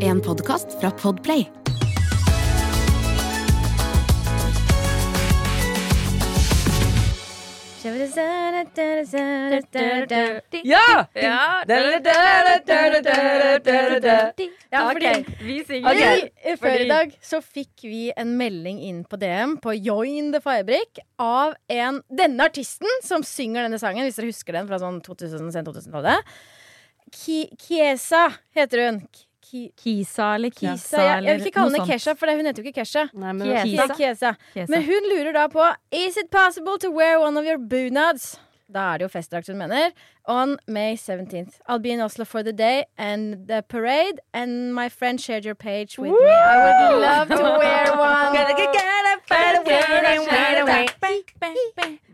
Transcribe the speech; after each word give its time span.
En 0.00 0.20
podkast 0.20 0.80
fra 0.80 0.90
Podplay. 0.90 1.50
Ja! 10.64 11.06
Ja, 11.14 11.62
Ja, 14.72 14.82
ok, 14.90 14.98
fordi 14.98 15.46
vi 15.46 15.64
synger. 15.64 15.94
eh, 16.42 16.58
før 16.58 16.74
i 16.82 16.88
dag 16.90 17.14
så 17.22 17.40
fikk 17.40 17.86
vi 17.86 18.02
en 18.16 18.34
melding 18.36 18.82
inn 18.82 19.04
på 19.04 19.16
DM 19.16 19.56
på 19.62 19.76
Join 19.78 20.32
the 20.34 20.42
Firebrick 20.42 20.98
av 21.22 21.54
en, 21.70 22.02
denne 22.10 22.50
artisten 22.50 22.90
som 23.06 23.22
synger 23.22 23.68
denne 23.68 23.78
sangen, 23.78 24.04
hvis 24.04 24.18
dere 24.18 24.32
husker 24.32 24.58
den 24.58 24.66
fra 24.66 24.82
sånn 24.82 24.98
2000, 25.06 25.52
sent 25.54 25.70
2000-tallet. 25.70 26.26
Ki- 27.12 27.50
Kiesa 27.58 28.28
heter 28.54 28.84
hun. 28.90 29.00
Ki 29.48 29.70
Kisa 29.76 30.34
eller 30.34 30.50
Kisa. 30.50 30.72
Kisa 30.76 30.98
Jeg, 31.00 31.24
jeg 31.24 31.38
vil 31.38 31.46
ikke 31.46 31.54
kalle 31.56 31.78
henne. 31.78 31.86
Kesha, 31.92 32.14
for 32.20 32.26
hun 32.36 32.44
heter 32.44 32.62
jo 32.62 32.68
ikke 32.68 32.80
Kesha. 32.82 33.06
Nei, 33.14 33.32
men 33.32 33.46
Kiesa. 33.64 33.94
Kiesa. 33.96 34.34
Kiesa. 34.54 34.68
Men 34.68 34.82
hun 34.84 35.08
lurer 35.12 35.32
da 35.32 35.46
på 35.48 35.64
Is 35.92 36.16
it 36.18 36.30
possible 36.30 36.76
to 36.78 36.90
wear 36.90 37.18
one 37.20 37.36
of 37.38 37.44
your 37.46 37.56
bunads? 37.58 38.36
Da 38.74 38.80
er 38.92 38.98
det 38.98 39.06
jo 39.06 39.08
festdrakt 39.08 39.48
hun 39.48 39.56
mener. 39.56 39.90
On 40.28 40.58
May 40.68 40.94
17th. 40.94 41.56
I'll 41.68 41.78
be 41.78 41.90
in 41.90 42.00
Oslo 42.00 42.24
for 42.24 42.42
the 42.42 42.52
day 42.52 42.84
and 42.98 43.48
the 43.48 43.62
parade. 43.62 44.20
And 44.34 44.74
my 44.74 44.90
friend 44.90 45.18
shared 45.18 45.44
your 45.46 45.54
page 45.54 45.98
with 45.98 46.12
me. 46.12 46.18
I 46.28 46.56
would 46.64 47.00
love 47.00 47.28
to 47.28 47.58
wear 47.58 47.86
one. 47.96 48.34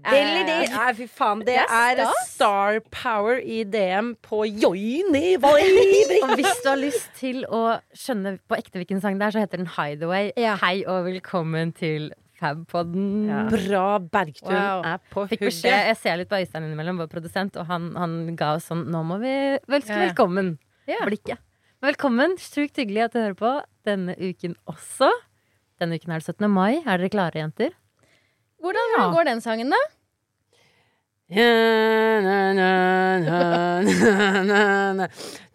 Nei, 0.04 0.92
fy 0.94 1.06
faen. 1.08 1.42
Det 1.46 1.56
er 1.58 2.02
star 2.28 2.80
power 2.90 3.40
i 3.42 3.64
DM 3.64 4.14
på 4.22 4.44
joini 4.44 5.36
Og 5.42 6.34
hvis 6.34 6.60
du 6.62 6.68
har 6.68 6.76
lyst 6.78 7.08
til 7.18 7.44
å 7.50 7.78
skjønne 7.96 8.36
på 8.46 8.58
ekte 8.58 8.78
hvilken 8.78 9.00
sang 9.02 9.18
det 9.18 9.26
er, 9.26 9.34
så 9.34 9.42
heter 9.42 9.62
den 9.62 9.70
Hideaway. 9.74 10.30
Hei 10.62 10.84
og 10.86 11.06
velkommen 11.08 11.72
til 11.72 12.12
Fabpodden. 12.40 13.28
Bra 13.52 13.84
Bergtun 14.02 14.50
Wow. 14.52 14.82
er 14.84 14.98
på 15.12 15.24
Fikk 15.30 15.44
beskjed. 15.46 15.74
Jeg 15.90 15.96
ser 16.00 16.16
litt 16.20 16.28
på 16.30 16.38
Øystein 16.40 16.66
innimellom, 16.66 16.98
vår 17.02 17.10
produsent, 17.12 17.56
og 17.60 17.66
han, 17.70 17.92
han 17.96 18.16
ga 18.36 18.54
oss 18.58 18.66
sånn 18.70 18.86
Nå 18.90 19.04
må 19.06 19.20
vi 19.22 19.32
ønske 19.58 19.92
Ja, 19.94 20.00
ja. 20.00 20.08
velkommen. 20.08 20.54
Ja. 20.90 21.00
Blikket. 21.06 21.38
Men 21.80 21.92
velkommen. 21.92 22.36
Sjukt 22.42 22.76
hyggelig 22.80 23.06
at 23.06 23.14
du 23.16 23.20
hører 23.22 23.38
på 23.38 23.52
denne 23.86 24.16
uken 24.18 24.56
også. 24.70 25.10
Denne 25.80 25.98
uken 26.00 26.14
er 26.16 26.22
det 26.22 26.28
17. 26.34 26.48
mai. 26.50 26.78
Er 26.84 26.98
dere 27.02 27.10
klare, 27.12 27.40
jenter? 27.42 27.74
Hvordan, 28.64 28.92
hvordan 28.94 29.14
går 29.18 29.30
den 29.30 29.40
sangen, 29.44 29.72
da? 29.74 29.80
Ja, 31.34 32.20
na, 32.20 32.36
na, 32.52 32.68
na, 33.24 33.38
na, 33.80 34.42
na, 34.44 34.58
na. 35.00 35.06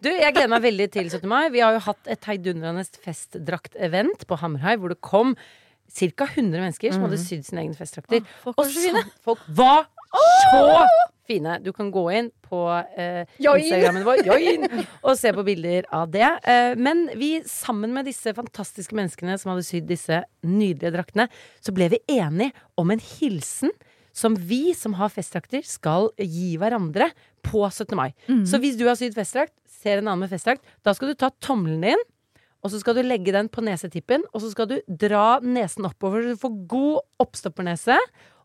Du, 0.02 0.08
jeg 0.10 0.34
gleder 0.34 0.50
meg 0.50 0.64
veldig 0.66 0.88
til 0.96 1.06
17. 1.12 1.28
mai. 1.30 1.44
Vi 1.54 1.62
har 1.62 1.76
jo 1.76 1.82
hatt 1.86 2.10
et 2.10 2.26
heidundrende 2.26 2.82
festdrakt-event 3.04 4.26
på 4.28 4.38
Hammerhai 4.42 4.74
hvor 4.82 4.90
det 4.92 4.98
kom 5.06 5.36
ca. 5.90 6.26
100 6.26 6.60
mennesker 6.60 6.94
som 6.94 7.06
hadde 7.06 7.20
sydd 7.22 7.46
sine 7.46 7.64
egne 7.64 7.78
festdrakter. 7.78 8.26
folk 8.44 8.58
Og 8.58 8.68
så 8.68 8.84
fine. 8.88 9.04
folk 9.26 9.42
var 9.48 9.88
så 10.50 10.64
fine! 11.30 11.58
Du 11.62 11.70
kan 11.76 11.90
gå 11.94 12.02
inn 12.18 12.30
på 12.46 12.62
eh, 12.98 13.22
Instagrammen 13.38 14.02
vår 14.06 14.24
Join, 14.26 14.66
og 15.06 15.14
se 15.18 15.30
på 15.36 15.44
bilder 15.46 15.86
av 15.94 16.10
det. 16.10 16.26
Eh, 16.50 16.72
men 16.80 17.06
vi, 17.18 17.36
sammen 17.46 17.94
med 17.94 18.08
disse 18.10 18.34
fantastiske 18.34 18.96
menneskene 18.98 19.38
som 19.38 19.52
hadde 19.52 19.66
sydd 19.68 19.86
disse 19.90 20.22
nydelige 20.46 20.94
draktene, 20.96 21.28
så 21.62 21.74
ble 21.76 21.90
vi 21.94 22.02
enige 22.18 22.50
om 22.80 22.90
en 22.90 23.02
hilsen 23.18 23.70
som 24.16 24.34
vi 24.34 24.72
som 24.74 24.96
har 24.98 25.12
festdrakter, 25.14 25.62
skal 25.62 26.08
gi 26.18 26.56
hverandre 26.58 27.12
på 27.46 27.62
17. 27.70 27.94
mai. 27.94 28.10
Så 28.48 28.58
hvis 28.58 28.74
du 28.76 28.88
har 28.88 28.98
sydd 28.98 29.14
festdrakt, 29.14 29.54
ser 29.70 30.00
en 30.00 30.10
annen 30.10 30.24
med 30.26 30.32
festdrakt, 30.32 30.66
da 30.84 30.92
skal 30.96 31.12
du 31.12 31.20
ta 31.20 31.30
tommelen 31.40 31.84
din. 31.86 32.02
Og 32.60 32.70
så 32.72 32.80
skal 32.82 32.94
du 32.98 33.02
legge 33.06 33.32
den 33.32 33.48
på 33.48 33.62
nesetippen, 33.64 34.24
og 34.34 34.42
så 34.44 34.50
skal 34.52 34.66
du 34.68 34.76
dra 34.86 35.38
nesen 35.40 35.86
oppover 35.88 36.22
så 36.26 36.34
du 36.34 36.40
får 36.42 36.56
god 36.68 37.00
oppstoppernese. 37.24 37.96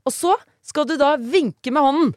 Og 0.06 0.14
så 0.14 0.36
skal 0.64 0.88
du 0.88 0.96
da 1.02 1.16
vinke 1.20 1.72
med 1.74 1.84
hånden. 1.84 2.14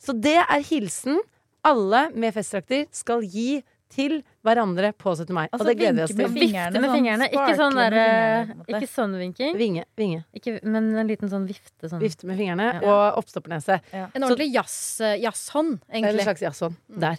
Så 0.00 0.14
det 0.16 0.38
er 0.42 0.62
hilsen 0.64 1.18
alle 1.66 2.06
med 2.14 2.32
festdrakter 2.36 2.86
skal 2.94 3.24
gi 3.26 3.62
til 3.92 4.18
hverandre 4.46 4.90
på 4.98 5.12
17. 5.14 5.30
mai. 5.34 5.44
Altså, 5.46 5.62
og 5.62 5.68
det 5.70 5.76
gleder 5.78 5.94
vi 5.98 6.02
oss 6.04 6.10
til. 6.10 6.18
med 6.18 6.32
Vifte 6.34 6.46
fingrene, 6.46 6.80
med 6.80 6.88
sånn 6.90 6.96
fingrene. 6.96 7.28
Ikke 7.30 7.54
sånn, 7.60 7.76
der, 7.78 7.94
fingrene, 7.96 8.56
måte. 8.58 8.72
ikke 8.80 8.88
sånn 8.90 9.14
vinking, 9.20 9.56
Vinge, 9.60 9.84
vinge. 9.98 10.20
ikke, 10.34 10.54
men 10.66 10.88
en 11.02 11.10
liten 11.10 11.30
sånn 11.30 11.46
vifte. 11.46 11.90
Sånn. 11.92 12.02
Vifte 12.02 12.26
med 12.26 12.38
fingrene 12.40 12.66
Ja. 12.74 12.80
og 12.82 13.20
oppstoppernese. 13.22 13.80
En 13.94 14.22
ordentlig 14.26 14.52
jazz, 14.54 15.00
eh, 15.00 15.18
jazzhånd, 15.22 15.80
Eller 15.88 16.18
en 16.18 16.24
slags 16.26 16.42
jazzhånd. 16.42 16.74
Der. 16.88 17.18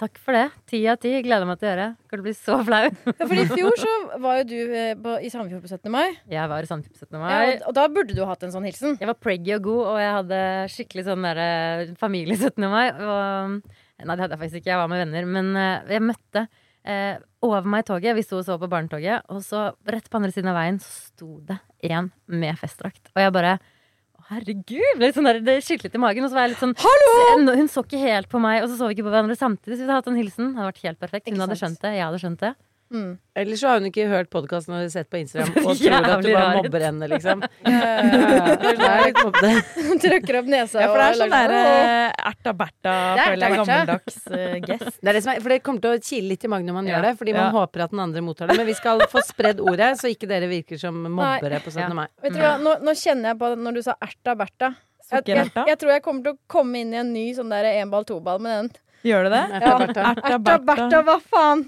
Takk 0.00 0.16
for 0.18 0.34
det. 0.34 0.46
Ti 0.70 0.78
av 0.90 0.96
ti. 1.02 1.12
Gleder 1.22 1.46
meg 1.46 1.58
til 1.60 1.68
å 1.68 1.70
gjøre. 1.70 1.88
Kan 2.10 2.20
du 2.20 2.24
bli 2.24 2.34
så 2.36 2.56
flau. 2.66 2.86
Ja, 3.20 3.26
for 3.26 3.38
i 3.38 3.44
fjor 3.50 3.76
så 3.78 3.92
var 4.22 4.40
jo 4.40 4.46
du 4.48 4.56
eh, 4.74 4.94
på, 4.98 5.14
i 5.20 5.30
Sandefjord 5.30 5.62
på 5.66 5.70
17. 5.70 5.92
mai. 5.92 6.16
Jeg 6.32 6.50
var 6.50 6.64
i 6.64 6.70
Sandefjord 6.70 6.96
på 6.96 7.06
17. 7.06 7.20
Mai. 7.20 7.28
og, 7.34 7.66
og 7.68 7.76
da 7.76 7.84
burde 7.92 8.16
du 8.16 8.22
hatt 8.26 8.46
en 8.46 8.54
sånn 8.54 8.66
hilsen. 8.66 8.96
Jeg 8.98 9.10
var 9.10 9.18
preggy 9.20 9.54
og 9.58 9.68
god, 9.68 9.82
og 9.92 10.00
jeg 10.02 10.16
hadde 10.16 10.40
skikkelig 10.74 11.06
sånn 11.06 11.28
derre 11.28 11.50
familie 12.00 12.38
17. 12.40 12.66
mai. 12.72 12.86
Og, 12.88 13.58
nei, 14.02 14.08
det 14.08 14.24
hadde 14.24 14.32
jeg 14.34 14.42
faktisk 14.46 14.62
ikke. 14.62 14.72
Jeg 14.72 14.82
var 14.82 14.90
med 14.90 15.04
venner. 15.04 15.28
Men 15.36 15.52
uh, 15.58 15.92
jeg 15.92 16.06
møtte 16.08 16.46
uh, 16.48 17.14
over 17.46 17.68
meg 17.74 17.84
i 17.84 17.88
toget. 17.92 18.16
Vi 18.18 18.26
sto 18.26 18.40
og 18.40 18.48
så 18.48 18.58
på 18.62 18.70
barnetoget, 18.72 19.28
og 19.30 19.44
så 19.46 19.68
rett 19.92 20.08
på 20.08 20.18
andre 20.18 20.32
siden 20.34 20.50
av 20.50 20.58
veien 20.58 20.80
så 20.82 21.12
sto 21.12 21.36
det 21.46 21.60
en 21.92 22.10
med 22.32 22.58
festdrakt. 22.58 23.12
Og 23.14 23.22
jeg 23.22 23.36
bare 23.38 23.56
Herregud! 24.32 24.96
Ble 24.98 25.08
litt 25.08 25.18
sånn 25.18 25.28
der, 25.28 25.40
det 25.44 25.58
skitlet 25.66 25.94
i 25.96 26.00
magen. 26.02 26.24
Og 26.26 26.32
så 26.32 26.38
var 26.38 26.46
jeg 26.46 26.54
litt 26.54 26.62
sånn 26.62 26.74
Hallo! 26.82 27.54
Hun 27.58 27.70
så 27.70 27.84
ikke 27.84 28.00
helt 28.00 28.30
på 28.32 28.40
meg, 28.42 28.62
og 28.64 28.70
så 28.70 28.78
så 28.80 28.88
vi 28.90 28.96
ikke 28.96 29.06
på 29.08 29.12
hverandre 29.14 29.36
samtidig. 29.38 29.76
Så 29.76 29.82
vi 29.84 29.88
hadde 29.90 30.00
hatt 30.00 30.12
en 30.12 30.20
hilsen. 30.20 30.52
Det 30.52 30.60
hadde 30.60 30.70
vært 30.72 30.84
helt 30.88 31.00
perfekt. 31.02 31.32
Hun 31.32 31.44
hadde 31.44 31.58
skjønt 31.60 31.82
det. 31.84 31.94
Jeg 31.98 32.06
hadde 32.06 32.22
skjønt 32.22 32.44
det. 32.44 32.52
Mm. 32.92 33.12
Eller 33.34 33.56
så 33.56 33.70
har 33.70 33.78
hun 33.80 33.88
ikke 33.88 34.04
hørt 34.10 34.28
podkasten 34.28 34.74
og 34.76 34.90
sett 34.92 35.08
på 35.08 35.16
Instagram 35.22 35.54
og 35.64 35.78
tror 35.80 35.94
at 35.96 36.24
du 36.24 36.28
bare 36.34 36.56
mobber 36.58 36.84
henne, 36.84 37.08
liksom. 37.08 37.40
Hun. 39.22 40.00
Trykker 40.02 40.38
opp 40.42 40.50
nesa 40.52 40.82
Ja, 40.82 40.90
for 40.90 41.00
det 41.00 41.06
er 41.06 41.16
sånn 41.16 41.32
derre 41.32 41.62
der 41.64 41.80
eh, 41.86 42.28
erta-berta, 42.32 42.92
er 42.92 43.32
føler 43.32 43.46
jeg, 43.46 43.56
gammeldags 43.62 44.18
uh, 44.28 44.58
gest. 44.66 45.00
Det 45.00 45.12
er 45.12 45.18
det 45.18 45.22
som 45.24 45.32
er, 45.32 45.40
for 45.44 45.54
det 45.54 45.58
kommer 45.64 45.84
til 45.84 45.96
å 45.96 46.02
kile 46.04 46.32
litt 46.34 46.44
i 46.44 46.52
magen 46.52 46.68
når 46.68 46.78
man 46.78 46.90
Ja. 46.90 46.94
gjør 46.96 47.08
det, 47.08 47.14
fordi 47.22 47.36
man 47.36 47.46
Ja. 47.48 47.50
håper 47.56 47.86
at 47.86 47.96
den 47.96 48.04
andre 48.04 48.24
mottar 48.28 48.52
det. 48.52 48.58
Men 48.60 48.68
vi 48.68 48.76
skal 48.76 49.04
få 49.12 49.24
spredd 49.24 49.64
ordet, 49.64 49.90
så 50.00 50.12
ikke 50.12 50.28
dere 50.28 50.52
virker 50.52 50.80
som 50.80 51.00
mobbere 51.02 51.62
på 51.64 51.72
17. 51.72 51.96
mai. 51.96 52.06
Vet 52.22 52.36
du 52.36 52.40
hva, 52.44 52.54
nå, 52.60 52.76
nå 52.84 52.96
kjenner 52.98 53.32
jeg 53.32 53.40
på 53.40 53.52
når 53.56 53.80
du 53.80 53.82
sa 53.88 53.96
erta 54.00 54.36
Bertha. 54.36 54.74
Jeg, 55.12 55.26
jeg, 55.28 55.50
jeg 55.68 55.78
tror 55.80 55.90
jeg 55.92 56.02
kommer 56.04 56.22
til 56.24 56.32
å 56.36 56.38
komme 56.48 56.80
inn 56.80 56.92
i 56.94 57.00
en 57.00 57.12
ny 57.12 57.26
sånn 57.36 57.50
ball, 57.90 58.04
to 58.08 58.20
ball 58.20 58.38
med 58.40 58.52
den. 58.52 58.70
Gjør 59.02 59.24
du 59.26 59.30
det? 59.34 59.42
Ja. 59.50 59.76
Erta 59.82 60.58
Bertha, 60.62 61.00
hva 61.06 61.16
faen? 61.20 61.64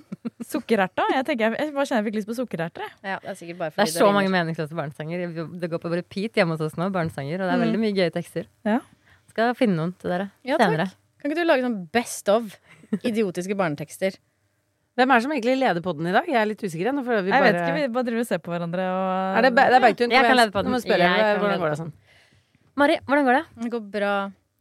Sukkererta? 0.46 1.04
Jeg, 1.10 1.24
tenker, 1.26 1.50
jeg, 1.50 1.58
jeg 1.58 1.72
bare 1.74 1.86
kjenner 1.88 2.02
jeg 2.02 2.06
fikk 2.10 2.18
lyst 2.20 2.28
på 2.30 2.36
sukkererter. 2.38 2.90
Ja, 3.02 3.16
det 3.22 3.30
er 3.32 3.38
sikkert 3.38 3.58
bare 3.62 3.74
Det 3.74 3.84
er 3.88 3.90
så 3.94 4.10
mange 4.14 4.30
meningsløse 4.32 4.76
barnesanger. 4.78 5.24
Det 5.60 5.70
går 5.72 5.82
på 5.82 5.90
repeat 5.94 6.38
hjemme 6.38 6.54
hos 6.54 6.62
oss 6.68 6.76
nå. 6.78 6.90
Barnesanger, 6.94 7.40
Og 7.42 7.46
det 7.48 7.54
er 7.54 7.58
Mm. 7.58 7.64
veldig 7.66 7.80
mye 7.82 7.94
gøye 7.96 8.12
tekster. 8.14 8.46
Ja. 8.64 8.78
Skal 9.32 9.54
finne 9.58 9.74
noen 9.80 9.94
til 9.98 10.10
dere 10.14 10.30
Ja, 10.44 10.56
takk. 10.58 10.68
senere. 10.70 10.86
Kan 11.20 11.30
ikke 11.32 11.40
du 11.40 11.44
lage 11.48 11.62
sånn 11.64 11.90
best 11.90 12.28
of 12.28 12.54
idiotiske 13.02 13.56
barnetekster? 13.56 14.14
Hvem 14.94 15.10
er 15.10 15.14
det 15.18 15.22
som 15.24 15.32
egentlig 15.34 15.56
leder 15.58 15.82
podden 15.82 16.06
i 16.06 16.12
dag? 16.14 16.26
Jeg 16.28 16.36
er 16.38 16.46
litt 16.46 16.62
usikker. 16.62 16.92
Nå 16.94 17.02
føler 17.02 17.24
vi 17.26 17.30
Jeg 17.32 17.40
bare... 17.42 17.52
vet 17.52 17.62
ikke, 17.64 17.74
vi 17.80 17.88
bare 17.96 18.04
driver 18.06 18.20
og 18.20 18.26
ser 18.30 18.38
på 18.38 18.52
hverandre 18.54 18.84
og 18.94 19.38
Er 19.38 19.42
det, 19.42 19.54
det 19.56 19.64
er 19.74 19.80
Bergtun? 19.82 20.10
Jeg 20.14 20.20
Kom 20.22 20.28
kan 20.30 20.36
lede 20.38 20.46
lede 20.46 20.52
den. 20.54 20.64
Nå 20.64 20.70
må 20.70 20.78
jeg 20.78 20.86
spørre. 20.86 21.08
Jeg 21.18 21.38
Hvordan 21.42 21.58
går 21.64 21.70
det 21.74 21.78
sånn? 21.82 21.92
Mari, 22.76 22.96
hvordan 23.06 23.24
går 23.26 23.34
det? 23.40 23.44
Det 23.64 23.70
går 23.74 23.82
bra. 23.90 24.12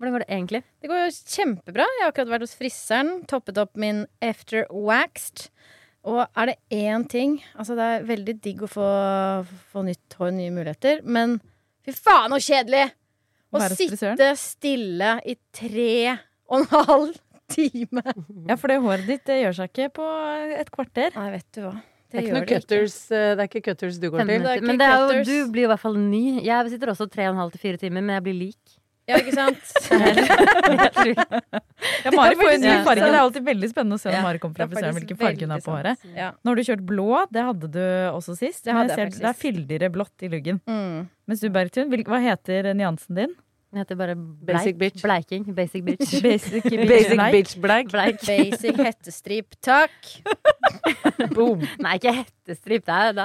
Hvordan 0.04 0.18
går 0.18 0.26
det 0.26 0.34
egentlig? 0.36 0.60
Det 0.84 0.90
går 0.92 0.98
jo 1.00 1.12
kjempebra. 1.32 1.86
Jeg 1.88 2.04
har 2.04 2.12
akkurat 2.12 2.32
vært 2.34 2.44
hos 2.44 2.58
friseren, 2.60 3.12
toppet 3.32 3.60
opp 3.62 3.78
min 3.80 4.02
after 4.20 4.66
waxed. 4.68 5.46
Og 6.04 6.26
er 6.36 6.50
det 6.50 6.56
én 6.76 7.06
ting 7.08 7.38
Altså, 7.56 7.78
det 7.80 7.86
er 7.88 8.02
veldig 8.10 8.34
digg 8.44 8.66
å 8.66 8.68
få, 8.68 8.88
få 9.72 9.86
nytt 9.88 10.18
hår, 10.20 10.34
nye 10.36 10.52
muligheter, 10.52 11.00
men 11.08 11.38
fy 11.88 11.96
faen 11.96 12.36
så 12.36 12.42
kjedelig! 12.44 12.90
Å 13.54 13.62
sitte 13.72 14.28
stille 14.42 15.14
i 15.30 15.38
tre 15.56 16.18
og 16.50 16.60
en 16.60 16.68
halv 16.74 17.16
time. 17.54 18.04
Ja, 18.50 18.58
for 18.60 18.74
det 18.74 18.82
håret 18.84 19.08
ditt 19.08 19.24
det 19.30 19.40
gjør 19.44 19.60
seg 19.62 19.72
ikke 19.72 19.90
på 20.02 20.12
et 20.60 20.72
kvarter. 20.74 21.16
Nei, 21.16 21.28
vet 21.38 21.48
du 21.56 21.64
hva. 21.70 21.76
Det 22.14 22.20
er 22.20 22.28
gjør 22.28 22.36
noe 22.42 22.50
cutters, 22.50 22.96
eh, 23.10 23.32
det 23.38 23.46
er 23.46 23.50
ikke 23.50 23.64
cutters 23.72 23.96
du 24.02 24.10
går 24.12 24.26
til? 24.26 24.34
det 24.44 24.52
er 24.58 24.66
Men 24.68 24.82
det 24.82 24.88
er 24.90 25.00
jo, 25.00 25.22
du 25.26 25.52
blir 25.54 25.70
i 25.70 25.70
hvert 25.72 25.82
fall 25.82 25.96
ny. 25.98 26.26
Jeg 26.46 26.74
sitter 26.74 26.92
også 26.92 27.08
tre 27.14 27.30
og 27.30 27.38
en 27.38 27.42
halv 27.46 27.56
til 27.56 27.64
fire 27.64 27.80
timer, 27.82 28.04
men 28.04 28.18
jeg 28.18 28.26
blir 28.28 28.38
lik. 28.42 28.76
Ja, 29.10 29.18
ikke 29.20 29.34
sant? 29.36 29.60
Ja, 32.04 32.12
Mari 32.16 32.38
får 32.40 32.54
en 32.54 32.62
ny 32.64 32.74
farge. 32.86 33.04
Det 33.04 33.10
er 33.10 33.20
alltid 33.20 33.44
veldig 33.46 33.68
spennende 33.72 33.98
å 33.98 34.02
se 34.02 34.08
Ja, 34.12 34.22
når 34.22 34.28
Mari 34.30 34.40
kommer 34.44 34.56
fra 34.56 34.66
det 34.66 34.72
er 34.72 34.78
frisøren, 34.78 34.98
hvilken 35.00 35.20
farge 35.20 35.44
hun 35.44 35.54
har 35.54 35.64
på 35.66 35.74
håret. 35.74 36.06
Ja. 36.16 36.30
Nå 36.40 36.54
har 36.54 36.60
du 36.60 36.64
kjørt 36.70 36.84
blå, 36.88 37.08
det 37.36 37.44
hadde 37.50 37.70
du 37.74 37.82
også 38.14 38.36
sist. 38.40 38.64
Det 38.64 38.76
hadde 38.76 38.96
jeg 38.96 39.04
jeg 39.04 39.16
ser 39.18 39.26
det 39.26 39.30
er 39.34 39.40
fyldigere 39.40 39.90
blått 39.94 40.24
i 40.24 40.30
luggen. 40.32 40.62
Mm. 40.70 41.10
Mens 41.28 41.44
du, 41.44 41.50
Bergtun, 41.54 41.92
hva 42.08 42.20
heter 42.24 42.72
nyansen 42.80 43.20
din? 43.20 43.36
Den 43.74 43.82
heter 43.82 43.98
bare 43.98 44.14
Basic 44.46 44.78
bitch. 44.78 45.02
Bleiking. 45.02 45.56
Basic 45.56 45.82
bitch. 45.82 46.12
Basic, 46.22 46.64
Basic 46.64 47.22
bitch 47.34 47.54
bleik. 47.58 47.88
Bleik. 47.90 48.20
Basic 48.22 48.78
hettestrip, 48.78 49.56
takk. 49.66 49.96
Boom. 51.36 51.64
Nei, 51.82 51.96
ikke 51.98 52.12
hettestrip. 52.20 52.84
Det 52.86 52.94
er, 52.94 53.16
det 53.18 53.24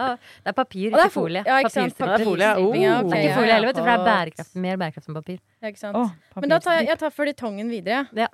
er, 0.49 0.55
papir, 0.57 0.87
ikke 0.89 1.11
folie. 1.13 1.43
Ja, 1.45 1.59
ikke 1.61 1.75
sant? 1.75 1.93
Er 2.01 2.15
Papirstriping, 2.15 2.81
ja, 2.81 2.95
oh. 2.95 3.03
ok, 3.05 3.11
Det 3.11 3.19
er 3.19 3.27
ikke 3.27 3.35
folie 3.37 3.53
heller, 3.53 3.69
vet 3.69 3.77
du, 3.77 3.83
for 3.83 3.91
det 3.91 3.97
er 3.99 4.07
bærekraft, 4.07 4.55
mer 4.65 4.79
bærekraft 4.81 5.11
enn 5.11 5.19
papir. 5.19 5.37
Ja, 5.61 5.73
ikke 5.75 5.83
sant? 5.83 5.99
Åh, 6.01 6.15
Men 6.41 6.55
da 6.55 6.59
tar 6.65 6.79
jeg, 6.79 6.87
jeg 6.89 7.01
tar 7.03 7.13
føljetongen 7.19 7.75
videre. 7.75 7.99
Ja. 8.17 8.31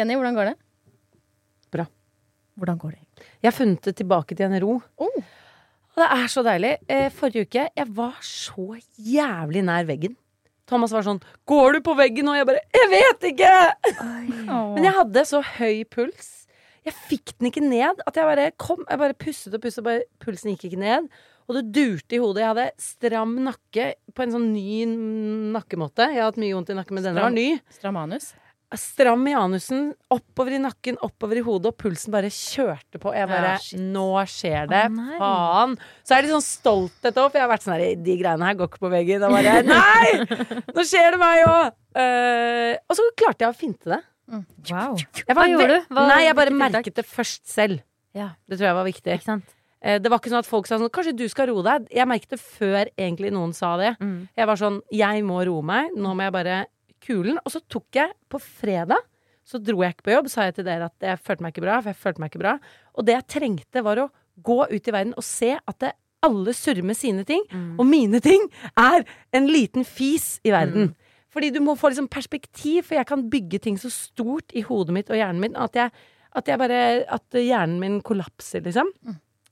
Jenny, 0.00 0.16
hvordan 0.18 0.40
går 0.40 0.50
det? 0.50 0.56
Bra. 1.76 1.86
Hvordan 2.58 2.80
går 2.82 2.96
det? 2.96 3.28
Jeg 3.38 3.46
har 3.52 3.54
funnet 3.60 3.86
det 3.86 3.94
tilbake 4.02 4.34
til 4.34 4.48
en 4.48 4.58
ro. 4.66 4.74
Oh. 4.98 5.22
Og 5.92 6.02
det 6.02 6.10
er 6.18 6.26
så 6.34 6.42
deilig. 6.42 6.74
Eh, 6.90 7.06
forrige 7.14 7.46
uke 7.46 7.68
jeg 7.68 7.88
var 7.94 8.18
så 8.26 8.66
jævlig 8.98 9.62
nær 9.70 9.86
veggen. 9.86 10.18
Thomas 10.72 10.92
var 10.94 11.04
sånn 11.06 11.20
'Går 11.46 11.78
du 11.78 11.80
på 11.84 11.94
veggen?' 11.98 12.28
Og 12.32 12.36
jeg 12.40 12.46
bare 12.48 12.62
'Jeg 12.72 12.88
vet 12.90 13.26
ikke!' 13.32 14.72
Men 14.74 14.84
jeg 14.88 14.94
hadde 14.96 15.24
så 15.28 15.42
høy 15.58 15.84
puls. 15.84 16.46
Jeg 16.84 16.94
fikk 17.06 17.38
den 17.38 17.50
ikke 17.52 17.62
ned. 17.62 18.00
At 18.06 18.16
jeg 18.16 18.24
bare 18.26 18.50
kom 18.58 18.84
Jeg 18.88 18.98
bare 18.98 19.14
pustet 19.14 19.54
og 19.54 19.60
pustet, 19.62 19.84
og 19.84 19.84
bare, 19.84 20.02
pulsen 20.18 20.50
gikk 20.56 20.72
ikke 20.72 20.80
ned. 20.82 21.08
Og 21.48 21.56
det 21.58 21.72
durte 21.74 22.16
i 22.16 22.18
hodet. 22.22 22.42
Jeg 22.42 22.50
hadde 22.54 22.70
stram 22.78 23.34
nakke 23.44 23.94
på 24.14 24.22
en 24.22 24.32
sånn 24.32 24.52
ny 24.54 24.86
nakkemåte. 25.52 26.08
Jeg 26.10 26.22
har 26.22 26.30
hatt 26.30 26.40
mye 26.40 26.54
vondt 26.54 26.70
i 26.70 26.74
nakken, 26.78 26.94
men 26.94 27.04
denne 27.04 27.20
var 27.20 27.30
Stram. 27.30 27.34
ny. 27.34 27.60
Stram 28.78 29.26
i 29.28 29.34
anusen, 29.36 29.90
oppover 30.10 30.54
i 30.56 30.60
nakken, 30.62 30.96
oppover 31.04 31.36
i 31.40 31.42
hodet, 31.44 31.72
og 31.72 31.76
pulsen 31.82 32.12
bare 32.14 32.30
kjørte 32.32 32.98
på. 33.02 33.12
Jeg 33.14 33.28
bare 33.28 33.52
Ja. 33.58 33.78
Nå 33.78 34.06
skjer 34.26 34.68
det. 34.70 34.82
Å. 34.90 35.18
Faen. 35.20 35.76
Så 36.04 36.14
er 36.14 36.22
jeg 36.22 36.24
litt 36.28 36.34
sånn 36.36 36.46
stolt 36.46 37.02
etterpå, 37.02 37.30
for 37.30 37.38
jeg 37.38 37.44
har 37.46 37.52
vært 37.52 37.66
sånn 37.66 37.74
her 37.76 37.94
De 37.96 38.16
greiene 38.16 38.44
her 38.48 38.54
går 38.54 38.68
ikke 38.70 38.82
på 38.86 38.90
veggen. 38.94 39.22
Og 39.22 39.30
bare 39.36 39.62
Nei! 39.62 40.10
Nå 40.76 40.84
skjer 40.88 41.10
det 41.16 41.20
meg 41.20 41.44
òg! 41.46 41.72
og 42.88 42.96
så 42.96 43.08
klarte 43.20 43.44
jeg 43.44 43.52
å 43.52 43.56
finte 43.58 43.90
det. 43.92 44.00
Wow. 44.72 44.94
Jeg 44.96 45.34
Hva 45.36 45.44
gjorde 45.50 45.68
du? 45.74 45.80
Hva- 45.92 46.06
Nei, 46.08 46.20
jeg 46.24 46.36
bare 46.38 46.50
merket 46.56 46.94
det 46.96 47.04
først 47.04 47.42
selv. 47.50 47.82
Ja, 48.16 48.30
Det 48.48 48.58
tror 48.58 48.68
jeg 48.70 48.74
var 48.78 48.84
viktig. 48.88 49.12
ikke 49.18 49.24
sant? 49.28 49.44
Eh, 49.82 49.98
Det 49.98 50.08
var 50.10 50.18
ikke 50.20 50.30
sånn 50.30 50.38
at 50.44 50.46
folk 50.46 50.66
sa 50.66 50.78
sånn 50.78 50.88
Kanskje 50.90 51.16
du 51.16 51.26
skal 51.28 51.48
roe 51.48 51.62
deg? 51.62 51.88
Jeg 51.90 52.06
merket 52.08 52.30
det 52.30 52.40
før 52.40 52.86
egentlig 52.96 53.32
noen 53.32 53.52
sa 53.52 53.76
det. 53.76 53.96
Mm. 54.00 54.28
Jeg 54.36 54.46
var 54.46 54.56
sånn 54.56 54.80
Jeg 54.92 55.22
må 55.24 55.44
roe 55.44 55.62
meg. 55.62 55.90
Nå 55.96 56.14
må 56.14 56.22
jeg 56.22 56.32
bare 56.32 56.66
kulen. 57.02 57.40
Og 57.42 57.54
så 57.54 57.62
tok 57.70 57.98
jeg 57.98 58.14
på 58.30 58.40
fredag 58.42 59.02
Så 59.44 59.58
dro 59.58 59.82
jeg 59.82 59.96
ikke 59.96 60.06
på 60.06 60.14
jobb. 60.14 60.28
Sa 60.30 60.46
jeg 60.46 60.60
til 60.60 60.66
dere 60.68 60.86
at 60.86 61.02
jeg 61.02 61.18
følte 61.18 61.42
meg 61.42 61.54
ikke 61.54 61.64
bra. 61.64 61.80
For 61.82 61.90
jeg 61.90 61.98
følte 61.98 62.22
meg 62.22 62.30
ikke 62.30 62.42
bra. 62.44 62.52
Og 62.94 63.06
det 63.08 63.16
jeg 63.16 63.28
trengte, 63.36 63.82
var 63.82 63.98
å 63.98 64.10
gå 64.42 64.60
ut 64.70 64.88
i 64.88 64.94
verden 64.94 65.16
og 65.18 65.26
se 65.26 65.56
at 65.58 65.78
det, 65.82 65.90
alle 66.22 66.54
surrer 66.54 66.86
med 66.86 66.94
sine 66.94 67.24
ting. 67.26 67.42
Mm. 67.50 67.74
Og 67.82 67.88
mine 67.88 68.20
ting 68.22 68.44
er 68.78 69.02
en 69.34 69.48
liten 69.50 69.82
fis 69.82 70.36
i 70.46 70.52
verden. 70.54 70.92
Fordi 71.32 71.50
du 71.50 71.60
må 71.64 71.74
få 71.80 71.90
liksom 71.90 72.10
perspektiv, 72.12 72.86
for 72.86 72.98
jeg 72.98 73.08
kan 73.08 73.24
bygge 73.32 73.62
ting 73.64 73.78
så 73.80 73.90
stort 73.92 74.52
i 74.54 74.62
hodet 74.66 74.94
mitt 74.94 75.10
og 75.10 75.18
hjernen 75.18 75.40
min 75.42 75.56
at 75.58 75.76
jeg, 75.78 75.90
at 76.36 76.48
jeg 76.48 76.60
bare 76.60 76.80
At 77.12 77.36
hjernen 77.36 77.80
min 77.80 78.00
kollapser, 78.00 78.62
liksom. 78.64 78.92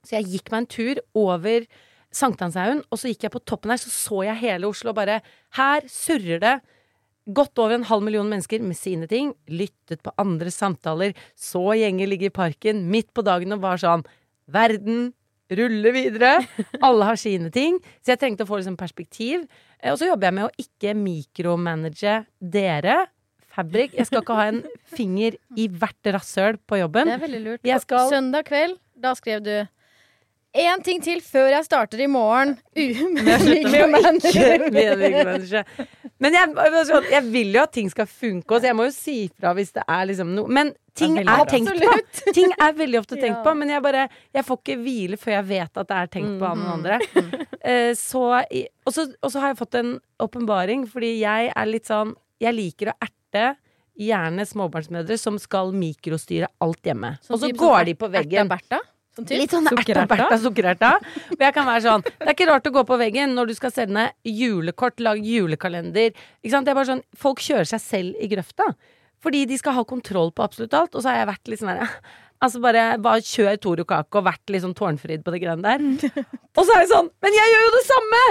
Så 0.04 0.16
jeg 0.16 0.28
gikk 0.30 0.52
meg 0.52 0.62
en 0.62 0.70
tur 0.70 1.00
over 1.14 1.66
Sankthanshaugen, 2.12 2.82
og 2.90 2.98
så 2.98 3.10
gikk 3.10 3.26
jeg 3.26 3.34
på 3.34 3.42
toppen 3.46 3.70
her, 3.70 3.78
så 3.78 3.90
så 3.90 4.22
jeg 4.26 4.40
hele 4.40 4.66
Oslo 4.66 4.90
og 4.90 4.98
bare 4.98 5.20
Her 5.56 5.86
surrer 5.86 6.40
det 6.42 6.60
godt 7.36 7.58
over 7.62 7.74
en 7.76 7.86
halv 7.88 8.02
million 8.06 8.28
mennesker 8.30 8.62
med 8.64 8.76
sine 8.78 9.06
ting. 9.10 9.32
Lyttet 9.48 10.02
på 10.06 10.12
andres 10.20 10.56
samtaler, 10.60 11.14
så 11.38 11.62
gjenger 11.78 12.10
ligge 12.10 12.28
i 12.30 12.34
parken 12.34 12.84
midt 12.90 13.12
på 13.16 13.24
dagen 13.26 13.52
og 13.56 13.62
var 13.64 13.80
sånn 13.82 14.04
Verden 14.50 15.12
ruller 15.50 15.92
videre. 15.94 16.32
Alle 16.86 17.06
har 17.06 17.18
sine 17.18 17.50
ting. 17.54 17.78
Så 18.02 18.12
jeg 18.14 18.20
trengte 18.22 18.46
å 18.46 18.50
få 18.50 18.58
liksom 18.60 18.76
perspektiv. 18.78 19.44
Eh, 19.80 19.92
Og 19.92 19.98
så 20.00 20.08
jobber 20.10 20.28
jeg 20.30 20.36
med 20.40 20.48
å 20.48 20.54
ikke 20.64 20.94
mikromanage 20.98 22.16
dere. 22.40 23.06
Fabrik. 23.50 23.94
Jeg 23.98 24.06
skal 24.06 24.22
ikke 24.22 24.36
ha 24.38 24.44
en 24.52 24.60
finger 24.98 25.34
i 25.58 25.66
hvert 25.70 26.10
rasshøl 26.14 26.58
på 26.70 26.78
jobben. 26.82 27.08
Det 27.10 27.16
er 27.18 27.24
veldig 27.24 27.40
lurt. 27.46 27.70
Skal- 27.82 28.10
Søndag 28.12 28.46
kveld, 28.50 28.76
da 28.94 29.14
skrev 29.18 29.42
du 29.42 29.54
Én 30.50 30.80
ting 30.82 30.98
til 30.98 31.20
før 31.22 31.46
jeg 31.52 31.62
starter 31.64 32.00
i 32.02 32.08
morgen. 32.10 32.56
Med 32.74 33.42
mikromanager. 33.46 34.64
Men 36.20 36.34
jeg, 36.34 36.50
jeg 37.12 37.22
vil 37.30 37.52
jo 37.54 37.60
at 37.62 37.70
ting 37.76 37.86
skal 37.92 38.08
funke, 38.10 38.58
så 38.58 38.66
jeg 38.66 38.74
må 38.76 38.88
jo 38.88 38.94
si 38.94 39.14
fra 39.38 39.52
hvis 39.56 39.70
det 39.76 39.84
er 39.86 40.08
liksom 40.10 40.32
noe 40.34 40.50
Men 40.50 40.72
ting 40.98 41.14
er 41.20 41.30
er, 41.30 41.44
tenkt 41.48 41.70
på. 41.78 41.92
Ting 42.36 42.50
er 42.58 42.74
veldig 42.76 42.98
ofte 43.00 43.14
tenkt 43.20 43.38
Ja. 43.38 43.44
på, 43.46 43.54
men 43.56 43.70
jeg 43.70 43.84
bare 43.86 44.08
Jeg 44.34 44.44
får 44.48 44.58
ikke 44.60 44.78
hvile 44.82 45.16
før 45.22 45.36
jeg 45.38 45.46
vet 45.54 45.80
at 45.84 45.88
det 45.92 45.96
er 46.00 46.10
tenkt 46.18 46.34
på 46.42 46.50
av 46.50 46.58
noen 46.58 46.74
andre. 46.80 46.98
Eh, 47.62 47.92
så 47.94 48.26
Og 48.42 48.90
så 48.96 49.06
har 49.38 49.52
jeg 49.52 49.60
fått 49.62 49.78
en 49.78 49.94
åpenbaring, 50.18 50.82
fordi 50.90 51.14
jeg 51.22 51.52
er 51.54 51.66
litt 51.70 51.86
sånn 51.86 52.16
Jeg 52.42 52.58
liker 52.58 52.90
å 52.90 52.98
erte 53.06 53.52
gjerne 54.00 54.46
småbarnsmødre 54.48 55.16
som 55.20 55.36
skal 55.38 55.74
mikrostyre 55.76 56.46
alt 56.64 56.80
hjemme. 56.88 57.18
Og 57.28 57.36
så 57.42 57.50
går 57.52 57.84
de 57.90 57.94
på 58.00 58.06
Erta 58.08 58.16
veggen. 58.18 58.48
Bertha? 58.48 58.78
Sånn? 59.16 59.26
Litt 59.34 59.50
sånn 59.50 59.66
erta, 59.66 60.38
Sukkererta. 60.38 60.90
Og 61.34 61.42
jeg 61.42 61.54
kan 61.56 61.66
være 61.66 61.82
sånn 61.82 62.04
Det 62.06 62.28
er 62.28 62.36
ikke 62.36 62.46
rart 62.46 62.68
å 62.70 62.72
gå 62.76 62.84
på 62.86 62.98
veggen 63.00 63.34
når 63.34 63.50
du 63.50 63.54
skal 63.58 63.72
sende 63.74 64.06
julekort, 64.22 65.02
lage 65.02 65.26
julekalender. 65.26 66.14
Ikke 66.40 66.54
sant? 66.54 66.68
Det 66.68 66.74
er 66.74 66.78
bare 66.78 66.92
sånn 66.92 67.04
Folk 67.18 67.42
kjører 67.42 67.66
seg 67.72 67.82
selv 67.82 68.22
i 68.22 68.30
grøfta. 68.30 68.68
Fordi 69.20 69.42
de 69.50 69.58
skal 69.60 69.76
ha 69.76 69.84
kontroll 69.84 70.30
på 70.32 70.44
absolutt 70.46 70.76
alt. 70.78 70.94
Og 70.94 71.02
så 71.02 71.10
har 71.10 71.20
jeg 71.20 71.30
vært 71.34 71.50
litt 71.52 71.62
sånn 71.62 71.72
her 71.74 71.86
Altså 72.40 72.62
bare, 72.64 72.84
bare 73.04 73.20
kjør 73.20 73.58
Toro 73.60 73.84
Kake 73.84 74.16
og 74.16 74.24
vært 74.24 74.48
litt 74.48 74.62
sånn 74.64 74.76
tårnfrid 74.78 75.26
på 75.26 75.34
det 75.34 75.42
greiene 75.42 75.74
der. 75.74 76.22
Og 76.56 76.62
så 76.64 76.72
er 76.72 76.86
jeg 76.86 76.92
sånn 76.94 77.10
Men 77.20 77.36
jeg 77.36 77.52
gjør 77.52 77.66
jo 77.66 77.74
det 77.74 77.84
samme! 77.90 78.22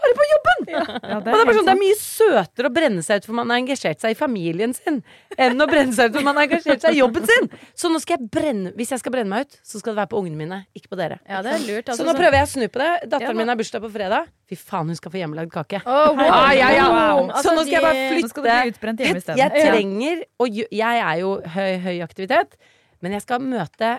Bare 0.00 0.14
på 0.16 0.24
jobben! 0.30 0.60
Ja, 0.70 0.82
Og 1.18 1.24
det 1.26 1.32
er, 1.34 1.48
sånn, 1.52 1.66
det 1.66 1.72
er 1.74 1.78
mye 1.80 1.96
søtere 1.98 2.68
å 2.70 2.72
brenne 2.72 3.02
seg 3.04 3.20
ut 3.20 3.26
for 3.26 3.36
man 3.36 3.50
har 3.52 3.58
engasjert 3.60 4.00
seg 4.00 4.14
i 4.14 4.16
familien 4.16 4.72
sin, 4.72 5.00
enn 5.36 5.60
å 5.60 5.66
brenne 5.68 5.92
seg 5.92 6.08
ut 6.08 6.16
for 6.16 6.24
man 6.24 6.38
har 6.40 6.46
engasjert 6.46 6.80
seg 6.86 6.94
i 6.96 7.00
jobben 7.02 7.26
sin. 7.28 7.50
Så 7.76 7.90
nå 7.92 8.00
skal 8.00 8.16
jeg 8.16 8.30
brenne 8.32 8.72
Hvis 8.78 8.94
jeg 8.94 9.02
skal 9.02 9.12
brenne 9.12 9.28
meg 9.34 9.44
ut, 9.48 9.58
så 9.66 9.80
skal 9.82 9.92
det 9.92 10.00
være 10.00 10.10
på 10.14 10.22
ungene 10.22 10.38
mine, 10.40 10.60
ikke 10.78 10.92
på 10.94 10.98
dere. 11.00 11.18
Ja, 11.28 11.42
det 11.44 11.52
er 11.52 11.64
lurt. 11.66 11.84
Så 11.90 11.92
Altså, 11.96 12.06
nå 12.06 12.14
sånn- 12.14 12.20
prøver 12.22 12.38
jeg 12.40 12.48
å 12.48 12.52
snu 12.54 12.66
på 12.70 12.80
det. 12.84 12.90
Datteren 13.12 13.34
nå- 13.36 13.42
min 13.42 13.52
har 13.52 13.60
bursdag 13.60 13.84
på 13.84 13.92
fredag. 13.98 14.30
Fy 14.48 14.56
faen, 14.62 14.86
hun 14.94 14.96
skal 15.02 15.12
få 15.12 15.20
hjemmelagd 15.20 15.52
kake. 15.58 15.82
Oh, 15.84 16.14
wow. 16.16 16.26
Ah, 16.38 16.50
ja, 16.56 16.70
ja. 16.78 16.88
Wow. 16.88 17.28
Så 17.28 17.36
Altså, 17.36 17.54
nå 17.58 17.66
skal 17.66 17.76
jeg 17.76 17.84
bare 17.84 18.08
flytte. 18.14 18.28
Skal 18.30 18.42
det 18.48 18.58
bli 18.80 19.04
Jeg, 19.10 19.22
jeg 19.36 19.50
trenger 19.68 20.24
Og 20.40 20.48
ju- 20.62 20.70
jeg 20.70 21.04
er 21.10 21.16
jo 21.20 21.34
høy, 21.44 21.72
høy 21.84 21.96
aktivitet, 22.06 22.56
men 23.02 23.12
jeg 23.18 23.22
skal 23.26 23.38
møte 23.44 23.98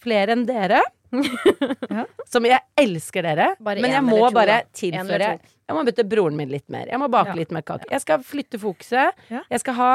flere 0.00 0.32
enn 0.36 0.44
dere. 0.46 0.82
Som 2.32 2.46
jeg 2.46 2.60
elsker 2.78 3.26
dere, 3.26 3.48
Bare 3.60 3.82
men 3.82 3.92
jeg 3.96 4.04
må 4.06 4.18
to, 4.22 4.30
bare 4.34 4.60
tilføre. 4.76 5.30
Jeg 5.40 5.76
må 5.76 5.84
bytte 5.86 6.04
broren 6.08 6.36
min 6.38 6.50
litt 6.50 6.68
mer. 6.72 6.88
Jeg 6.90 6.98
må 7.02 7.08
bake 7.12 7.32
Ja. 7.34 7.38
litt 7.38 7.50
mer 7.54 7.62
kake. 7.66 7.88
Jeg 7.90 8.02
skal 8.04 8.22
flytte 8.26 8.58
fokuset. 8.62 9.14
Ja. 9.30 9.42
Jeg 9.50 9.60
skal 9.62 9.74
ha 9.78 9.90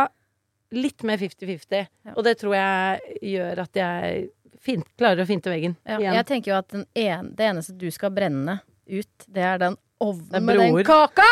litt 0.75 1.03
mer 1.07 1.17
50-50. 1.21 1.87
Og 2.15 2.23
det 2.23 2.37
tror 2.41 2.55
jeg 2.55 3.19
gjør 3.35 3.63
at 3.65 3.79
jeg 3.79 4.29
fint, 4.65 4.87
klarer 4.97 5.21
å 5.23 5.27
finte 5.29 5.51
veggen 5.51 5.75
Ja, 5.85 5.99
jeg 5.99 6.25
tenker 6.25 6.51
jo 6.51 6.57
at 6.57 6.71
den 6.73 6.85
en, 6.97 7.27
det 7.37 7.45
eneste 7.51 7.75
du 7.77 7.85
skal 7.93 8.09
brenne 8.15 8.59
ut, 8.89 9.27
det 9.29 9.43
er 9.45 9.59
den 9.61 9.75
ovnen 10.09 10.45
med 10.47 10.59
den 10.61 10.77
kaka! 10.87 11.27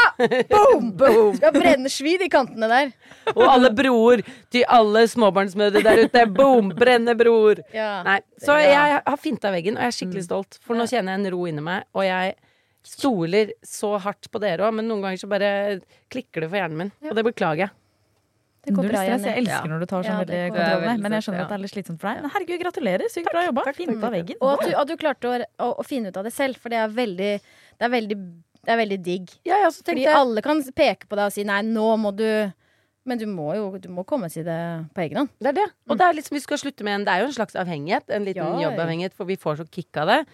Boom! 0.51 0.91
Boom! 1.01 1.35
Skal 1.37 1.53
brenne 1.55 1.91
svid 1.93 2.23
i 2.25 2.29
kantene 2.33 2.69
der. 2.71 2.93
Og 3.35 3.43
alle 3.47 3.69
broer 3.75 4.23
til 4.53 4.65
alle 4.67 5.05
småbarnsmødre 5.11 5.83
der 5.85 6.03
ute. 6.07 6.25
Boom! 6.35 6.71
Brenne 6.77 7.15
bror! 7.19 7.61
Ja. 7.75 8.01
Nei, 8.07 8.19
så 8.41 8.57
Ja. 8.59 8.87
jeg 8.95 9.03
har 9.07 9.21
finta 9.21 9.51
veggen, 9.53 9.77
og 9.77 9.86
jeg 9.86 9.93
er 9.93 9.98
skikkelig 10.00 10.25
stolt. 10.29 10.59
For 10.65 10.75
nå 10.79 10.88
kjenner 10.89 11.15
jeg 11.17 11.24
en 11.25 11.31
ro 11.36 11.45
inni 11.50 11.63
meg, 11.65 11.86
og 11.93 12.07
jeg 12.07 12.36
stoler 12.83 13.53
så 13.63 13.93
hardt 14.03 14.27
på 14.33 14.41
dere 14.43 14.65
òg, 14.67 14.74
men 14.75 14.89
noen 14.91 15.05
ganger 15.05 15.21
så 15.21 15.29
bare 15.31 15.53
klikker 16.12 16.43
det 16.43 16.50
for 16.51 16.59
hjernen 16.59 16.77
min. 16.81 16.91
Og 17.09 17.15
det 17.15 17.24
beklager 17.29 17.67
jeg. 17.67 17.75
Det 18.63 18.71
går 18.77 18.86
Null 18.86 18.91
bra, 18.93 19.00
stress. 19.03 19.24
Jeg 19.27 19.39
elsker 19.41 19.65
Ja. 19.67 19.71
når 19.74 19.79
du 19.81 19.86
tar 19.91 20.03
sånn 20.05 20.13
ja, 20.13 20.19
veldig 20.24 20.41
kontroll 20.55 20.83
med, 20.88 21.00
men 21.03 21.12
jeg 21.17 21.24
skjønner 21.25 21.41
at 21.43 21.50
det 21.51 21.55
er 21.57 21.62
litt 21.65 21.71
slitsomt 21.74 22.00
for 22.00 22.07
deg. 22.07 22.21
Men 22.24 22.31
herregud, 22.31 22.59
gratulerer! 22.62 23.09
Sykt 23.12 23.27
bra 23.33 23.41
jobba. 23.43 23.65
Finta 23.75 24.12
veggen. 24.13 24.38
Og 24.39 24.51
at 24.53 24.62
du, 24.63 24.75
at 24.79 24.88
du 24.88 24.93
klarte 25.01 25.27
å, 25.27 25.33
å, 25.65 25.67
å 25.79 25.83
finne 25.83 26.13
ut 26.13 26.19
av 26.21 26.24
det 26.24 26.31
selv, 26.31 26.55
for 26.63 26.71
det 26.71 26.79
er 26.79 26.88
veldig 26.95 27.31
Det 27.43 27.88
er 27.89 27.91
veldig, 27.91 28.17
det 28.63 28.74
er 28.74 28.79
veldig 28.79 29.00
digg. 29.03 29.32
Ja, 29.48 29.60
ja, 29.65 29.70
Fordi 29.75 30.05
jeg... 30.05 30.15
alle 30.15 30.43
kan 30.46 30.62
peke 30.75 31.08
på 31.10 31.20
deg 31.20 31.27
og 31.27 31.36
si 31.36 31.43
'nei, 31.43 31.62
nå 31.67 31.88
må 32.00 32.13
du' 32.15 32.51
Men 33.05 33.20
du 33.20 33.25
må 33.27 33.51
jo 33.51 33.77
du 33.84 33.89
må 33.91 34.05
komme 34.08 34.29
og 34.29 34.32
si 34.32 34.39
det 34.48 34.55
på 34.96 35.01
egen 35.03 35.17
hånd. 35.17 35.29
Det 35.38 35.50
er 35.51 35.58
det. 35.58 35.67
Og 35.91 35.98
det 36.00 36.05
er 36.08 36.13
liksom 36.15 36.38
vi 36.38 36.39
skal 36.39 36.58
slutte 36.58 36.86
med 36.88 36.96
en 36.96 37.05
Det 37.05 37.12
er 37.12 37.20
jo 37.20 37.25
en 37.27 37.36
slags 37.36 37.55
avhengighet. 37.60 38.08
En 38.08 38.24
liten 38.24 38.62
Ja. 38.62 38.70
jobbavhengighet, 38.70 39.13
for 39.13 39.25
vi 39.25 39.36
får 39.36 39.58
så 39.60 39.65
kick 39.70 39.98
av 39.98 40.08
det. 40.08 40.25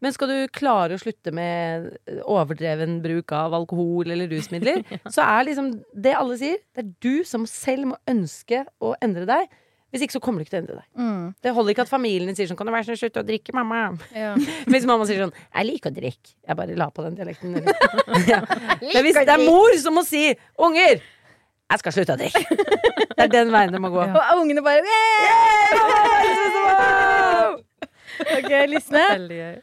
Men 0.00 0.12
skal 0.12 0.28
du 0.28 0.48
klare 0.52 0.94
å 0.94 1.00
slutte 1.00 1.32
med 1.32 1.96
overdreven 2.22 3.00
bruk 3.02 3.32
av 3.32 3.54
alkohol 3.54 4.10
eller 4.10 4.28
rusmidler, 4.28 4.84
så 5.14 5.24
er 5.24 5.48
liksom 5.48 5.72
det 5.94 6.14
alle 6.14 6.36
sier, 6.38 6.58
det 6.76 6.84
er 6.84 6.92
du 7.00 7.24
som 7.24 7.46
selv 7.46 7.86
må 7.86 7.96
ønske 8.06 8.64
å 8.80 8.94
endre 9.02 9.26
deg. 9.26 9.48
Hvis 9.88 10.02
ikke 10.04 10.12
så 10.18 10.20
kommer 10.20 10.40
du 10.40 10.44
ikke 10.44 10.52
til 10.52 10.58
å 10.58 10.62
endre 10.66 10.74
deg. 10.82 10.86
Mm. 11.00 11.28
Det 11.42 11.52
holder 11.56 11.72
ikke 11.72 11.84
at 11.86 11.88
familien 11.88 12.36
sier 12.36 12.48
sånn 12.50 12.58
'Kan 12.58 12.68
du 12.68 12.72
være 12.74 12.84
så 12.84 12.92
snill 12.92 13.00
slutte 13.08 13.22
å 13.22 13.28
drikke, 13.28 13.54
mamma?' 13.56 13.96
Ja. 14.12 14.34
Hvis 14.68 14.84
mamma 14.84 15.06
sier 15.08 15.22
sånn 15.24 15.32
'Jeg 15.32 15.64
liker 15.70 15.88
å 15.90 15.94
drikke'. 15.96 16.34
Jeg 16.48 16.56
bare 16.56 16.76
la 16.76 16.90
på 16.92 17.02
den 17.06 17.14
dialekten. 17.16 17.56
ja. 18.32 18.40
Men 18.84 19.02
hvis 19.06 19.16
det 19.16 19.32
er 19.32 19.44
mor 19.48 19.72
som 19.80 19.94
må 19.96 20.04
si 20.04 20.34
'Unger, 20.58 21.00
jeg 21.00 21.78
skal 21.80 21.92
slutte 21.96 22.12
å 22.16 22.20
drikke'. 22.20 22.44
Det 23.18 23.24
er 23.24 23.32
den 23.32 23.48
veien 23.50 23.72
det 23.72 23.80
må 23.82 23.88
gå. 23.90 24.04
Ja. 24.06 24.14
Og 24.36 24.44
ungene 24.44 24.62
bare 24.62 24.78
Wow! 26.54 27.58
OK, 28.18 28.50
Lisne. 28.70 29.02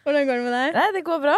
Hvordan 0.03 0.25
går 0.27 0.36
det 0.36 0.44
med 0.44 0.53
deg? 0.53 0.75
Nei, 0.75 0.88
det 0.96 1.03
går 1.08 1.22
bra. 1.24 1.38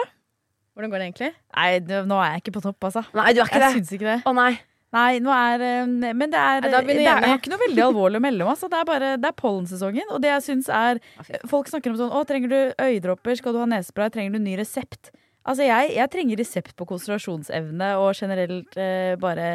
Hvordan 0.77 0.91
går 0.94 1.01
det 1.01 1.06
egentlig? 1.08 1.29
Nei, 1.58 1.70
nå 1.89 2.01
nå 2.10 2.17
er 2.22 2.36
jeg 2.36 2.44
ikke 2.44 2.56
på 2.60 2.62
topp, 2.67 2.77
altså. 2.89 3.01
Nei, 3.17 3.32
du 3.34 3.41
er 3.41 3.48
ikke 3.50 3.58
Jeg 3.58 3.63
det. 3.63 3.72
syns 3.79 3.94
ikke 3.98 4.10
det. 4.12 4.17
Å 4.29 4.34
nei. 4.38 4.51
Nei, 4.96 5.20
nå 5.20 5.32
er 5.36 5.63
eh, 5.65 5.89
Men 6.15 6.32
det 6.32 6.39
er, 6.39 6.62
Nei, 6.63 6.70
det 6.88 7.03
er, 7.03 7.25
ikke 7.36 7.51
noe 7.51 7.63
veldig 7.65 7.84
alvorlig 7.89 8.22
å 8.22 8.24
melde 8.24 8.46
om. 8.46 8.51
Altså. 8.53 8.70
Det 8.72 8.79
er 8.79 8.88
bare 8.88 9.13
det 9.20 9.29
er 9.29 9.36
pollensesongen. 9.36 10.12
Og 10.15 10.22
det 10.24 10.32
jeg 10.32 10.46
syns 10.46 10.70
er 10.72 11.01
Folk 11.50 11.72
snakker 11.72 11.91
om 11.91 12.00
sånn 12.00 12.13
Å, 12.15 12.24
trenger 12.27 12.53
du 12.53 12.60
øyedråper? 12.86 13.39
Skal 13.39 13.56
du 13.56 13.62
ha 13.63 13.67
nesespray? 13.70 14.13
Trenger 14.13 14.38
du 14.38 14.46
ny 14.46 14.56
resept? 14.60 15.12
Altså, 15.48 15.63
jeg, 15.67 15.91
jeg 15.96 16.12
trenger 16.12 16.39
resept 16.39 16.75
på 16.79 16.88
konsentrasjonsevne 16.88 17.94
og 18.01 18.13
generelt 18.20 18.79
eh, 18.79 19.15
bare 19.20 19.50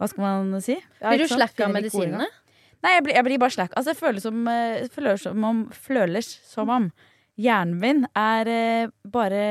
Hva 0.00 0.08
skal 0.10 0.24
man 0.24 0.64
si? 0.64 0.78
Blir 1.00 1.24
du 1.24 1.28
slack 1.32 1.60
av 1.64 1.72
medisinene? 1.72 2.28
Nei, 2.84 2.98
jeg 2.98 3.04
blir, 3.06 3.14
jeg 3.16 3.24
blir 3.24 3.40
bare 3.40 3.54
slack. 3.54 3.72
Altså, 3.72 3.94
jeg 3.94 4.00
føler 4.00 4.20
som, 4.20 4.40
eh, 4.52 4.88
føler 4.92 5.20
som 5.20 5.44
om 5.48 5.62
Føles 5.72 6.28
som 6.44 6.72
om 6.72 6.90
hjernen 7.40 7.78
min 7.82 8.02
er 8.14 8.50
eh, 8.50 8.92
bare 9.10 9.44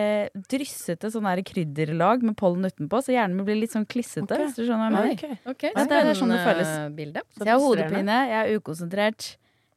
dryssete 0.50 1.12
sånn 1.12 1.28
her 1.28 1.42
krydderlag 1.46 2.24
med 2.24 2.38
pollen 2.40 2.68
utenpå, 2.70 3.02
så 3.04 3.16
hjernen 3.16 3.38
min 3.38 3.48
blir 3.48 3.60
litt 3.60 3.76
sånn 3.76 3.88
klissete. 3.90 4.28
Okay. 4.30 4.48
Hvis 4.48 4.58
du 4.58 4.64
skjønner 4.64 4.84
hva 4.84 4.90
jeg 4.90 4.96
mener. 4.96 5.14
Okay. 5.18 5.40
Okay. 5.54 5.72
Ja, 5.76 5.86
det 5.90 6.02
er 6.02 6.20
sånn 6.20 6.34
det 6.34 6.42
føles. 6.46 6.74
bilde. 6.98 7.24
Så 7.36 7.48
jeg 7.48 7.54
har 7.54 7.64
hodepine, 7.64 8.20
jeg 8.32 8.40
er 8.42 8.60
ukonsentrert. 8.60 9.30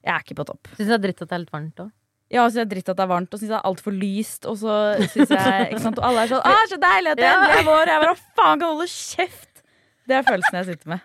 Jeg 0.06 0.14
er 0.14 0.26
ikke 0.26 0.38
på 0.38 0.46
topp. 0.52 0.70
Syns 0.76 0.90
det 0.92 0.98
er 0.98 1.04
dritt 1.08 1.22
at 1.24 1.30
det 1.30 1.38
er 1.38 1.42
litt 1.42 1.54
varmt 1.54 1.82
òg? 1.82 1.94
Ja, 2.30 2.42
og 2.42 2.50
så 2.50 2.62
er 2.62 2.70
dritt 2.70 2.88
at 2.90 2.98
det 2.98 3.04
er 3.04 3.10
varmt, 3.10 3.34
og 3.34 3.38
syns 3.38 3.52
det 3.52 3.58
er 3.58 3.68
altfor 3.68 3.94
lyst. 3.94 4.46
Og 4.50 4.58
så 4.58 4.78
syns 5.12 5.30
jeg 5.34 5.66
ikke 5.70 5.82
sant? 5.82 6.00
Og 6.00 6.06
alle 6.08 6.24
er 6.24 6.32
sånn 6.32 6.42
'Å, 6.46 6.62
så 6.70 6.78
deilig 6.82 7.12
at 7.14 7.20
det 7.20 7.28
endelig 7.30 7.58
er 7.58 7.68
vår!' 7.68 7.92
Jeg 7.92 8.02
bare 8.02 8.14
'Å, 8.14 8.22
faen, 8.38 8.58
kan 8.62 8.68
holde 8.70 8.88
kjeft!' 8.90 9.62
Det 10.06 10.14
er 10.14 10.26
følelsen 10.26 10.58
jeg 10.58 10.66
sitter 10.70 10.94
med. 10.94 11.00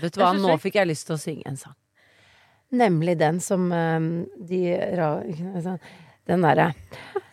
Vet 0.00 0.14
du 0.14 0.20
hva, 0.20 0.32
nå 0.36 0.56
fikk 0.60 0.76
jeg 0.80 0.88
lyst 0.88 1.08
til 1.08 1.16
å 1.16 1.20
synge 1.20 1.48
en 1.48 1.56
sang. 1.56 1.76
Nemlig 2.72 3.18
den 3.20 3.40
som 3.40 3.68
um, 3.72 4.26
de 4.48 4.62
ra... 4.96 5.10
sånn, 6.26 6.42
Den 6.42 6.42
derre 6.42 6.72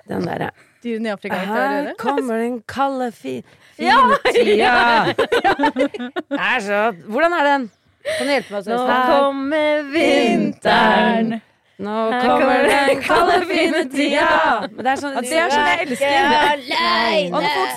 Den 0.08 0.26
derre 0.26 0.52
Dyrene 0.84 1.10
i 1.10 1.12
Afrika. 1.12 1.36
Her 1.36 1.94
kommer 2.00 2.38
den 2.40 2.62
kalde, 2.64 3.12
fi, 3.12 3.44
fine 3.76 4.16
tida. 4.24 5.12
Det 5.12 6.40
er 6.56 6.60
så 6.64 6.80
Hvordan 7.04 7.34
er 7.36 7.44
den? 7.50 7.66
Kan 8.06 8.28
du 8.28 8.32
hjelpe 8.32 8.54
meg? 8.56 8.70
Nå 8.70 8.78
Her 8.88 9.10
kommer 9.12 9.90
vinteren. 9.92 11.42
Nå 11.80 11.98
kommer 12.16 12.64
den 12.70 13.02
kalde, 13.04 13.42
fine 13.50 13.84
tida. 13.92 14.30
Men 14.72 14.80
det 14.86 14.94
er 14.94 15.02
sånn 15.04 15.20
det 15.20 15.36
er 15.36 15.52
sånn 15.52 15.68
jeg 15.68 15.80
elsker. 15.90 16.08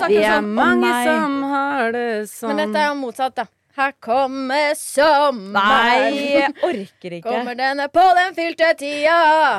Vi 0.07 0.21
er 0.21 0.31
sånn 0.37 0.49
mange 0.55 0.93
som 1.03 1.37
har 1.51 1.91
det 1.95 2.07
sånn. 2.31 2.53
Men 2.53 2.63
dette 2.63 2.85
er 2.85 2.89
jo 2.93 2.97
motsatt, 3.03 3.35
da. 3.35 3.49
Her 3.73 3.89
kommer 4.05 4.75
sommeren. 4.77 5.55
Nei, 5.55 6.17
jeg 6.29 6.49
orker 6.61 7.13
ikke. 7.17 7.23
Kommer 7.25 7.55
denne 7.57 7.87
på 7.89 8.03
den 8.19 8.35
fylte 8.37 8.67
tida. 8.77 9.15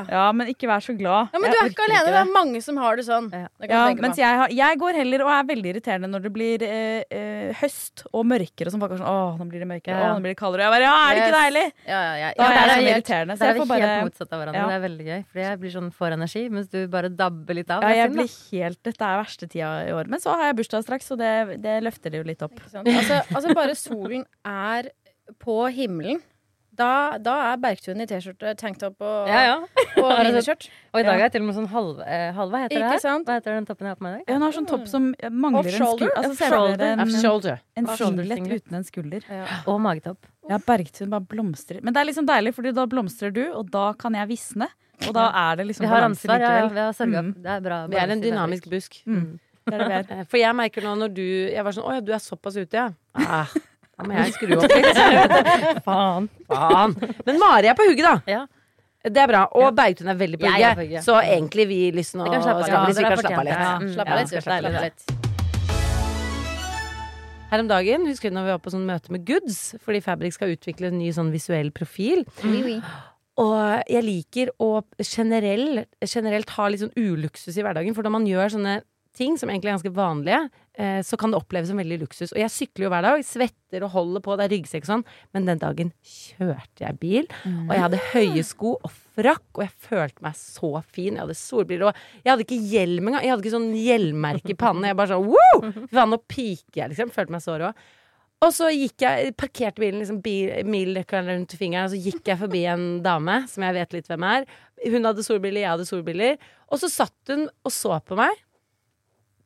Ja, 0.07 0.29
men 0.31 0.53
ikke 0.53 0.69
vær 0.71 0.85
så 0.85 0.93
glad. 0.95 1.33
Ja, 1.35 1.41
men 1.43 1.51
du 1.51 1.57
er 1.59 1.71
ikke 1.73 1.83
alene. 1.83 1.97
alene. 1.99 2.13
Det 2.13 2.15
det. 2.15 2.21
er 2.21 2.31
mange 2.37 2.61
som 2.63 2.77
har 2.79 3.01
det 3.01 3.07
sånn. 3.09 3.27
Ja. 3.35 3.49
Det 3.59 3.71
Ja, 3.73 3.81
jeg 3.91 3.99
mens 4.05 4.21
jeg, 4.21 4.39
har, 4.39 4.55
jeg 4.55 4.79
går 4.85 4.99
heller 5.01 5.25
og 5.27 5.31
er 5.35 5.49
veldig 5.49 5.73
irriterende 5.73 6.11
når 6.13 6.23
det 6.29 6.33
blir 6.37 6.63
eh, 6.63 7.03
eh, 7.11 7.51
høst 7.59 8.05
og 8.13 8.23
mørkere. 8.31 8.71
Som 8.71 8.85
folk 8.85 8.95
er 8.95 9.03
sånn 9.03 9.11
Åh, 9.11 9.41
nå 9.41 9.49
blir 9.51 9.65
det 9.65 9.69
mørkere. 9.73 9.99
Ja, 9.99 10.13
Å, 10.13 10.15
nå 10.15 10.23
blir 10.23 10.37
det 10.37 10.39
kaldere. 10.39 10.69
Jeg 10.69 10.75
bare, 10.77 10.87
ja, 10.87 10.95
er 10.95 11.19
det 11.19 11.25
ikke 11.25 11.41
deilig? 11.41 11.65
Ja, 11.91 11.99
ja, 12.05 12.15
ja. 12.23 12.31
Da 12.39 12.47
er 12.47 12.55
det 12.55 12.63
jeg 12.63 12.71
sånn 12.71 12.93
irriterende. 12.93 13.39
Så 13.41 13.49
er 13.49 13.53
jeg 13.53 13.59
vi 13.65 13.81
helt 13.83 14.07
motsatt 14.13 14.31
av 14.31 14.45
hverandre. 14.45 14.65
Det 14.71 14.79
er 14.79 14.87
veldig 14.87 15.09
gøy. 15.11 15.27
Fordi 15.33 15.47
jeg 15.49 15.61
blir 15.65 15.75
sånn 15.75 15.91
for 15.99 16.19
energi, 16.21 16.45
mens 16.55 16.71
du 16.71 16.79
bare 16.95 17.11
dabber 17.11 17.59
litt 17.59 17.75
av. 17.75 17.83
ja, 17.83 17.91
er 17.91 18.03
jeg 18.05 18.15
blir 18.15 18.31
helt, 18.31 18.83
Dette 18.87 19.11
er 19.11 19.19
verste 19.25 19.51
tida 19.51 19.75
i 19.89 19.93
år. 19.99 20.07
Men 20.15 20.23
så 20.23 20.39
har 20.39 20.53
jeg 20.53 20.61
bursdag 20.63 20.87
straks, 20.87 21.11
så 21.11 21.19
det, 21.19 21.59
det 21.67 21.81
løfter 21.83 22.15
det 22.15 22.23
jo 22.23 22.31
litt 22.31 22.47
opp. 22.47 22.55
Ikke? 22.63 22.85
Altså, 22.95 23.21
altså 23.35 23.59
bare 23.59 23.75
solen 24.05 24.25
er 24.45 24.93
på 25.41 25.59
himmelen. 25.73 26.23
Da, 26.75 27.15
da 27.23 27.53
er 27.53 27.59
Bergtun 27.63 28.01
i 28.03 28.05
T-skjorte, 28.11 28.51
tanktopp 28.59 28.99
og, 29.07 29.29
Ja, 29.31 29.43
ja. 29.47 29.83
og 30.03 30.09
miniskjørt. 30.27 30.65
Og 30.91 30.99
i 30.99 31.05
dag 31.07 31.21
er 31.21 31.23
jeg 31.29 31.33
til 31.37 31.45
og 31.45 31.47
med 31.47 31.55
sånn 31.55 31.69
halv... 31.71 32.01
Eh, 32.03 32.33
halv 32.35 32.51
hva 32.51 32.63
heter 32.65 32.81
det 32.83 32.89
her? 32.91 32.99
sant? 33.05 33.29
Hva 33.29 33.37
heter 33.39 33.55
den 33.55 33.69
toppen 33.69 33.87
jeg 33.87 33.95
har 33.95 34.01
på 34.01 34.07
meg 34.09 34.17
i 34.17 34.25
dag? 34.25 34.33
Hun 34.35 34.43
har 34.43 34.57
sånn 34.57 34.67
topp 34.67 34.89
som 34.91 35.07
mangler 35.31 35.61
Off 35.61 35.69
en 35.71 35.77
skulder. 35.79 36.11
Altså, 36.19 36.33
Off 36.33 36.41
ser 36.41 36.57
dere 36.81 36.89
en, 36.97 37.03
Off 37.05 37.13
shoulder. 37.23 37.61
en 37.79 37.87
Off 37.87 38.01
shoulder 38.01 38.27
singlet. 38.33 38.65
uten 38.65 38.79
en 38.81 38.87
skulder. 38.89 39.29
Og 39.71 39.79
magetopp. 39.87 40.27
Ja, 40.51 40.59
Bergtun 40.67 41.15
bare 41.15 41.29
blomstrer. 41.31 41.79
Men 41.87 41.95
det 41.95 42.03
er 42.03 42.09
liksom 42.11 42.27
deilig, 42.27 42.55
Fordi 42.59 42.73
da 42.75 42.87
blomstrer 42.91 43.31
du, 43.39 43.45
og 43.55 43.71
da 43.71 43.85
kan 44.03 44.19
jeg 44.19 44.29
visne. 44.35 44.67
Og 45.07 45.15
da 45.15 45.29
er 45.45 45.61
det 45.63 45.69
liksom 45.71 45.87
Vi 45.87 45.93
har 45.93 46.03
balanse 46.03 46.27
ansvar. 46.27 46.43
Ja, 46.43 46.57
ja, 46.59 46.67
vi 46.75 46.83
har 46.89 46.99
sørga 46.99 47.23
Mm. 47.23 47.31
Det 47.47 47.53
er 47.55 47.63
bra. 47.69 47.79
Vi 47.87 47.97
er 48.03 48.17
en 48.17 48.21
dynamisk 48.27 48.67
busk. 48.75 48.99
Mm. 49.07 49.39
Det 49.65 49.75
er 49.75 49.79
det 49.79 49.87
vi 49.87 49.95
er. 50.01 50.11
Eh, 50.19 50.25
For 50.35 50.43
jeg 50.43 50.59
merker 50.59 50.83
nå 50.83 50.97
når 51.07 51.15
du 51.15 51.23
Jeg 51.55 51.63
var 51.65 51.73
sånn 51.73 51.87
Å 51.87 51.95
ja, 51.97 52.03
du 52.05 52.11
er 52.13 52.19
såpass 52.19 52.59
ute, 52.59 52.75
ja. 52.83 52.91
Ah, 53.39 53.47
da 53.95 54.07
må 54.09 54.17
jeg 54.17 54.35
skru 54.35 54.57
opp 54.59 54.73
litt. 54.75 55.01
Faen. 55.87 56.29
Faen. 56.51 56.95
Men 57.27 57.41
Mari 57.43 57.71
er 57.71 57.79
på 57.79 57.87
hugget, 57.87 58.07
da. 58.09 58.17
Ja. 58.31 58.45
Det 59.05 59.21
er 59.21 59.29
bra. 59.29 59.43
Og 59.61 59.75
Bergtun 59.77 60.09
er 60.11 60.17
veldig 60.19 60.41
på 60.41 60.51
hugget. 60.51 61.05
Så 61.05 61.19
egentlig 61.21 61.69
vi 61.71 61.81
av 61.93 62.65
skal 62.65 62.89
litt. 62.89 62.99
vi 62.99 63.05
kan 63.05 63.21
slappe 63.21 63.39
av 63.39 63.47
litt. 63.47 63.55
Ja, 63.55 63.77
slapp 63.95 64.09
Ja, 64.09 64.17
av 64.17 64.21
litt. 64.23 64.35
Slapp 64.35 64.55
av 64.57 64.71
av 64.73 64.87
litt. 64.89 65.15
Her 67.55 67.61
om 67.63 67.69
dagen, 67.71 68.07
husker 68.11 68.33
du 68.33 68.35
når 68.35 68.47
vi 68.49 68.55
var 68.57 68.63
på 68.65 68.73
sånn 68.73 68.87
møte 68.89 69.13
med 69.15 69.27
Goods, 69.29 69.59
fordi 69.85 70.01
Fabrik 70.03 70.35
skal 70.35 70.55
utvikle 70.57 70.89
en 70.91 70.97
ny 70.99 71.13
sånn 71.15 71.31
visuell 71.31 71.71
profil. 71.77 72.25
Mm. 72.43 72.57
oui. 72.67 72.79
Og 73.43 73.83
jeg 73.91 74.03
liker 74.07 74.51
å 74.63 74.71
generell, 75.03 75.85
generelt 76.07 76.51
ha 76.55 76.67
litt 76.71 76.85
sånn 76.85 76.93
uluksus 76.95 77.57
i 77.59 77.65
hverdagen, 77.67 77.95
for 77.95 78.07
når 78.07 78.13
man 78.15 78.27
gjør 78.31 78.53
sånne 78.55 78.75
ting 79.15 79.35
som 79.39 79.51
egentlig 79.51 79.73
er 79.73 79.77
ganske 79.77 79.95
vanlige, 79.95 80.41
så 80.75 81.15
kan 81.21 81.31
det 81.31 81.39
oppleves 81.39 81.69
som 81.71 81.79
veldig 81.79 82.01
luksus. 82.01 82.33
Og 82.35 82.41
jeg 82.41 82.51
sykler 82.51 82.89
jo 82.89 82.91
hver 82.91 83.05
dag, 83.07 83.21
svetter 83.23 83.85
og 83.87 83.93
holder 83.95 84.23
på, 84.25 84.35
det 84.35 84.47
er 84.49 84.53
ryggsekk 84.57 84.83
og 84.83 84.89
sånn, 84.91 85.05
men 85.37 85.47
den 85.47 85.61
dagen 85.63 85.93
kjørte 86.03 86.83
jeg 86.83 86.99
bil, 86.99 87.29
og 87.47 87.71
jeg 87.77 87.83
hadde 87.85 88.01
høye 88.11 88.43
sko 88.49 88.73
og 88.81 88.91
frakk, 89.15 89.45
og 89.55 89.63
jeg 89.63 89.75
følte 89.87 90.25
meg 90.27 90.35
så 90.39 90.71
fin. 90.83 91.15
Jeg 91.15 91.23
hadde 91.23 91.37
solbriller, 91.39 91.93
og 91.93 92.25
jeg 92.25 92.33
hadde 92.33 92.47
ikke 92.49 92.59
hjelm 92.73 93.11
engang. 93.11 93.23
Jeg 93.23 93.35
hadde 93.35 93.47
ikke 93.47 93.55
sånn 93.55 93.75
hjelmmerke 93.79 94.51
i 94.51 94.59
pannen. 94.59 94.89
Jeg 94.91 94.99
bare 94.99 95.15
sånn 95.15 95.29
wow! 95.31 95.69
Fy 95.85 95.93
faen, 95.95 96.11
nå 96.11 96.19
piker 96.27 96.81
jeg, 96.81 96.95
liksom. 96.95 97.13
Følte 97.15 97.37
meg 97.37 97.45
så 97.45 97.59
rå. 97.63 97.71
Og 98.45 98.51
så 98.53 98.69
gikk 98.75 99.05
jeg, 99.07 99.35
parkerte 99.41 99.81
bilen 99.81 100.03
liksom 100.03 100.19
bil, 100.25 100.51
mildøkkeren 100.69 101.31
rundt 101.31 101.55
fingeren, 101.57 101.87
og 101.87 101.95
så 101.95 102.01
gikk 102.03 102.27
jeg 102.29 102.41
forbi 102.43 102.65
en 102.69 102.89
dame 103.05 103.39
som 103.49 103.65
jeg 103.65 103.77
vet 103.79 103.95
litt 103.97 104.11
hvem 104.11 104.27
er. 104.29 104.49
Hun 104.91 105.07
hadde 105.09 105.25
solbriller, 105.25 105.63
jeg 105.63 105.71
hadde 105.77 105.87
solbriller. 105.89 106.51
Og 106.75 106.83
så 106.83 106.91
satt 106.93 107.33
hun 107.33 107.47
og 107.47 107.73
så 107.73 108.01
på 108.05 108.19
meg. 108.19 108.43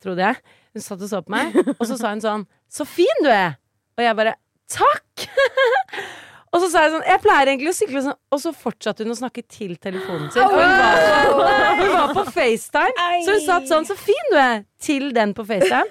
Trodde 0.02 0.24
jeg. 0.24 0.40
Hun 0.74 0.82
satt 0.84 1.02
og 1.02 1.08
så 1.10 1.22
på 1.24 1.32
meg, 1.34 1.56
og 1.78 1.84
så 1.88 1.96
sa 1.98 2.10
hun 2.12 2.20
sånn 2.20 2.46
'Så 2.70 2.86
fin 2.86 3.22
du 3.24 3.28
er!' 3.30 3.56
Og 3.98 4.04
jeg 4.04 4.16
bare 4.16 4.34
'Takk!' 4.68 5.28
og 6.52 6.60
så 6.62 6.70
sa 6.70 6.82
jeg 6.84 6.92
sånn 6.92 7.06
'Jeg 7.08 7.20
pleier 7.24 7.46
egentlig 7.52 7.72
å 7.72 7.78
sykle 7.78 8.02
sånn', 8.04 8.18
og 8.32 8.40
så 8.40 8.52
fortsatte 8.52 9.04
hun 9.04 9.12
å 9.14 9.18
snakke 9.18 9.42
til 9.48 9.76
telefonen 9.76 10.30
sin. 10.30 10.42
Og 10.42 10.50
hun 10.50 10.58
var 10.58 10.98
på, 11.32 11.84
hun 11.84 11.94
var 11.94 12.12
på 12.14 12.24
FaceTime, 12.32 13.24
så 13.24 13.38
hun 13.38 13.46
satt 13.46 13.70
sånn 13.70 13.88
'Så 13.88 13.96
fin 13.96 14.28
du 14.30 14.36
er!' 14.36 14.64
til 14.80 15.10
den 15.14 15.34
på 15.34 15.46
FaceTime. 15.46 15.88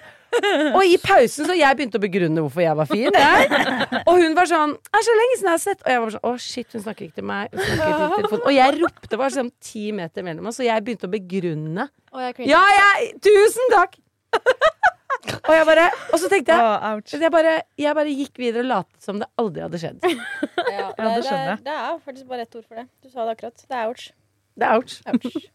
Og 0.76 0.84
i 0.86 0.98
pausen 1.02 1.48
så 1.48 1.56
jeg 1.56 1.78
begynte 1.78 1.98
å 1.98 2.04
begrunne 2.04 2.42
hvorfor 2.44 2.62
jeg 2.62 2.76
var 2.76 2.86
fin. 2.90 3.08
Jeg. 3.16 4.02
Og 4.06 4.18
hun 4.20 4.36
var 4.36 4.50
sånn 4.50 4.74
er 4.76 5.06
så 5.08 5.14
lenge 5.16 5.38
siden 5.38 5.48
jeg 5.48 5.56
har 5.56 5.64
sett' 5.64 5.86
Og 5.86 5.92
jeg 5.94 6.02
var 6.04 6.10
sånn 6.16 6.26
'Å, 6.28 6.34
shit, 6.40 6.74
hun 6.74 6.84
snakker 6.84 7.06
ikke 7.08 7.16
til 7.16 7.24
meg'. 7.24 7.54
Ikke 7.54 8.28
til. 8.30 8.42
Og 8.44 8.52
jeg 8.54 8.82
ropte, 8.82 9.18
bare 9.18 9.32
sånn 9.32 9.52
ti 9.62 9.92
meter 9.92 10.24
mellom 10.28 10.48
oss, 10.52 10.60
og 10.60 10.68
jeg 10.68 10.84
begynte 10.84 11.08
å 11.08 11.14
begrunne. 11.16 11.88
Og 12.14 12.20
jeg. 12.22 12.48
Ja, 12.52 12.62
jeg 12.76 13.14
Tusen 13.24 13.72
takk! 13.74 13.96
Og 15.48 15.54
jeg 15.56 15.66
bare 15.68 15.88
Og 16.14 16.20
så 16.22 16.30
tenkte 16.32 16.56
jeg 16.56 16.64
oh, 16.64 17.22
jeg 17.22 17.32
bare, 17.34 17.56
jeg 17.80 17.98
bare 17.98 18.16
gikk 18.22 18.40
videre 18.42 18.64
og 18.66 18.70
lot 18.72 18.90
som 19.04 19.22
det 19.22 19.30
aldri 19.40 19.66
hadde 19.66 19.82
skjedd. 19.82 20.08
Ja, 20.08 20.90
det, 20.94 21.04
det 21.04 21.24
det, 21.24 21.34
er, 21.34 21.62
det 21.64 21.76
er 21.76 22.00
faktisk 22.04 22.28
bare 22.30 22.48
ett 22.48 22.56
ord 22.60 22.66
for 22.68 22.80
det. 22.82 22.88
Du 23.04 23.12
sa 23.12 23.26
det 23.26 23.38
akkurat. 23.38 23.64
Det 23.64 23.78
er 23.78 23.92
ouch. 23.92 24.10
Det 24.58 24.68
er 24.68 24.82
ouch. 24.82 25.00
ouch. 25.14 25.54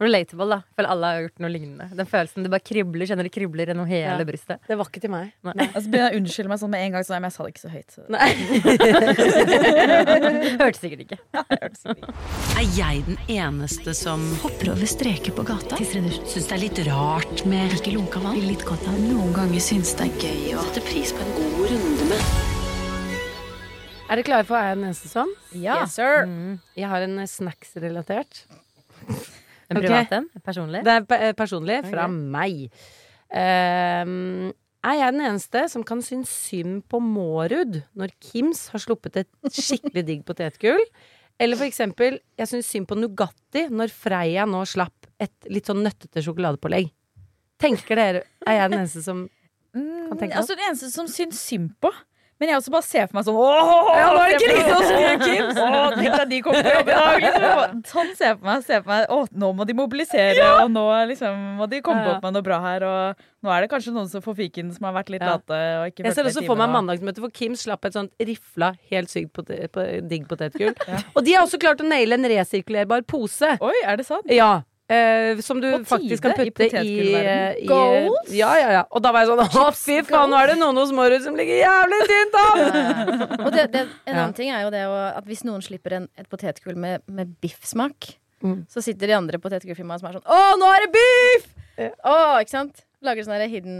Relatable, 0.00 0.48
da. 0.50 0.58
Føler 0.76 0.90
alle 0.92 1.06
har 1.10 1.20
gjort 1.24 1.38
noe 1.44 1.50
lignende. 1.54 1.86
Den 1.96 2.06
følelsen 2.10 2.42
det 2.44 2.50
bare 2.52 2.64
kribler, 2.64 3.06
kjenner 3.08 3.24
det 3.28 3.32
kribler 3.34 3.66
gjennom 3.72 3.86
hele 3.88 4.18
Ja. 4.20 4.24
brystet. 4.28 4.58
Det 4.68 4.76
var 4.78 4.84
ikke 4.90 5.00
til 5.04 5.10
meg. 5.14 5.32
Nei. 5.46 5.54
Nei. 5.56 5.66
Altså 5.72 5.88
begynner 5.90 6.10
jeg 6.10 6.14
å 6.14 6.18
unnskylde 6.22 6.48
meg 6.52 6.58
sånn 6.64 6.72
med 6.74 6.80
en 6.84 6.92
gang, 6.92 7.04
sånn, 7.04 7.20
men 7.20 7.30
jeg 7.30 7.36
sa 7.36 7.42
det 7.44 7.50
ikke 7.54 7.64
så 7.64 7.72
høyt. 7.74 7.90
Så. 7.94 8.00
Nei. 8.14 8.30
Hørte 10.64 10.78
sikkert 10.80 11.00
ikke. 11.04 11.18
Er 12.54 12.66
jeg 12.76 13.04
den 13.08 13.18
eneste 13.34 13.94
som 13.96 14.20
Hopper 14.42 14.72
over 14.74 14.86
streker 14.90 15.32
på 15.36 15.44
gata. 15.46 15.76
syns 15.84 16.48
det 16.48 16.52
er 16.56 16.62
litt 16.64 16.80
rart 16.88 17.44
med 17.48 17.72
Ikke 17.78 17.92
lunka 17.94 18.20
vann. 18.24 18.40
Litt 18.44 18.64
godt 18.68 18.84
av. 18.90 18.98
Noen 19.00 19.32
ganger 19.36 19.60
syns 19.62 19.94
det 19.98 20.08
er 20.10 20.14
gøy 20.26 20.54
å 20.58 20.64
sette 20.68 20.84
pris 20.88 21.12
på 21.14 21.20
en 21.24 21.32
god 21.38 21.70
runde 21.72 22.04
med 22.10 22.20
Er 24.04 24.16
dere 24.20 24.26
klare 24.26 24.44
for 24.48 24.56
Er 24.60 24.68
jeg 24.72 24.76
den 24.78 24.88
eneste 24.90 25.08
som? 25.08 25.30
Ja. 25.56 25.80
Yes, 25.82 25.94
sir. 25.96 26.26
Jeg 26.76 26.88
har 26.90 27.00
en 27.06 27.16
snacks-relatert. 27.30 28.44
En 29.70 29.80
privat 29.80 30.12
en? 30.12 30.28
Personlig? 30.44 30.82
Det 30.84 30.92
er 30.92 31.06
pe- 31.08 31.20
eh, 31.28 31.32
personlig 31.38 31.80
fra 31.86 32.04
okay. 32.08 32.20
meg. 32.36 32.70
Ehm, 33.34 34.52
er 34.84 34.98
jeg 35.00 35.14
den 35.16 35.24
eneste 35.24 35.62
som 35.72 35.84
kan 35.86 36.02
synes 36.04 36.28
synd 36.28 36.82
på 36.92 37.00
Mårud 37.02 37.80
når 37.96 38.12
Kims 38.20 38.66
har 38.74 38.82
sluppet 38.82 39.16
et 39.22 39.30
skikkelig 39.50 40.04
digg 40.10 40.24
potetgull? 40.28 40.82
Eller 41.40 41.58
for 41.58 41.66
eksempel, 41.66 42.20
jeg 42.38 42.46
syns 42.50 42.68
synd 42.70 42.86
på 42.90 42.98
Nugatti 43.00 43.64
når 43.72 43.90
Freia 43.90 44.44
nå 44.46 44.60
slapp 44.70 45.08
et 45.18 45.48
litt 45.50 45.66
sånn 45.66 45.82
nøttete 45.82 46.22
sjokoladepålegg. 46.22 46.92
Tenker 47.58 47.96
dere 47.98 48.22
Er 48.46 48.60
jeg 48.60 48.70
den 48.70 48.80
eneste 48.84 49.02
som 49.06 49.24
Mm, 49.74 50.04
Kan 50.06 50.18
tenke 50.20 50.36
altså, 50.38 50.54
den 50.54 50.68
eneste 50.68 50.86
som 50.94 51.08
syns 51.10 51.40
synd 51.42 51.72
på 51.82 51.90
men 52.40 52.48
jeg 52.50 52.58
også 52.58 52.72
bare 52.74 52.82
ser 52.86 53.06
for 53.06 53.16
meg 53.18 53.24
sånn 53.28 53.36
Åh, 53.38 53.90
ja, 53.94 54.06
nå 54.10 54.22
er 54.24 54.32
det 54.34 54.38
krise 54.42 54.74
hos 54.74 54.88
Kims! 55.24 55.58
Tenk 55.94 56.16
deg 56.18 56.28
de 56.32 56.40
kommer 56.42 56.66
på 56.66 56.72
jobb 56.74 56.88
i 56.90 56.96
dag! 56.96 57.20
Liksom. 57.24 57.82
Sånn 57.92 58.10
ser 58.18 58.26
jeg 58.32 58.38
for 58.40 58.48
meg. 58.48 58.64
Ser 58.66 58.82
for 58.82 58.90
meg 58.90 59.14
Åh, 59.14 59.28
nå 59.44 59.50
må 59.54 59.66
de 59.68 59.76
mobilisere, 59.78 60.48
og 60.64 60.72
nå 60.74 60.84
liksom, 61.12 61.38
må 61.60 61.68
de 61.70 61.80
komme 61.86 62.02
Ja. 62.04 62.16
opp 62.16 62.26
med 62.26 62.34
noe 62.36 62.42
bra 62.42 62.58
her. 62.64 62.84
Og 62.88 63.22
nå 63.46 63.54
er 63.54 63.64
det 63.64 63.70
kanskje 63.70 63.94
noen 63.94 64.10
som 64.10 64.24
får 64.24 64.36
fiken 64.42 64.72
som 64.74 64.88
har 64.90 64.96
vært 64.98 65.14
litt 65.14 65.22
Ja. 65.22 65.36
late. 65.38 65.92
Jeg 66.02 66.14
ser 66.16 66.24
også 66.28 66.44
for 66.46 66.56
meg 66.58 66.70
mandagsmøtet, 66.74 67.22
for 67.22 67.30
Kim 67.30 67.54
slapp 67.54 67.84
et 67.86 67.94
sånt 67.96 68.10
rifla, 68.20 68.74
helt 68.90 69.08
sykt 69.14 69.38
digg 70.08 70.26
potetgull. 70.28 70.74
Og 71.14 71.24
de 71.24 71.32
har 71.38 71.46
også 71.46 71.60
klart 71.62 71.80
å 71.80 71.88
naile 71.88 72.18
en 72.18 72.24
resirkulerbar 72.34 73.06
pose. 73.06 73.56
Oi, 73.60 73.74
er 73.86 73.96
det 73.96 74.06
sant? 74.10 74.26
Ja. 74.30 74.62
Eh, 74.92 75.40
som 75.44 75.60
du 75.62 75.68
tide, 75.70 75.84
faktisk 75.88 76.22
kan 76.26 76.34
putte 76.36 76.46
i, 76.48 76.52
potetgullverden. 76.58 77.60
i 77.62 77.68
Goals? 77.70 78.32
Ja, 78.36 78.50
ja, 78.60 78.72
ja. 78.78 78.82
Og 78.90 79.02
da 79.04 79.12
var 79.14 79.24
jeg 79.24 79.30
sånn 79.32 79.44
Å, 79.62 79.68
fy 79.78 80.00
faen, 80.08 80.32
nå 80.32 80.40
er 80.42 80.52
det 80.52 80.58
noen 80.60 80.76
hos 80.82 80.92
Morud 80.96 81.22
som 81.24 81.38
ligger 81.38 81.60
jævlig 81.62 82.00
tynt 82.10 82.36
an! 82.42 83.24
Og 83.44 83.48
det, 83.54 83.68
det, 83.74 83.86
en 84.06 84.18
annen 84.18 84.36
ting 84.36 84.50
er 84.52 84.66
jo 84.66 84.72
det 84.74 84.84
at 84.90 85.24
hvis 85.28 85.44
noen 85.48 85.64
slipper 85.64 85.98
en, 86.00 86.08
et 86.20 86.28
potetgull 86.28 86.76
med, 86.76 87.04
med 87.08 87.34
biffsmak, 87.44 88.14
Mm. 88.44 88.66
så 88.68 88.82
sitter 88.84 89.08
de 89.08 89.14
andre 89.16 89.38
potetgullfirmaene 89.40 90.02
som 90.02 90.08
er 90.10 90.16
sånn 90.18 90.26
Å, 90.28 90.40
nå 90.60 90.66
er 90.68 90.82
det 90.84 90.88
biff! 90.92 91.46
Ja. 91.80 91.86
Å, 92.04 92.16
ikke 92.42 92.52
sant? 92.52 92.82
Lager 93.00 93.24
sånn 93.24 93.40
hidden 93.48 93.78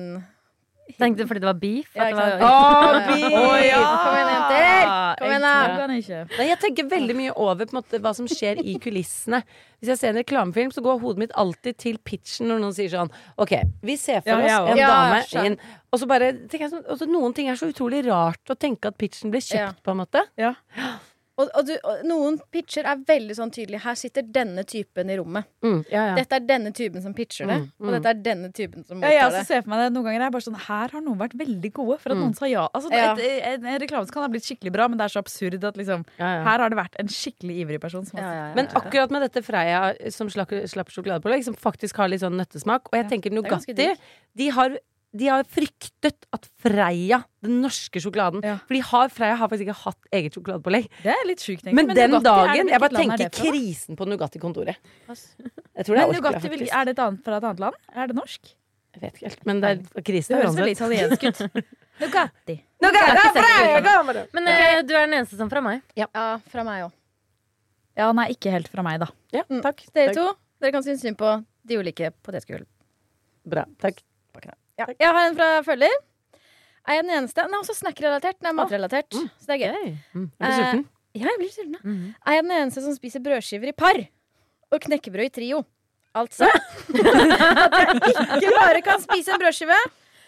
Tenkte 0.98 1.24
fordi 1.26 1.40
det 1.40 1.48
var 1.48 1.56
beef? 1.58 1.88
Ja, 1.96 2.04
det 2.10 2.16
var, 2.18 2.34
ja. 2.38 3.04
beef! 3.08 3.24
Oh, 3.32 3.54
ja! 3.64 3.78
Kom 4.04 4.16
igjen, 4.18 4.32
jenter! 4.34 4.90
Kom 5.18 5.30
igjen, 5.30 5.46
da! 5.46 6.24
Jeg 6.38 6.48
jeg 6.50 6.58
tenker 6.60 6.88
veldig 6.90 7.16
mye 7.18 7.32
over 7.40 7.64
på 7.64 7.74
en 7.74 7.78
måte, 7.80 8.00
hva 8.04 8.12
som 8.16 8.28
skjer 8.30 8.60
i 8.60 8.76
kulissene. 8.82 9.40
Hvis 9.80 9.94
jeg 9.94 10.00
ser 10.00 10.12
en 10.12 10.20
reklamefilm, 10.20 10.74
så 10.74 10.84
går 10.84 11.00
hodet 11.00 11.24
mitt 11.24 11.34
alltid 11.40 11.78
til 11.80 11.98
pitchen 12.04 12.48
når 12.52 12.60
noen 12.62 12.76
sier 12.76 12.92
sånn 12.92 13.10
OK, 13.40 13.56
vi 13.84 13.96
ser 14.00 14.20
for 14.24 14.44
oss 14.44 14.48
ja, 14.52 14.60
en 14.68 14.80
Ja, 14.80 14.92
dame 14.92 15.48
inn 15.48 15.58
Og 15.92 16.00
så 16.00 16.08
bare 16.08 16.30
tenker 16.48 16.66
jeg 16.66 16.72
sånn 16.72 17.12
Noen 17.12 17.34
ting 17.36 17.50
er 17.52 17.58
så 17.60 17.68
utrolig 17.72 18.04
rart 18.06 18.52
å 18.52 18.56
tenke 18.56 18.92
at 18.92 19.00
pitchen 19.00 19.32
blir 19.34 19.44
kjøpt, 19.44 19.60
Ja. 19.60 19.72
på 19.84 19.92
en 19.92 20.00
måte. 20.04 20.24
Ja. 20.40 20.54
Og, 21.36 21.48
og, 21.58 21.64
du, 21.66 21.72
og 21.82 22.02
noen 22.06 22.36
pitcher 22.54 22.86
er 22.86 23.00
veldig 23.08 23.34
sånn 23.34 23.50
tydelig. 23.50 23.80
Her 23.82 23.96
sitter 23.98 24.22
denne 24.22 24.62
typen 24.70 25.08
i 25.10 25.16
rommet. 25.18 25.48
Mm, 25.66 25.80
ja, 25.90 26.02
ja. 26.10 26.14
Dette 26.20 26.36
er 26.38 26.44
denne 26.46 26.70
typen 26.72 27.02
som 27.02 27.14
pitcher 27.16 27.48
det, 27.50 27.56
Mm, 27.58 27.64
mm. 27.74 27.86
og 27.88 27.94
dette 27.96 28.10
er 28.12 28.20
denne 28.22 28.50
typen 28.54 28.84
som 28.86 29.00
Ja, 29.02 29.08
mottar 29.08 29.26
også 29.26 29.38
det. 29.40 29.46
ser 29.48 29.62
for 29.62 29.70
meg 29.70 29.78
det 29.82 29.88
Noen 29.96 30.04
ganger 30.06 30.20
er 30.20 30.24
jeg 30.28 30.32
bare 30.36 30.46
sånn 30.46 30.60
Her 30.68 30.88
har 30.94 31.00
noen 31.02 31.18
vært 31.18 31.34
veldig 31.40 31.72
gode 31.74 31.98
for 31.98 32.10
at 32.12 32.16
Mm. 32.16 32.22
noen 32.22 32.34
sa 32.38 32.46
ja. 32.46 32.68
Altså, 32.72 32.92
Ja. 32.92 33.12
et, 33.18 33.42
en, 33.50 33.66
en 33.66 33.80
reklame 33.80 34.10
kan 34.14 34.22
ha 34.22 34.28
blitt 34.28 34.46
skikkelig 34.46 34.72
bra, 34.72 34.86
men 34.88 34.96
det 34.98 35.04
er 35.04 35.14
så 35.16 35.22
absurd 35.24 35.64
at 35.64 35.74
liksom 35.76 36.06
ja, 36.18 36.30
ja. 36.38 36.44
Her 36.44 36.58
har 36.58 36.68
det 36.70 36.78
vært 36.78 36.94
en 37.00 37.08
skikkelig 37.08 37.58
ivrig 37.66 37.80
person 37.80 38.04
som 38.06 38.18
har 38.20 38.24
Ja, 38.24 38.32
ja, 38.38 38.46
ja. 38.50 38.54
Men 38.54 38.66
akkurat 38.68 39.10
med 39.10 39.22
dette 39.26 39.42
Freia 39.42 39.82
som 40.12 40.28
slapp, 40.30 40.50
slapp 40.70 40.88
sjokoladepålegg, 40.94 41.42
som 41.44 41.54
faktisk 41.58 41.96
har 41.96 42.08
litt 42.08 42.20
sånn 42.22 42.38
nøttesmak, 42.38 42.86
og 42.86 42.94
jeg 42.94 43.04
Ja, 43.04 43.10
tenker 43.10 43.32
er 43.32 43.42
Nugatti 43.42 43.96
de 44.36 44.48
har, 44.50 44.78
de 45.14 45.28
har 45.30 45.44
fryktet 45.46 46.24
at 46.34 46.48
Freia, 46.58 47.20
den 47.44 47.60
norske 47.62 48.00
sjokoladen 48.02 48.42
Ja. 48.42 48.56
For 48.66 48.74
har, 48.90 49.08
Freia 49.14 49.36
har 49.38 49.48
faktisk 49.48 49.68
ikke 49.68 49.76
hatt 49.84 50.08
eget 50.12 50.34
sjokoladepålegg. 50.34 50.88
Det 51.04 51.12
er 51.14 51.24
litt 51.28 51.38
sjukt, 51.44 51.62
egentlig. 51.62 51.74
Men, 51.78 51.92
den 51.94 52.10
Nugatti, 52.10 52.24
dagen 52.24 52.68
Jeg 52.72 52.80
bare 52.82 52.90
er 52.90 52.98
tenker 52.98 53.30
krisen 53.38 53.96
på 54.00 54.08
Nugatti-kontoret. 54.10 54.76
Jeg 55.06 55.86
tror 55.86 55.94
det 55.94 56.00
Men 56.00 56.02
er 56.02 56.10
men 56.10 56.18
Nugatti, 56.18 56.48
vil- 56.50 56.68
er 56.72 56.84
det 56.84 56.96
et 56.98 57.02
annet 57.06 57.22
fra 57.24 57.36
et 57.38 57.44
annet 57.44 57.60
land? 57.60 57.74
Er 57.94 58.06
det 58.10 58.16
norsk? 58.16 58.54
Jeg 58.94 59.00
vet 59.02 59.14
ikke 59.14 59.28
helt, 59.28 59.46
men 59.46 59.60
det 59.60 59.70
er 59.70 60.02
krisen 60.06 60.34
Det 60.36 60.42
høres 60.44 60.58
veldig 60.58 60.76
italiensk 60.76 61.22
ut. 61.30 61.64
Nugatti. 62.02 62.56
Men 62.82 64.48
eh, 64.50 64.82
du 64.82 64.94
er 64.94 65.06
den 65.06 65.14
eneste 65.20 65.36
som 65.38 65.50
fra 65.50 65.60
meg. 65.62 65.82
Ja, 65.98 66.06
fra 66.50 66.64
meg 66.66 66.84
òg. 66.88 66.92
Ja, 67.96 68.10
nei, 68.12 68.28
ikke 68.34 68.50
helt 68.50 68.66
fra 68.68 68.82
meg, 68.82 68.98
da. 68.98 69.06
Ja, 69.32 69.44
Mm. 69.50 69.62
takk. 69.62 69.84
Dere 69.94 70.10
Takk. 70.12 70.16
to, 70.18 70.34
dere 70.60 70.72
kan 70.74 70.82
synes 70.82 71.00
synd 71.06 71.16
på 71.16 71.44
de 71.64 71.78
ulike 71.78 72.10
potetgull. 72.22 72.66
Bra. 73.46 73.64
Takk. 73.78 74.02
Ja. 74.80 74.86
Jeg 74.98 75.08
har 75.14 75.28
en 75.28 75.36
fra 75.38 75.48
følger. 75.66 75.94
Er 76.84 76.98
jeg 76.98 77.04
den 77.06 77.14
eneste? 77.16 77.40
Den 77.46 77.54
er 77.54 77.62
også 77.62 77.76
snack-relatert. 77.78 78.36
Den 78.40 78.50
er 78.50 78.56
matrelatert. 78.58 79.14
Så 79.14 79.46
det 79.48 79.56
er 79.56 79.72
gøy. 79.72 79.92
Mm. 80.14 80.26
Er 80.40 80.44
du 80.44 80.52
Eh, 80.52 80.58
sulten? 80.58 80.82
Ja, 81.14 81.28
jeg 81.30 81.38
blir 81.40 81.52
sulten. 81.54 81.76
Mm. 81.84 82.14
Er 82.26 82.32
jeg 82.36 82.42
den 82.44 82.56
eneste 82.58 82.82
som 82.84 82.96
spiser 82.96 83.22
brødskiver 83.24 83.70
i 83.70 83.72
par? 83.72 84.00
Og 84.74 84.80
knekkebrød 84.80 85.30
i 85.30 85.34
trio? 85.38 85.62
Altså 86.14 86.46
at 86.48 87.74
jeg 87.74 88.42
ikke 88.42 88.54
bare 88.58 88.82
kan 88.86 89.00
spise 89.02 89.32
en 89.34 89.40
brødskive. 89.42 89.78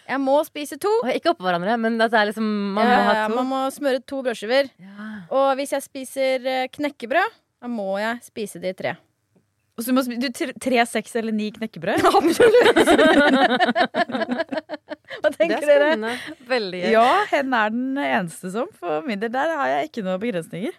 Jeg 0.07 0.19
må 0.23 0.37
spise 0.47 0.77
to. 0.79 0.91
Og 1.03 1.11
ikke 1.13 1.33
oppå 1.33 1.43
hverandre, 1.47 1.75
men 1.79 1.99
er 2.01 2.29
liksom 2.29 2.43
Man 2.47 2.85
må 2.87 2.91
Ja, 2.91 3.01
ha 3.03 3.13
ja, 3.21 3.27
man 3.31 3.45
må 3.49 3.59
smøre 3.75 3.99
to 4.07 4.21
brødskiver. 4.23 4.69
Ja. 4.79 5.07
Og 5.29 5.55
hvis 5.59 5.73
jeg 5.75 5.83
spiser 5.83 6.47
eh, 6.47 6.67
knekkebrød, 6.71 7.35
da 7.61 7.67
må 7.67 7.97
jeg 7.99 8.19
spise 8.23 8.59
de 8.63 8.73
tre. 8.73 8.95
Og 9.77 9.85
så 9.85 9.93
du 9.93 9.95
må 9.97 10.01
du, 10.09 10.27
tre, 10.33 10.79
seks 10.89 11.13
eller 11.19 11.35
ni 11.35 11.51
knekkebrød? 11.53 12.01
Hva 15.17 15.29
Det 15.29 15.37
tenker 15.37 15.69
er 15.69 15.83
dere? 15.83 16.13
Veldig. 16.49 16.81
Ja, 16.93 17.05
hen 17.31 17.53
er 17.53 17.73
den 17.73 17.97
eneste 18.01 18.51
som. 18.53 18.71
For 18.79 19.05
min 19.05 19.21
del 19.21 19.31
der 19.33 19.53
har 19.53 19.67
jeg 19.75 19.91
ikke 19.91 20.03
noen 20.05 20.21
begrensninger. 20.21 20.73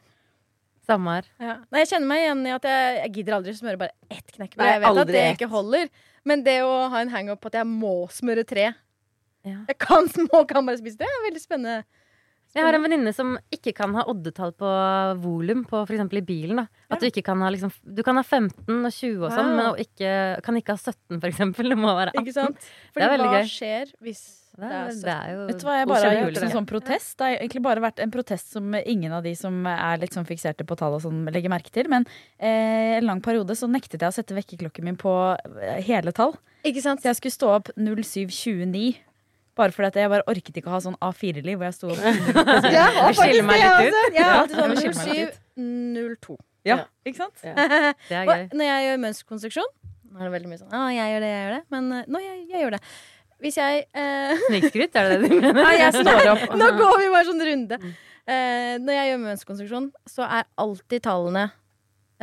Samme 0.88 1.18
her. 1.18 1.28
Ja. 1.42 1.54
Nei, 1.68 1.82
jeg 1.84 1.90
kjenner 1.92 2.08
meg 2.10 2.24
igjen 2.24 2.42
i 2.48 2.52
at 2.54 2.66
jeg, 2.68 2.92
jeg 2.98 3.14
gidder 3.18 3.36
aldri 3.38 3.52
å 3.52 3.58
smøre 3.60 3.80
bare 3.84 3.94
ett 4.08 4.34
knekkebrød. 4.34 4.64
Nei, 4.64 4.72
Jeg 4.72 4.82
vet 4.84 5.00
at 5.02 5.12
det 5.12 5.24
ikke 5.34 5.50
holder. 5.52 5.90
Men 6.28 6.44
det 6.46 6.58
å 6.64 6.74
ha 6.92 7.02
en 7.04 7.12
hang-up 7.12 7.42
på 7.42 7.50
at 7.52 7.58
jeg 7.60 7.68
må 7.70 7.94
smøre 8.12 8.44
tre 8.48 8.70
Ja. 9.46 9.58
Jeg 9.68 9.78
kan, 9.80 10.08
må, 10.32 10.42
kan 10.48 10.66
bare 10.66 10.80
spise 10.80 10.98
det, 11.00 11.08
er 11.08 11.26
veldig 11.28 11.42
spennende. 11.44 11.84
Jeg 12.56 12.64
har 12.64 12.74
en 12.74 12.82
venninne 12.82 13.12
som 13.14 13.34
ikke 13.54 13.74
kan 13.76 13.92
ha 13.94 14.02
oddetall 14.08 14.54
på 14.56 14.68
volum, 15.22 15.64
på 15.68 15.82
eksempel 15.84 16.22
i 16.22 16.24
bilen. 16.26 16.56
da 16.62 16.66
At 16.96 17.00
du 17.02 17.06
ikke 17.10 17.22
kan 17.26 17.40
ha 17.44 17.50
liksom 17.52 17.70
Du 17.84 18.02
kan 18.02 18.16
ha 18.16 18.22
15 18.24 18.84
og 18.88 18.90
20 18.92 19.24
og 19.26 19.30
sånn, 19.36 19.52
Wow. 19.52 19.56
men 19.76 19.84
ikke, 19.84 20.42
kan 20.42 20.56
ikke 20.56 20.74
ha 20.74 20.80
17, 20.80 21.20
for 21.20 21.28
eksempel. 21.28 21.68
Det 21.74 21.78
må 21.78 21.92
være 21.94 22.12
18. 22.16 22.22
Ikke 22.24 22.34
sant? 22.34 22.56
Det 22.58 22.92
Fordi 22.96 23.06
er 23.06 23.12
veldig 23.16 23.30
hva 23.32 23.40
gøy. 23.44 23.50
skjer 23.52 23.92
hvis 24.02 24.22
Det 24.58 24.66
det 24.66 24.74
er, 24.74 24.88
17? 24.90 25.02
det 25.04 25.12
er 25.14 25.28
jo 25.36 25.42
Vet 25.46 25.60
du 25.60 25.66
hva 25.68 25.74
jeg 25.78 25.86
bare 25.92 26.08
har 26.08 26.16
gjort 26.18 26.40
en 26.42 26.54
sånn 26.56 26.66
protest? 26.66 27.12
Det 27.20 27.26
har 27.28 27.36
egentlig 27.38 27.62
bare 27.62 27.80
vært 27.84 28.00
en 28.02 28.10
protest 28.16 28.50
som 28.56 28.74
ingen 28.80 29.12
av 29.14 29.22
de 29.22 29.34
som 29.38 29.60
er 29.70 30.00
litt 30.02 30.16
sånn 30.16 30.26
fikserte 30.26 30.66
på 30.66 30.74
tall 30.80 30.96
og 30.96 31.02
sånn, 31.04 31.20
legger 31.30 31.52
merke 31.52 31.70
til. 31.70 31.86
Men 31.92 32.08
eh, 32.40 32.96
en 32.98 33.06
lang 33.06 33.20
periode 33.22 33.54
så 33.54 33.68
nektet 33.70 34.00
jeg 34.02 34.08
å 34.10 34.16
sette 34.16 34.34
vekkerklokken 34.34 34.88
min 34.88 34.96
på 34.98 35.12
eh, 35.62 35.78
hele 35.86 36.10
tall. 36.16 36.34
Ikke 36.66 36.82
sant? 36.82 37.04
Så 37.04 37.12
jeg 37.12 37.20
skulle 37.20 37.36
stå 37.38 37.52
opp 37.60 37.70
07.29. 37.78 38.96
Bare 39.58 39.74
fordi 39.74 39.88
at 39.90 39.96
jeg 39.98 40.10
bare 40.12 40.26
orket 40.30 40.60
ikke 40.60 40.70
å 40.70 40.74
ha 40.76 40.80
sånn 40.84 40.96
A4-liv 41.02 41.58
hvor 41.58 41.66
jeg 41.66 41.76
sto 41.76 41.90
og 41.90 41.98
har 42.04 42.14
meg 42.14 42.22
litt 42.22 42.38
altså. 42.38 42.70
Jeg 42.70 42.82
har 42.84 44.36
alltid 44.38 44.58
jeg 44.58 44.70
vil 44.70 44.78
skille 44.78 44.78
meg 44.78 44.78
litt 44.78 45.00
sånn 45.02 45.36
0702. 45.58 46.38
Ja, 46.68 46.78
ikke 47.06 47.24
sant? 47.24 47.44
Det 48.08 48.16
er 48.16 48.24
Og 48.24 48.32
gøy. 48.34 48.48
Når 48.54 48.68
jeg 48.68 48.88
gjør 48.88 48.98
mønsterkonstruksjon 49.04 49.70
Nå 50.08 50.18
er 50.18 50.26
det 50.26 50.32
veldig 50.34 50.50
mye 50.50 50.58
sånn 50.60 50.74
Å, 50.74 50.82
jeg 50.94 51.12
gjør 51.12 51.24
det, 51.24 51.30
jeg 51.30 51.44
gjør 51.44 51.54
det. 51.54 51.62
Men 51.74 51.88
eh, 51.98 52.06
nå, 52.08 52.20
jeg, 52.24 52.38
jeg 52.48 52.62
gjør 52.64 52.74
det. 52.76 52.80
Hvis 53.44 53.58
jeg 53.60 53.84
eh, 54.02 54.42
Snikskryt, 54.48 54.98
er 54.98 55.08
det 55.12 55.18
det 55.22 55.30
du 55.30 55.36
mener? 55.36 55.58
Nei, 55.60 55.74
jeg 55.78 55.94
står 56.00 56.30
opp. 56.32 56.44
Nå 56.58 56.70
går 56.80 56.94
vi 57.02 57.10
bare 57.12 57.26
sånn 57.28 57.44
runde. 57.50 57.78
Eh, 58.28 58.74
når 58.82 58.96
jeg 58.98 59.10
gjør 59.12 59.20
mønsterkonstruksjon, 59.24 59.88
så 60.10 60.26
er 60.26 60.48
alltid 60.64 61.04
tallene 61.06 61.44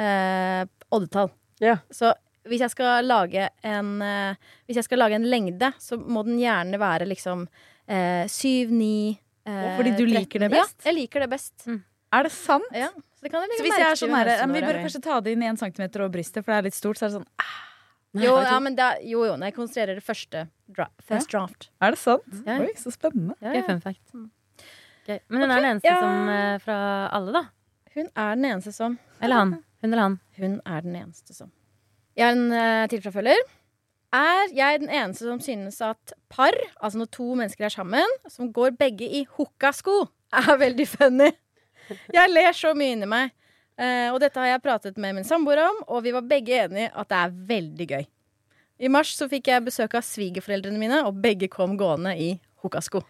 eh, 0.02 0.64
oddetall. 0.94 1.32
Ja. 1.64 1.78
Så 1.94 2.12
hvis 2.50 2.62
jeg 2.66 2.74
skal 2.74 3.08
lage 3.08 3.50
en 3.66 3.92
eh, 4.06 4.54
Hvis 4.68 4.80
jeg 4.82 4.88
skal 4.88 5.02
lage 5.02 5.18
en 5.18 5.28
lengde, 5.30 5.72
så 5.82 5.98
må 5.98 6.24
den 6.28 6.40
gjerne 6.42 6.80
være 6.82 7.08
liksom 7.10 7.46
eh, 7.88 8.26
syv, 8.32 8.74
ni 8.74 9.12
eh, 9.12 9.68
Fordi 9.78 9.96
du 9.98 10.06
liker 10.10 10.46
det 10.46 10.52
best? 10.54 10.78
Ja, 10.84 10.92
jeg 10.92 11.00
liker 11.02 11.26
det 11.26 11.30
best. 11.34 11.56
Er 11.66 12.28
det 12.28 12.34
sant? 12.36 12.68
Ja, 12.76 12.92
så 12.94 13.26
det 13.26 13.34
kan 13.34 13.44
jeg 13.46 13.60
Så 13.60 13.68
hvis 13.68 13.80
jeg 13.82 13.88
er 13.90 14.02
sånn 14.02 14.18
her, 14.18 14.34
Vi 14.54 14.66
bør 14.68 14.82
kanskje 14.86 15.04
ta 15.08 15.20
det 15.26 15.36
inn 15.36 15.46
i 15.46 15.50
en 15.50 15.60
centimeter 15.60 16.06
over 16.06 16.14
brystet, 16.18 16.46
for 16.46 16.54
det 16.54 16.60
er 16.62 16.70
litt 16.70 16.78
stort. 16.78 17.02
Så 17.02 17.08
er 17.08 17.14
det 17.14 17.22
sånn 17.22 17.32
jo, 18.16 18.32
ja, 18.40 18.56
men 18.64 18.78
er, 18.80 19.02
jo, 19.04 19.26
jo, 19.28 19.34
når 19.36 19.50
jeg 19.50 19.56
konstruerer 19.58 19.98
det 19.98 20.04
første 20.06 20.46
dra 20.72 20.86
first 21.04 21.34
draft. 21.34 21.66
Er 21.84 21.92
det 21.92 22.00
sant? 22.00 22.38
Ja. 22.48 22.62
Oi, 22.64 22.70
så 22.80 22.94
spennende. 22.94 23.36
Ja, 23.44 23.58
Gøy 23.58 23.66
fun 23.68 23.82
fact. 23.84 24.14
Gøy. 25.04 25.18
Men 25.28 25.44
hun 25.44 25.52
er 25.52 25.58
den 25.58 25.68
eneste 25.74 25.92
ja. 25.92 25.98
som 26.00 26.62
fra 26.64 26.78
alle, 27.18 27.34
da. 27.36 27.44
Hun 27.98 28.08
er 28.08 28.40
den 28.40 28.48
eneste 28.54 28.72
som 28.72 28.96
Eller 29.20 29.42
han. 29.42 29.54
Hun 29.84 29.92
eller 29.92 30.04
han. 30.06 30.18
Hun 30.40 30.56
er 30.64 30.88
den 30.88 30.96
eneste 31.02 31.36
som 31.36 31.52
Jeg 32.16 32.26
har 32.28 32.36
en 32.38 32.52
uh, 32.54 32.88
til 32.92 33.04
fra 33.04 33.14
følger. 33.16 33.42
Er 34.16 34.52
jeg 34.56 34.80
den 34.80 34.92
eneste 34.92 35.28
som 35.28 35.42
synes 35.44 35.82
at 35.84 36.14
par, 36.32 36.56
altså 36.80 37.02
når 37.02 37.10
to 37.12 37.34
mennesker 37.36 37.68
er 37.68 37.74
sammen, 37.74 38.14
som 38.32 38.54
går 38.54 38.78
begge 38.80 39.08
i 39.08 39.26
hukkasko, 39.38 40.06
er 40.32 40.56
veldig 40.62 40.88
funny? 40.88 41.32
Jeg 42.14 42.32
ler 42.32 42.56
så 42.56 42.72
mye 42.78 42.96
inni 42.96 43.10
meg. 43.10 43.34
Uh, 43.76 44.14
og 44.14 44.22
dette 44.24 44.40
har 44.40 44.54
jeg 44.54 44.64
pratet 44.64 45.00
med 45.02 45.18
min 45.18 45.28
samboer 45.28 45.66
om, 45.66 45.82
og 45.92 46.06
vi 46.06 46.16
var 46.16 46.24
begge 46.28 46.62
enige 46.64 46.94
at 46.96 47.12
det 47.12 47.20
er 47.20 47.40
veldig 47.52 47.88
gøy. 47.92 48.06
I 48.76 48.92
mars 48.92 49.12
så 49.16 49.28
fikk 49.32 49.52
jeg 49.52 49.64
besøk 49.68 49.96
av 49.96 50.04
svigerforeldrene 50.04 50.80
mine, 50.80 51.02
og 51.08 51.20
begge 51.24 51.52
kom 51.52 51.76
gående 51.80 52.16
i 52.16 52.34
hukkasko. 52.64 53.04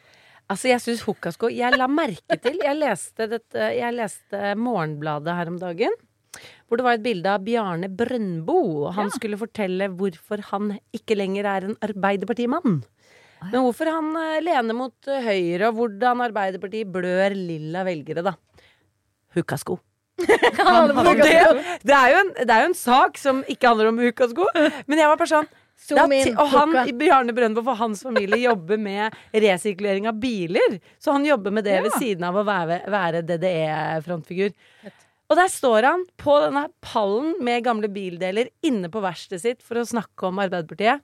Altså, 0.46 0.70
jeg 0.70 0.82
syns 0.84 1.02
hukkasko 1.08 1.50
Jeg 1.50 1.74
la 1.74 1.88
merke 1.90 2.38
til 2.38 2.60
Jeg 2.62 2.78
leste, 2.78 3.26
dette, 3.32 3.70
jeg 3.74 3.96
leste 3.96 4.52
Morgenbladet 4.62 5.34
her 5.34 5.50
om 5.50 5.58
dagen. 5.62 5.96
Hvor 6.66 6.80
det 6.80 6.86
var 6.88 6.98
et 6.98 7.06
bilde 7.06 7.32
av 7.32 7.44
Bjarne 7.46 7.90
Brøndbo. 7.90 8.60
Han 8.96 9.12
skulle 9.14 9.40
fortelle 9.40 9.90
hvorfor 9.94 10.44
han 10.52 10.76
ikke 10.96 11.18
lenger 11.18 11.50
er 11.52 11.68
en 11.70 11.80
Arbeiderpartimann. 11.86 12.84
Men 13.46 13.62
hvorfor 13.62 13.90
han 13.92 14.14
eh, 14.18 14.40
lener 14.44 14.78
mot 14.78 15.12
eh, 15.12 15.26
høyre, 15.26 15.70
og 15.70 15.80
hvordan 15.80 16.24
Arbeiderpartiet 16.26 16.90
blør 16.92 17.36
lilla 17.38 17.84
velgere, 17.86 18.24
da. 18.26 18.36
Hukkasko. 19.38 19.80
Det, 20.26 21.32
det, 21.84 21.92
er 21.92 22.12
jo 22.14 22.20
en, 22.22 22.30
det 22.40 22.54
er 22.54 22.62
jo 22.64 22.68
en 22.70 22.78
sak 22.78 23.18
som 23.20 23.42
ikke 23.52 23.68
handler 23.68 23.90
om 23.90 23.98
hukkasko, 24.00 24.46
men 24.88 25.02
jeg 25.02 25.10
var 25.12 25.20
bare 25.20 25.28
sånn 25.28 25.50
er 25.92 26.30
og 26.40 26.48
han. 26.54 26.76
Bjarne 26.98 27.34
Brøndbo 27.36 27.62
for 27.66 27.78
hans 27.78 28.02
familie 28.06 28.40
jobber 28.46 28.80
med 28.80 29.16
resirkulering 29.34 30.08
av 30.08 30.20
biler. 30.20 30.80
Så 31.00 31.12
han 31.12 31.26
jobber 31.28 31.52
med 31.52 31.68
det 31.68 31.82
ved 31.84 31.98
siden 32.00 32.24
av 32.24 32.40
å 32.40 32.46
være, 32.48 32.80
være 32.90 33.22
DDE-frontfigur. 33.28 34.56
Og 35.26 35.40
der 35.40 35.50
står 35.50 35.88
han 35.90 36.04
på 36.22 36.38
denne 36.44 36.68
pallen 36.86 37.34
med 37.44 37.66
gamle 37.66 37.90
bildeler 37.92 38.52
inne 38.66 38.92
på 38.94 39.02
verkstedet 39.04 39.42
sitt 39.42 39.64
for 39.66 39.82
å 39.82 39.88
snakke 39.88 40.30
om 40.30 40.42
Arbeiderpartiet. 40.44 41.02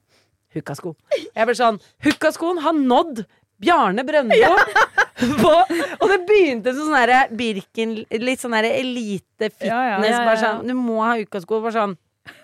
Hukkasko. 0.52 0.92
Jeg 1.16 1.48
ble 1.48 1.54
sånn 1.56 1.78
Hukkaskoen 2.04 2.60
har 2.62 2.76
nådd 2.76 3.24
Bjarne 3.62 4.04
Brøndbo! 4.04 4.52
på, 5.42 5.52
og 6.00 6.06
det 6.10 6.18
begynte 6.28 6.74
som 6.74 6.90
sånn 6.90 7.36
Birken 7.38 7.94
Litt 8.22 8.42
sånn 8.42 8.56
derre 8.56 8.74
elite 8.78 9.50
fitness. 9.50 9.70
Ja, 9.70 9.80
ja. 9.94 9.98
Ja, 10.02 10.22
ja, 10.26 10.36
sånn 10.40 10.68
Du 10.68 10.74
må 10.76 11.00
ha 11.04 11.14
hukkasko. 11.20 11.62
Sånn 11.74 11.96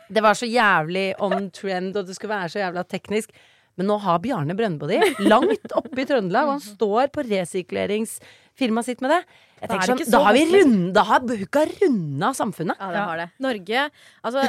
Det 0.09 0.25
var 0.25 0.39
så 0.39 0.49
jævlig 0.49 1.11
on 1.25 1.51
trend, 1.55 1.97
og 1.97 2.09
det 2.09 2.17
skulle 2.17 2.37
være 2.37 2.53
så 2.55 2.63
jævla 2.63 2.87
teknisk. 2.89 3.35
Men 3.79 3.91
nå 3.93 3.99
har 4.03 4.23
Bjarne 4.23 4.57
Brøndbo 4.59 4.89
de 4.91 4.99
langt 5.31 5.75
oppe 5.79 6.03
i 6.03 6.07
Trøndelag, 6.09 6.49
og 6.49 6.57
han 6.57 6.65
står 6.65 7.13
på 7.15 7.23
resirkuleringsfirmaet 7.29 8.89
sitt 8.89 9.05
med 9.05 9.15
det. 9.15 9.21
Jeg 9.59 9.69
Da 9.69 9.75
tenker 9.75 9.91
sånn, 9.91 10.13
da 10.13 10.21
har 10.25 10.37
vi 10.37 10.45
runda, 10.53 10.93
da 10.95 11.05
har 11.09 11.25
Buka 11.27 11.65
runda 11.67 12.31
samfunnet. 12.37 12.79
Ja, 12.79 12.91
det 12.95 13.03
har 13.11 13.23
det. 13.23 13.29
Norge 13.43 13.85
Altså, 14.23 14.45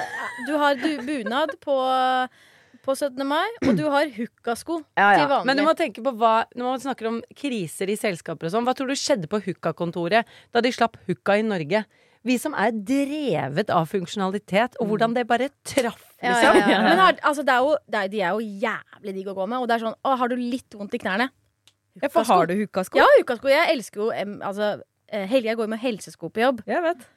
du 0.48 0.54
har 0.62 0.78
du, 0.80 0.89
bunad 1.06 1.56
på, 1.63 1.78
på 2.86 2.95
17. 2.95 3.24
mai, 3.28 3.48
og 3.65 3.72
du 3.80 3.86
har 3.89 4.12
hukkasko 4.17 4.82
til 5.00 5.26
vanlig. 5.32 5.48
Men 5.50 5.58
du 5.58 5.65
må 5.65 5.74
tenke 5.78 6.04
på 6.06 6.13
hva 6.19 6.36
Når 6.54 6.67
man 6.67 6.84
snakker 6.84 7.10
om 7.10 7.24
kriser 7.38 7.89
i 7.89 7.98
selskaper 8.00 8.50
og 8.50 8.54
sånn, 8.54 8.67
hva 8.67 8.76
tror 8.78 8.91
du 8.91 8.98
skjedde 9.00 9.32
på 9.32 9.41
Hukka-kontoret 9.48 10.30
da 10.54 10.63
de 10.63 10.74
slapp 10.76 11.00
Hukka 11.10 11.39
i 11.39 11.48
Norge? 11.48 11.84
Vi 12.28 12.36
som 12.36 12.52
er 12.60 12.74
drevet 12.76 13.69
av 13.72 13.86
funksjonalitet, 13.88 14.76
og 14.84 14.89
hvordan 14.91 15.13
det 15.15 15.24
bare 15.28 15.48
traff, 15.63 16.02
ja, 16.19 16.34
liksom. 16.34 16.58
ja, 16.60 16.65
ja. 16.67 16.80
Men 16.84 17.00
har, 17.00 17.19
altså, 17.24 17.45
det 17.48 17.54
er 17.54 17.63
jo, 17.63 17.78
det 17.88 18.00
er, 18.02 18.10
de 18.12 18.19
er 18.19 18.34
jo 18.36 18.58
jævlig 18.65 19.13
digg 19.15 19.30
å 19.32 19.36
gå 19.38 19.45
med, 19.48 19.62
og 19.62 19.69
det 19.72 19.78
er 19.78 19.86
sånn 19.86 19.95
Å, 19.95 20.17
har 20.19 20.32
du 20.32 20.36
litt 20.36 20.76
vondt 20.76 20.98
i 20.98 21.00
knærne? 21.00 21.30
Ja, 22.00 22.10
for 22.12 22.28
har 22.28 22.50
du 22.50 22.54
hukkasko? 22.60 23.00
Ja, 23.00 23.08
hukkasko. 23.19 23.50
Jeg 23.52 23.74
elsker 23.74 24.04
jo 24.04 24.10
Altså, 24.45 24.69
Helge 25.12 25.56
går 25.60 25.67
med 25.72 25.80
helsesko 25.82 26.30
på 26.34 26.41
jobb. 26.43 26.62
Jeg 26.69 26.84
vet. 26.84 27.08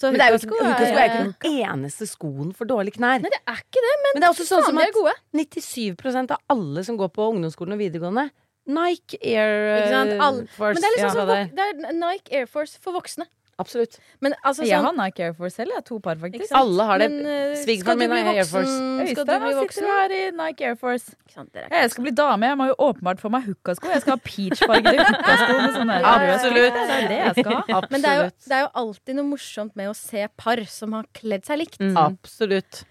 Så 0.00 0.10
Men 0.10 0.20
det 0.20 0.26
er 0.26 0.30
jo 0.30 0.38
ikke, 0.38 0.58
hukkasko 0.60 0.98
er 1.00 1.08
ikke 1.08 1.22
den 1.24 1.56
eneste 1.66 2.06
skoen 2.06 2.52
for 2.56 2.64
dårlige 2.70 2.94
knær. 2.96 3.18
Nei, 3.24 3.30
det 3.32 3.40
er 3.42 3.58
ikke 3.58 3.82
det, 3.82 3.94
men, 4.04 4.12
Men 4.14 4.22
det 4.22 4.28
er 4.28 4.34
også 4.36 4.46
sånn 4.46 4.62
som 4.68 4.78
at 4.78 4.94
97% 5.34 6.30
av 6.36 6.38
alle 6.54 6.84
som 6.86 6.96
går 7.00 7.10
på 7.16 7.26
ungdomsskolen 7.34 7.74
og 7.74 7.82
videregående, 7.82 8.28
Nike 8.70 9.18
Air 9.24 9.80
eh, 9.80 10.46
Force 10.54 10.76
Men 10.78 10.82
det 10.84 10.88
er 10.88 10.94
liksom 10.94 11.08
ja, 11.08 11.14
sånn, 11.16 11.26
det 11.30 11.36
vok- 11.40 11.54
det 11.56 11.88
er 11.90 11.96
Nike 11.98 12.36
Air 12.38 12.46
Force 12.46 12.78
for 12.78 12.94
voksne. 12.94 13.26
Absolutt. 13.60 13.98
Men 14.24 14.34
altså 14.40 14.64
Jeg 14.66 14.78
sånn 14.78 14.88
har 14.88 14.96
Nike 14.98 15.24
Air 15.26 15.34
Force 15.36 15.60
selv. 15.60 15.72
Jeg 15.74 15.80
har 15.80 15.86
to 15.86 15.98
par, 16.02 16.18
faktisk. 16.20 16.54
Alle 16.56 16.86
har 16.88 17.02
det. 17.02 17.08
Eh, 17.20 17.54
Svigerfaren 17.60 18.00
min 18.02 18.14
har 18.16 18.30
Air 18.32 18.48
Force. 18.48 18.76
Øystein 19.04 19.46
sitter 19.70 19.90
her 19.90 20.14
i 20.16 20.20
Nike 20.40 20.68
Air 20.70 20.78
Force. 20.80 21.14
Ikke 21.20 21.36
sant, 21.36 21.60
jeg 21.60 21.90
skal 21.94 22.06
bli 22.08 22.14
dame. 22.16 22.50
Jeg 22.52 22.60
må 22.60 22.68
jo 22.70 22.76
åpenbart 22.90 23.22
få 23.22 23.32
meg 23.32 23.48
hookasko. 23.48 23.92
Jeg 23.94 24.04
skal 24.06 24.16
ha 24.16 24.20
peachfargede 24.26 25.08
hookasko 25.10 25.58
med 25.60 25.78
sånne 25.78 26.00
Absolutt. 26.10 26.78
Det 26.80 26.96
er 26.98 27.08
det 27.10 27.20
jeg 27.20 27.34
skal 27.44 27.58
ha. 27.60 27.82
Men 27.90 28.04
det 28.04 28.10
er, 28.10 28.22
jo, 28.22 28.30
det 28.48 28.56
er 28.58 28.64
jo 28.66 28.70
alltid 28.84 29.20
noe 29.20 29.28
morsomt 29.34 29.76
med 29.78 29.92
å 29.92 29.96
se 29.96 30.26
par 30.40 30.64
som 30.70 30.96
har 30.98 31.08
kledd 31.16 31.46
seg 31.48 31.62
likt. 31.62 31.80
Mm. 31.82 31.96
Absolutt. 32.00 32.84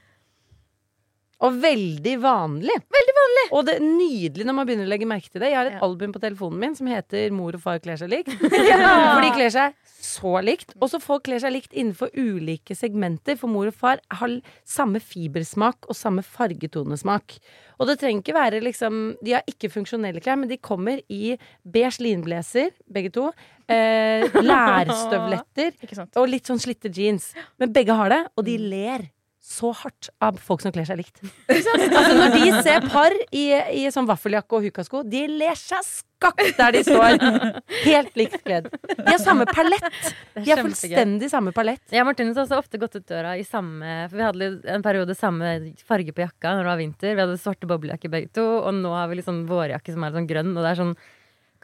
Og 1.40 1.56
veldig 1.64 2.16
vanlig. 2.20 2.76
Veldig 2.92 3.14
vanlig 3.16 3.44
Og 3.56 3.62
det 3.68 3.76
er 3.78 3.84
nydelig 3.86 4.46
når 4.48 4.56
man 4.58 4.68
begynner 4.68 4.90
å 4.90 4.92
legge 4.92 5.08
merke 5.08 5.30
til 5.32 5.40
det. 5.40 5.52
Jeg 5.54 5.56
har 5.60 5.70
et 5.70 5.78
Ja. 5.78 5.86
album 5.88 6.12
på 6.12 6.20
telefonen 6.20 6.60
min 6.60 6.76
som 6.76 6.88
heter 6.88 7.32
'Mor 7.32 7.56
og 7.56 7.62
far 7.62 7.80
kler 7.80 7.96
seg 7.96 8.10
likt'. 8.10 8.28
For 9.16 9.22
de 9.24 9.32
kler 9.32 9.50
seg 9.50 9.74
så 9.86 10.44
likt. 10.44 10.74
Og 10.82 10.90
så 10.90 11.00
folk 11.02 11.24
kler 11.24 11.40
seg 11.40 11.54
likt 11.54 11.72
innenfor 11.74 12.10
ulike 12.16 12.76
segmenter. 12.76 13.38
For 13.38 13.48
mor 13.48 13.68
og 13.68 13.74
far 13.74 14.00
har 14.12 14.42
samme 14.66 15.00
fibersmak 15.00 15.88
og 15.88 15.96
samme 15.96 16.24
fargetonesmak. 16.24 17.38
Og 17.80 17.88
det 17.88 18.00
trenger 18.00 18.22
ikke 18.22 18.36
være 18.36 18.62
liksom 18.64 19.16
De 19.24 19.32
har 19.34 19.44
ikke 19.48 19.72
funksjonelle 19.72 20.20
klær, 20.22 20.38
men 20.38 20.50
de 20.50 20.58
kommer 20.58 21.00
i 21.10 21.38
beige 21.64 22.00
linblazer, 22.04 22.72
begge 22.92 23.12
to. 23.12 23.32
Eh, 23.70 24.28
lærstøvletter 24.50 25.72
og 26.18 26.28
litt 26.28 26.46
sånn 26.50 26.60
slitte 26.60 26.92
jeans. 26.92 27.34
Men 27.60 27.72
begge 27.72 27.96
har 27.96 28.10
det, 28.10 28.28
og 28.36 28.46
de 28.46 28.58
ler 28.58 29.10
så 29.50 29.72
hardt 29.74 30.12
av 30.22 30.38
folk 30.42 30.62
som 30.62 30.74
kler 30.74 30.86
seg 30.86 31.00
likt. 31.00 31.24
altså 31.50 32.18
Når 32.20 32.36
de 32.36 32.52
ser 32.62 32.86
par 32.92 33.16
i, 33.34 33.48
i 33.82 33.88
sånn 33.94 34.06
vaffeljakke 34.10 34.60
og 34.60 34.68
hukasko, 34.68 35.02
de 35.10 35.24
ler 35.32 35.58
seg 35.58 35.82
skakk 35.88 36.44
der 36.60 36.76
de 36.76 36.84
står. 36.86 37.18
Helt 37.88 38.20
likt 38.20 38.38
kledd. 38.46 38.68
De 38.70 39.08
har 39.08 39.18
samme 39.24 39.48
palett. 39.50 40.12
De 40.36 40.46
har 40.52 40.62
fullstendig 40.62 41.32
samme 41.32 41.54
palett. 41.56 41.82
Jeg 41.90 42.04
og 42.04 42.12
Martinus 42.12 42.38
har 42.38 42.46
også 42.46 42.60
ofte 42.62 42.82
gått 42.82 43.00
ut 43.00 43.08
døra 43.10 43.34
i 43.40 43.46
samme 43.48 44.04
For 44.12 44.20
vi 44.20 44.28
hadde 44.28 44.50
en 44.76 44.86
periode 44.86 45.16
samme 45.18 45.56
farge 45.88 46.14
på 46.14 46.26
jakka 46.28 46.54
når 46.54 46.68
det 46.68 46.72
var 46.74 46.82
vinter. 46.84 47.16
Vi 47.16 47.26
hadde 47.26 47.40
svarte 47.42 47.70
boblejakker 47.70 48.14
begge 48.14 48.30
to, 48.38 48.46
og 48.60 48.76
nå 48.78 48.94
har 48.94 49.10
vi 49.10 49.18
liksom 49.22 49.48
vårjakke 49.50 49.96
som 49.96 50.06
er 50.06 50.14
sånn 50.14 50.30
grønn, 50.30 50.54
og 50.54 50.62
det 50.62 50.76
er 50.76 50.84
sånn 50.84 50.98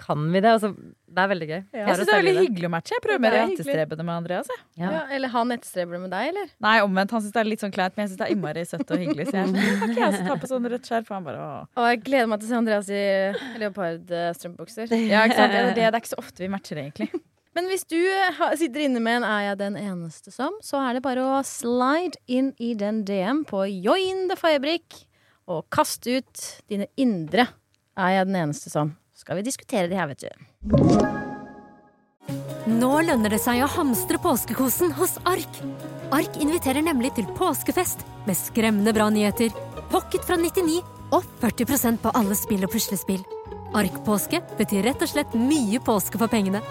Kan 0.01 0.25
vi 0.33 0.41
det? 0.43 0.55
Altså, 0.57 0.73
det 1.15 1.23
er 1.23 1.29
veldig 1.31 1.47
gøy. 1.49 1.59
Jeg 1.79 1.95
syns 1.97 2.09
det 2.09 2.13
er 2.13 2.21
veldig 2.21 2.41
hyggelig 2.41 2.67
å 2.67 2.71
matche. 2.73 2.93
Jeg 2.95 3.03
prøver 3.05 3.21
mer 3.23 3.35
er 3.35 3.41
å 3.41 3.51
etterstrebe 3.51 3.97
det 3.99 4.05
med 4.05 4.15
Andreas. 4.15 4.49
Jeg. 4.51 4.61
Ja. 4.81 4.89
Ja, 4.95 5.03
eller 5.17 5.31
han 5.31 5.55
etterstreber 5.55 5.95
det 5.95 6.01
med 6.03 6.11
deg, 6.11 6.31
eller? 6.33 6.49
Nei, 6.65 6.73
omvendt. 6.85 7.13
Han 7.15 7.23
syns 7.23 7.35
det 7.35 7.41
er 7.41 7.49
litt 7.49 7.63
sånn 7.63 7.75
kleint, 7.75 7.95
men 7.95 8.03
jeg 8.03 8.11
syns 8.11 8.21
det 8.21 8.25
er 8.27 8.33
innmari 8.35 8.65
søtt 8.67 8.91
og 8.91 9.03
hyggelig. 9.03 9.27
Så 9.29 9.37
jeg 9.37 9.45
er 9.45 9.53
sånn, 9.53 9.79
kan 9.79 9.93
ikke 9.93 10.09
jeg 10.09 10.27
ta 10.27 10.37
på 10.41 10.49
sånn 10.51 10.67
rødt 10.73 10.89
skjerf? 10.91 11.07
Og 11.07 11.15
han 11.15 11.29
bare 11.29 11.45
å. 11.45 11.53
Og 11.79 11.87
jeg 11.91 12.01
gleder 12.09 12.29
meg 12.31 12.41
til 12.41 12.49
å 12.49 12.51
se 12.51 12.59
Andreas 12.59 12.91
i 12.91 13.05
leopardstrømpebukser. 13.63 14.93
Ja, 15.15 15.23
ikke 15.29 15.39
sant? 15.39 15.55
Det, 15.55 15.63
det, 15.77 15.87
er 15.87 15.99
ikke 16.01 16.13
så 16.15 16.21
ofte 16.21 16.43
vi 16.43 16.51
matcher, 16.51 16.83
egentlig. 16.83 17.09
Men 17.55 17.69
hvis 17.71 17.85
du 17.87 17.99
sitter 18.59 18.83
inne 18.83 18.99
med 18.99 19.21
en 19.21 19.27
'er 19.29 19.41
jeg 19.49 19.57
den 19.63 19.75
eneste 19.79 20.31
som', 20.31 20.59
så 20.61 20.81
er 20.83 20.97
det 20.97 21.05
bare 21.05 21.23
å 21.23 21.39
slide 21.47 22.19
inn 22.27 22.51
i 22.59 22.73
den 22.75 23.05
DM 23.07 23.45
på 23.47 23.63
Join 23.71 24.27
the 24.27 24.35
Fabric!» 24.35 25.05
og 25.47 25.67
kaste 25.69 26.17
ut 26.17 26.43
dine 26.69 26.87
indre 26.97 27.47
'er 27.95 28.09
jeg 28.17 28.27
den 28.27 28.35
eneste 28.35 28.69
som'. 28.69 28.91
Skal 29.15 29.39
vi 29.39 29.45
diskutere 29.47 29.87
de 29.87 29.95
her, 29.95 30.09
vet 30.11 30.25
du. 30.25 30.29
Nå 32.65 32.91
lønner 33.05 33.31
det 33.31 33.39
seg 33.39 33.61
å 33.63 33.69
hamstre 33.69 34.19
påskekosen 34.19 34.91
hos 34.97 35.15
Ark. 35.29 35.61
Ark 36.15 36.39
inviterer 36.41 36.83
nemlig 36.83 37.13
til 37.15 37.27
påskefest 37.37 38.03
med 38.25 38.37
skremmende 38.37 38.93
bra 38.95 39.07
nyheter, 39.13 39.53
pocket 39.93 40.25
fra 40.27 40.35
99 40.41 40.81
og 41.15 41.23
40% 41.41 42.01
på 42.03 42.11
alle 42.17 42.35
spill 42.35 42.65
og 42.67 42.73
puslespill. 42.73 43.23
Ark-påske 43.75 44.41
betyr 44.59 44.85
rett 44.89 45.03
og 45.03 45.11
slett 45.11 45.37
mye 45.37 45.79
påske 45.83 46.19
for 46.19 46.31
pengene. 46.31 46.61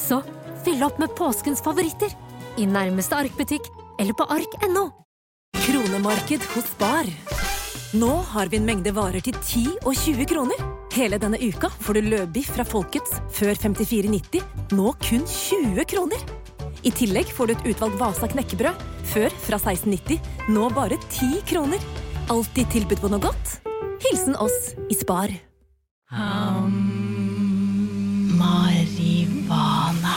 Så 0.00 0.22
fyll 0.64 0.80
opp 0.86 1.00
med 1.02 1.12
påskens 1.18 1.60
favoritter 1.64 2.14
i 2.60 2.68
nærmeste 2.68 3.18
Ark-butikk 3.18 3.68
eller 4.00 4.16
på 4.16 4.28
ark.no. 4.30 4.88
Kronemarked 5.60 6.46
hos 6.54 6.72
Bar. 6.80 7.10
Nå 7.90 8.06
har 8.06 8.46
vi 8.46 8.54
en 8.60 8.66
mengde 8.68 8.92
varer 8.94 9.18
til 9.18 9.34
10 9.34 9.82
og 9.82 9.96
20 9.98 10.22
kroner. 10.30 10.60
Hele 10.94 11.18
denne 11.18 11.40
uka 11.42 11.66
får 11.82 11.96
du 11.98 12.06
løbiff 12.06 12.52
fra 12.54 12.62
Folkets 12.62 13.16
før 13.34 13.58
54,90, 13.58 14.44
nå 14.78 14.92
kun 15.02 15.24
20 15.26 15.82
kroner. 15.90 16.20
I 16.86 16.92
tillegg 16.94 17.32
får 17.34 17.50
du 17.50 17.52
et 17.56 17.64
utvalgt 17.72 17.98
Vasa 17.98 18.28
knekkebrød, 18.30 18.84
før 19.10 19.34
fra 19.42 19.58
16,90, 19.58 20.22
nå 20.54 20.68
bare 20.76 21.00
10 21.08 21.42
kroner. 21.50 21.82
Alltid 22.30 22.70
tilbud 22.76 23.02
på 23.02 23.10
noe 23.10 23.24
godt. 23.24 23.58
Hilsen 24.04 24.38
oss 24.38 24.70
i 24.86 24.94
Spar. 24.94 25.34
Marivana. 28.38 30.14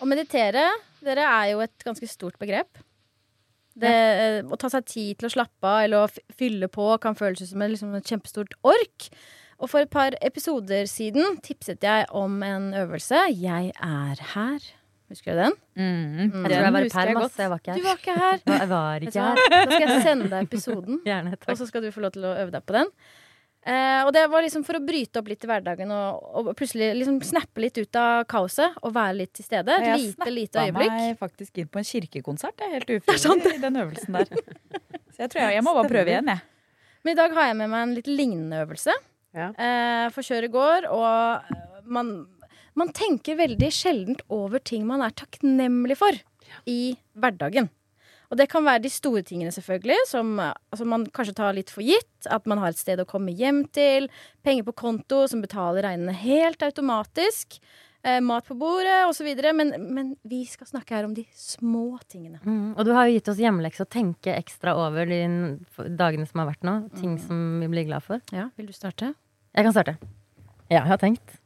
Å 0.00 0.08
meditere, 0.08 0.64
dere 1.04 1.28
er 1.28 1.52
jo 1.52 1.60
et 1.66 1.84
ganske 1.84 2.08
stort 2.08 2.40
begrep. 2.40 2.72
Det, 3.78 3.88
eh, 3.88 4.42
Å 4.44 4.58
ta 4.60 4.68
seg 4.72 4.84
tid 4.84 5.18
til 5.18 5.28
å 5.28 5.32
slappe 5.32 5.68
av 5.68 5.84
eller 5.86 6.04
å 6.04 6.34
fylle 6.36 6.68
på 6.68 6.90
kan 7.00 7.16
føles 7.16 7.48
som 7.48 7.62
et, 7.62 7.72
liksom, 7.72 7.94
et 7.96 8.04
kjempestort 8.04 8.52
ork. 8.62 9.08
Og 9.62 9.70
for 9.70 9.84
et 9.84 9.90
par 9.90 10.16
episoder 10.20 10.88
siden 10.90 11.38
tipset 11.44 11.82
jeg 11.86 12.06
om 12.10 12.42
en 12.42 12.72
øvelse. 12.74 13.28
Jeg 13.38 13.72
er 13.78 14.22
her. 14.34 14.72
Husker 15.12 15.36
du 15.36 15.42
den? 15.42 15.56
Jeg 15.76 16.30
tror 16.32 16.54
jeg 16.56 16.72
var 16.72 16.80
i 16.80 16.88
husker 16.88 17.10
jeg 17.10 17.16
Jeg 17.42 17.50
var 17.52 17.58
ikke 17.60 17.74
Du 17.76 17.82
var 17.84 17.98
ikke 18.00 18.14
her. 18.16 18.38
Jeg 18.60 18.68
var 18.70 19.04
ikke 19.06 19.26
her. 19.26 19.40
Da 19.52 19.64
skal 19.68 19.88
jeg 19.88 20.04
sende 20.06 20.28
deg 20.32 20.46
episoden, 20.48 21.00
Gjerne, 21.08 21.36
og 21.36 21.58
så 21.60 21.68
skal 21.68 21.84
du 21.84 21.90
få 21.92 22.04
lov 22.04 22.14
til 22.16 22.24
å 22.24 22.32
øve 22.32 22.54
deg 22.54 22.64
på 22.64 22.76
den. 22.78 22.88
Eh, 23.62 24.00
og 24.02 24.10
det 24.14 24.24
var 24.26 24.42
liksom 24.42 24.64
for 24.66 24.74
å 24.74 24.82
bryte 24.82 25.20
opp 25.20 25.28
litt 25.30 25.44
i 25.46 25.48
hverdagen 25.48 25.90
og, 25.94 26.22
og 26.34 26.48
plutselig 26.58 26.88
liksom 26.98 27.20
snappe 27.22 27.62
litt 27.62 27.78
ut 27.78 27.98
av 28.00 28.24
kaoset 28.30 28.74
og 28.82 28.94
være 28.96 29.20
litt 29.20 29.32
til 29.38 29.46
stede. 29.46 29.76
Et 29.78 29.86
Jeg 29.86 30.00
lite, 30.02 30.30
lite 30.34 30.64
snappa 30.66 30.86
meg 30.90 31.20
faktisk 31.20 31.62
inn 31.62 31.68
på 31.70 31.78
en 31.78 31.86
kirkekonsert. 31.86 32.58
Jeg 32.58 32.68
er 32.72 32.80
helt 32.80 32.90
ufrivillig 32.96 33.54
i 33.54 33.62
den 33.62 33.78
øvelsen 33.84 34.18
der. 34.18 34.32
Så 35.12 35.22
jeg 35.24 35.30
tror 35.30 35.44
jeg, 35.44 35.56
jeg 35.58 35.66
må 35.66 35.76
bare 35.78 35.92
prøve 35.92 36.10
igjen, 36.10 36.32
jeg. 36.34 36.48
Men 37.02 37.14
i 37.14 37.18
dag 37.18 37.34
har 37.36 37.50
jeg 37.50 37.58
med 37.58 37.70
meg 37.70 37.84
en 37.86 37.94
litt 37.98 38.10
lignende 38.10 38.62
øvelse. 38.64 38.94
Ja. 39.36 39.48
Eh, 39.54 40.06
for 40.14 40.26
kjøret 40.26 40.52
går, 40.54 40.88
og 40.92 41.86
man, 41.92 42.12
man 42.78 42.90
tenker 42.96 43.38
veldig 43.38 43.70
sjeldent 43.74 44.26
over 44.32 44.62
ting 44.62 44.84
man 44.88 45.04
er 45.06 45.14
takknemlig 45.22 45.98
for 46.02 46.18
i 46.68 46.96
hverdagen. 47.14 47.70
Og 48.32 48.38
det 48.40 48.48
kan 48.48 48.64
være 48.64 48.80
de 48.86 48.88
store 48.88 49.20
tingene, 49.28 49.52
selvfølgelig, 49.52 49.98
som 50.08 50.38
altså 50.40 50.86
man 50.88 51.04
kanskje 51.12 51.36
tar 51.36 51.52
litt 51.52 51.68
for 51.72 51.84
gitt. 51.84 52.08
At 52.32 52.48
man 52.48 52.62
har 52.62 52.72
et 52.72 52.80
sted 52.80 53.02
å 53.02 53.08
komme 53.08 53.34
hjem 53.36 53.66
til. 53.76 54.08
Penger 54.40 54.64
på 54.70 54.72
konto 54.86 55.26
som 55.28 55.42
betaler 55.44 55.84
regnene 55.84 56.14
helt 56.16 56.64
automatisk. 56.64 57.58
Eh, 58.02 58.18
mat 58.24 58.46
på 58.48 58.56
bordet 58.58 59.04
osv. 59.06 59.28
Men, 59.54 59.74
men 59.94 60.14
vi 60.26 60.40
skal 60.48 60.70
snakke 60.70 60.96
her 60.96 61.06
om 61.06 61.12
de 61.14 61.26
små 61.36 62.00
tingene. 62.08 62.40
Mm, 62.42 62.72
og 62.72 62.88
du 62.88 62.94
har 62.96 63.06
jo 63.06 63.18
gitt 63.18 63.28
oss 63.30 63.42
hjemmelekse 63.42 63.84
å 63.84 63.90
tenke 63.92 64.32
ekstra 64.34 64.74
over 64.80 65.06
de 65.12 65.20
dagene 66.00 66.24
som 66.26 66.42
har 66.42 66.50
vært 66.54 66.66
nå. 66.66 66.76
Ting 66.96 67.18
som 67.20 67.60
vi 67.60 67.68
blir 67.70 67.86
glad 67.90 68.06
for. 68.06 68.24
Ja, 68.32 68.48
Vil 68.56 68.72
du 68.72 68.74
starte? 68.74 69.12
Jeg 69.52 69.68
kan 69.68 69.76
starte. 69.76 69.98
Ja, 70.72 70.80
jeg 70.80 70.88
har 70.88 71.02
tenkt. 71.04 71.36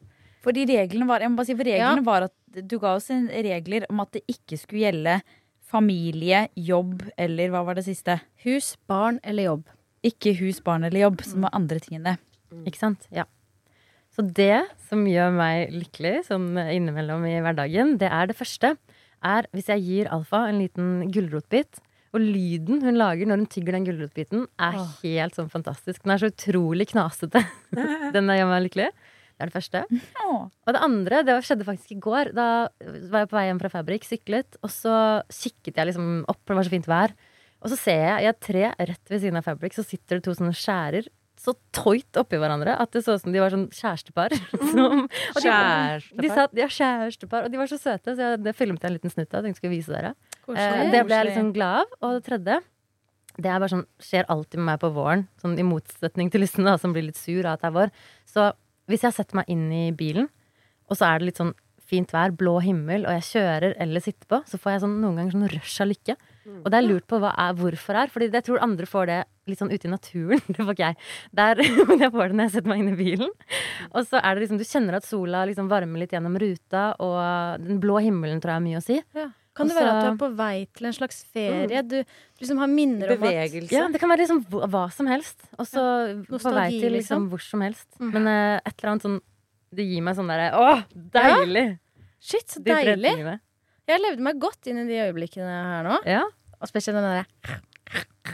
Fordi 0.47 0.63
reglene 0.71 1.11
var, 1.11 1.21
jeg 1.21 1.35
må 1.35 1.41
bare 1.41 1.51
si, 1.51 1.59
for 1.59 1.67
reglene 1.67 2.07
var 2.07 2.29
at 2.29 2.63
du 2.63 2.77
ga 2.79 2.95
oss 2.95 3.11
en 3.11 3.27
regler 3.29 3.85
om 3.91 4.01
at 4.05 4.15
det 4.15 4.23
ikke 4.31 4.57
skulle 4.61 4.87
gjelde 4.87 5.19
familie, 5.67 6.47
jobb 6.55 7.03
eller 7.19 7.51
hva 7.53 7.65
var 7.67 7.79
det 7.79 7.87
siste? 7.89 8.21
Hus, 8.47 8.75
barn 8.89 9.19
eller 9.27 9.51
jobb? 9.51 9.65
Ikke 10.07 10.35
hus, 10.39 10.61
barn 10.63 10.87
eller 10.87 11.09
jobb, 11.09 11.25
som 11.27 11.47
var 11.47 11.55
andre 11.57 11.81
tingene. 11.83 12.17
Ikke 12.69 12.81
sant? 12.81 13.09
Ja. 13.15 13.27
Så 14.15 14.25
det 14.25 14.63
som 14.89 15.03
gjør 15.09 15.35
meg 15.37 15.75
lykkelig 15.75 16.29
sånn 16.31 16.55
innimellom 16.57 17.27
i 17.29 17.35
hverdagen, 17.45 17.97
det 18.01 18.09
er 18.09 18.31
det 18.31 18.39
første, 18.39 18.77
er 19.27 19.49
hvis 19.53 19.69
jeg 19.73 19.85
gir 19.85 20.09
Alfa 20.15 20.47
en 20.49 20.63
liten 20.63 21.11
gulrotbit, 21.13 21.83
Og 22.15 22.23
lyden 22.23 22.81
hun 22.81 22.97
lager 22.97 23.29
når 23.29 23.43
hun 23.43 23.49
tygger 23.51 23.75
den 23.75 23.85
gulrotbiten, 23.85 24.47
er 24.63 24.79
helt 25.03 25.35
sånn 25.37 25.51
fantastisk. 25.53 26.01
Den 26.05 26.15
er 26.15 26.23
så 26.23 26.31
utrolig 26.31 26.87
knasete. 26.89 27.43
den 28.15 28.31
gjør 28.33 28.49
meg 28.49 28.63
lykkelig. 28.69 28.87
Det 29.37 29.45
er 29.45 29.51
det 29.51 29.57
første. 29.57 29.83
Og 30.67 30.73
det 30.73 30.83
andre 30.83 31.23
det 31.27 31.37
skjedde 31.45 31.69
faktisk 31.69 31.93
i 31.93 32.01
går. 32.03 32.33
Da 32.37 32.49
var 33.13 33.25
jeg 33.25 33.31
på 33.31 33.39
vei 33.39 33.47
hjem 33.51 33.63
fra 33.63 33.73
Fabrik, 33.73 34.07
syklet, 34.09 34.59
og 34.65 34.73
så 34.73 34.97
kikket 35.29 35.77
jeg 35.77 35.91
liksom 35.93 36.25
opp, 36.31 36.41
det 36.49 36.57
var 36.57 36.67
så 36.67 36.73
fint 36.73 36.89
vær. 36.91 37.15
Og 37.65 37.73
så 37.73 37.79
ser 37.79 38.03
jeg 38.03 38.25
i 38.25 38.31
et 38.31 38.43
tre 38.43 38.67
rett 38.73 39.13
ved 39.13 39.23
siden 39.23 39.39
av 39.39 39.47
Fabrik, 39.47 39.77
så 39.77 39.85
sitter 39.87 40.19
det 40.19 40.27
to 40.27 40.35
sånne 40.37 40.57
skjærer 40.57 41.09
så 41.41 41.53
toit 41.75 42.19
oppi 42.19 42.39
hverandre 42.41 42.75
at 42.81 42.95
det 42.95 43.03
så 43.05 43.17
ut 43.17 43.23
som 43.23 43.35
de 43.35 43.41
var 43.43 43.53
sånn 43.53 43.67
kjærestepar. 43.75 44.35
Som, 44.73 45.03
de, 45.05 45.43
Kjærestepar? 45.45 46.23
De 46.25 46.31
satt, 46.33 46.55
ja, 46.57 46.69
kjærestepar. 46.73 47.47
Og 47.47 47.53
de 47.53 47.61
var 47.61 47.69
så 47.71 47.79
søte, 47.81 48.15
så 48.15 48.31
jeg, 48.31 48.41
det 48.45 48.55
filmet 48.57 48.83
jeg 48.83 48.91
en 48.91 48.97
liten 48.97 49.13
snutt 49.13 49.29
av. 49.29 49.45
Tenkte 49.45 49.53
jeg 49.53 49.61
skulle 49.61 49.75
vise 49.75 49.93
dere. 49.93 50.15
Eh, 50.49 50.87
det 50.95 51.05
ble 51.07 51.21
jeg 51.21 51.29
litt 51.29 51.39
sånn 51.39 51.53
glad 51.57 51.85
av. 51.85 51.99
Og 52.01 52.17
det 52.17 52.25
tredje 52.31 52.59
det 53.37 53.51
er 53.53 53.61
bare 53.61 53.69
sånn, 53.69 53.85
skjer 54.01 54.29
alltid 54.33 54.63
med 54.63 54.71
meg 54.71 54.79
på 54.81 54.89
våren. 54.97 55.27
Sånn 55.43 55.59
I 55.61 55.67
motsetning 55.67 56.31
til 56.33 56.41
Lysten, 56.41 56.65
da, 56.65 56.79
som 56.81 56.95
blir 56.97 57.05
litt 57.05 57.21
sur 57.21 57.45
av 57.45 57.59
at 57.59 57.67
det 57.67 57.69
er 57.69 57.75
vår. 57.75 57.93
Så 58.33 58.47
hvis 58.91 59.07
jeg 59.07 59.17
setter 59.17 59.41
meg 59.41 59.51
inn 59.53 59.69
i 59.75 59.87
bilen, 59.97 60.29
og 60.87 60.99
så 60.99 61.09
er 61.09 61.21
det 61.21 61.31
litt 61.31 61.41
sånn 61.43 61.55
fint 61.87 62.11
vær, 62.15 62.33
blå 62.35 62.57
himmel, 62.65 63.05
og 63.07 63.15
jeg 63.19 63.27
kjører 63.29 63.77
eller 63.83 64.03
sitter 64.03 64.27
på, 64.31 64.41
så 64.51 64.59
får 64.59 64.75
jeg 64.75 64.83
sånn, 64.85 64.97
noen 65.03 65.21
ganger 65.21 65.37
sånn 65.37 65.51
rush 65.53 65.83
av 65.85 65.91
lykke. 65.91 66.17
Og 66.63 66.69
det 66.71 66.79
er 66.79 66.87
lurt 66.87 67.07
på 67.11 67.19
er, 67.27 67.55
hvorfor 67.59 67.99
er. 67.99 68.11
Fordi 68.13 68.29
jeg 68.31 68.47
tror 68.47 68.63
andre 68.63 68.87
får 68.87 69.09
det 69.11 69.17
litt 69.51 69.61
sånn 69.61 69.73
ute 69.73 69.89
i 69.89 69.91
naturen. 69.91 70.43
Det 70.51 70.59
får 70.59 70.75
ikke 70.75 70.91
jeg. 70.91 70.99
Der, 71.39 71.63
men 71.89 72.05
jeg 72.05 72.13
får 72.15 72.31
det 72.31 72.39
når 72.39 72.49
jeg 72.49 72.55
setter 72.57 72.73
meg 72.73 72.83
inn 72.83 72.93
i 72.93 72.99
bilen. 72.99 73.33
Og 73.93 74.07
så 74.07 74.21
er 74.21 74.35
det 74.35 74.45
liksom, 74.45 74.61
du 74.61 74.67
kjenner 74.67 74.99
at 74.99 75.07
sola 75.07 75.45
liksom 75.51 75.71
varmer 75.71 76.03
litt 76.03 76.15
gjennom 76.15 76.39
ruta, 76.43 76.89
og 77.03 77.67
den 77.67 77.83
blå 77.83 77.99
himmelen 78.03 78.43
tror 78.43 78.57
jeg 78.57 78.61
har 78.61 78.67
mye 78.67 78.83
å 78.83 78.87
si. 78.87 79.01
Ja. 79.17 79.29
Kan 79.57 79.71
det 79.71 79.77
være 79.79 79.93
at 79.93 80.03
du 80.05 80.09
er 80.11 80.19
på 80.21 80.29
vei 80.37 80.67
til 80.77 80.89
en 80.91 80.95
slags 80.97 81.23
ferie? 81.33 81.81
Du, 81.89 81.97
du 82.05 82.43
liksom 82.43 82.61
har 82.61 82.69
minner 82.69 83.15
om 83.15 83.17
at 83.17 83.23
Bevegelse. 83.25 83.73
Ja, 83.73 83.87
det 83.93 84.01
kan 84.03 84.13
være 84.13 84.27
liksom 84.27 84.43
hva 84.53 84.83
som 84.93 85.09
helst. 85.09 85.47
Og 85.57 85.69
så 85.71 85.85
på 86.29 86.41
vei 86.45 86.69
til 86.75 86.93
liksom 86.93 86.99
liksom. 86.99 87.29
hvor 87.33 87.45
som 87.45 87.65
helst. 87.65 87.89
Mm. 87.97 88.11
Men 88.19 88.29
uh, 88.29 88.59
et 88.61 88.75
eller 88.75 88.93
annet 88.93 89.07
sånn 89.09 89.19
Det 89.77 89.87
gir 89.89 90.05
meg 90.05 90.19
sånn 90.19 90.29
derre 90.31 90.51
Å, 90.61 90.67
deilig! 91.17 91.67
Shit, 92.21 92.47
så 92.53 92.61
De 92.63 92.75
deilig! 92.75 93.15
Jeg 93.87 94.03
levde 94.03 94.25
meg 94.27 94.39
godt 94.43 94.69
inn 94.69 94.83
i 94.83 94.87
de 94.89 95.01
øyeblikkene 95.07 95.57
her 95.71 95.87
nå. 95.87 95.99
Ja. 96.09 96.25
Og 96.61 96.69
spesielt 96.71 96.99
den 96.99 97.07
derre 97.07 97.63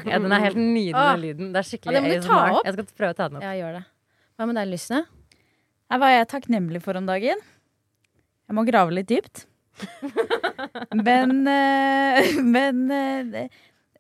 ja, 0.09 0.19
den 0.19 0.33
er 0.33 0.41
helt 0.41 0.57
nydelig, 0.57 0.93
den 0.97 1.21
lyden. 1.21 1.49
Det 1.53 1.61
er 1.61 1.67
Ja, 1.67 1.69
skikkelig 1.69 1.95
det 1.95 2.03
må 2.03 2.09
du 2.09 2.27
ta 2.27 2.37
ASMR. 2.39 2.57
opp. 2.57 2.65
Jeg 2.67 2.75
skal 2.75 2.87
prøve 2.97 3.13
å 3.13 3.17
ta 3.19 3.29
den 3.29 3.37
opp. 3.39 3.45
Ja, 3.45 3.53
gjør 3.59 3.75
det. 3.77 3.83
Hva 4.39 4.47
med 4.49 4.57
deg, 4.59 4.71
Lysne? 4.73 5.01
Hva 5.93 6.09
er 6.09 6.17
jeg 6.17 6.29
takknemlig 6.33 6.81
for 6.83 6.97
om 6.97 7.07
dagen? 7.07 7.43
Jeg 8.49 8.57
må 8.57 8.65
grave 8.67 8.95
litt 8.97 9.11
dypt. 9.13 9.45
Men 11.03 11.47
eh, 11.49 12.33
Men 12.55 12.91
eh, 12.91 13.47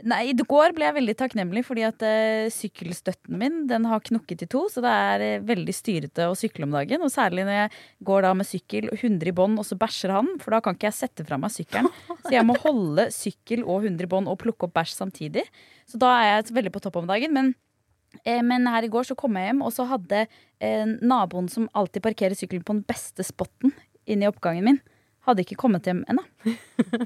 Nei, 0.02 0.32
i 0.32 0.34
går 0.34 0.72
ble 0.74 0.88
jeg 0.88 0.96
veldig 0.96 1.14
takknemlig 1.14 1.60
fordi 1.62 1.84
at 1.86 2.00
uh, 2.02 2.48
sykkelstøtten 2.50 3.36
min 3.38 3.60
den 3.70 3.84
har 3.86 4.02
knukket 4.02 4.40
i 4.42 4.48
to. 4.50 4.64
Så 4.72 4.82
det 4.82 4.90
er 4.90 5.22
uh, 5.22 5.44
veldig 5.46 5.74
styrete 5.76 6.26
å 6.26 6.34
sykle 6.38 6.66
om 6.66 6.74
dagen. 6.74 7.04
Og 7.06 7.12
særlig 7.14 7.44
når 7.46 7.54
jeg 7.54 7.82
går 8.08 8.26
da 8.26 8.32
med 8.34 8.48
sykkel 8.48 8.88
og 8.90 8.96
100 8.98 9.30
i 9.30 9.34
bånd, 9.38 9.60
og 9.62 9.68
så 9.68 9.78
bæsjer 9.78 10.14
han. 10.16 10.32
For 10.42 10.56
da 10.56 10.58
kan 10.64 10.74
ikke 10.74 10.88
jeg 10.88 10.98
sette 10.98 11.26
fra 11.28 11.38
meg 11.38 11.54
sykkelen. 11.54 11.86
Så 12.24 12.34
jeg 12.34 12.46
må 12.48 12.56
holde 12.64 13.06
sykkel 13.14 13.62
og 13.62 13.86
100 13.86 14.08
i 14.08 14.10
bånd 14.10 14.30
og 14.30 14.40
plukke 14.42 14.66
opp 14.66 14.74
bæsj 14.80 14.96
samtidig. 14.98 15.46
Så 15.86 16.02
da 16.02 16.10
er 16.18 16.28
jeg 16.32 16.56
veldig 16.58 16.74
på 16.74 16.82
topp 16.82 16.98
om 17.04 17.06
dagen. 17.10 17.34
Men 17.38 17.54
Men 18.26 18.66
her 18.68 18.84
i 18.84 18.90
går 18.90 19.06
så 19.08 19.14
kom 19.16 19.38
jeg 19.38 19.48
hjem, 19.48 19.62
og 19.64 19.70
så 19.72 19.86
hadde 19.88 20.26
naboen 21.00 21.46
som 21.48 21.70
alltid 21.72 22.02
parkerer 22.04 22.36
sykkelen 22.36 22.66
på 22.66 22.74
den 22.74 22.82
beste 22.84 23.24
spotten 23.24 23.72
inni 24.04 24.26
oppgangen 24.28 24.66
min, 24.66 24.78
hadde 25.26 25.44
ikke 25.44 25.56
kommet 25.60 25.86
hjem 25.86 26.00
ennå. 26.10 26.22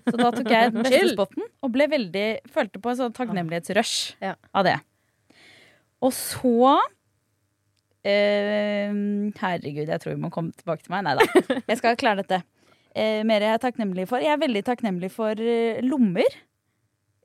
Så 0.09 0.17
da 0.17 0.31
tok 0.33 0.49
jeg 0.51 0.73
den 0.73 0.83
beste 0.87 1.11
spotten 1.13 1.45
og 1.63 1.73
ble 1.75 1.87
veldig, 1.93 2.27
følte 2.53 2.81
på 2.81 2.93
en 2.93 3.01
sånn 3.03 3.17
takknemlighetsrush 3.17 4.17
Ja. 4.25 4.35
av 4.57 4.65
det. 4.69 4.77
Og 6.05 6.13
så 6.17 6.79
eh, 8.07 8.93
Herregud, 9.41 9.89
jeg 9.89 10.01
tror 10.03 10.15
vi 10.15 10.21
må 10.23 10.31
komme 10.35 10.53
tilbake 10.57 10.85
til 10.87 10.95
meg. 10.95 11.07
Nei 11.07 11.17
da. 11.21 11.61
Jeg 11.69 11.81
skal 11.81 11.99
klare 12.01 12.23
dette. 12.25 12.41
Eh, 12.97 13.21
mer 13.29 13.45
jeg 13.45 13.53
er 13.57 13.63
takknemlig 13.63 14.07
for. 14.09 14.23
Jeg 14.25 14.33
er 14.37 14.41
veldig 14.41 14.63
takknemlig 14.65 15.11
for 15.13 15.37
eh, 15.37 15.83
lommer. 15.85 16.39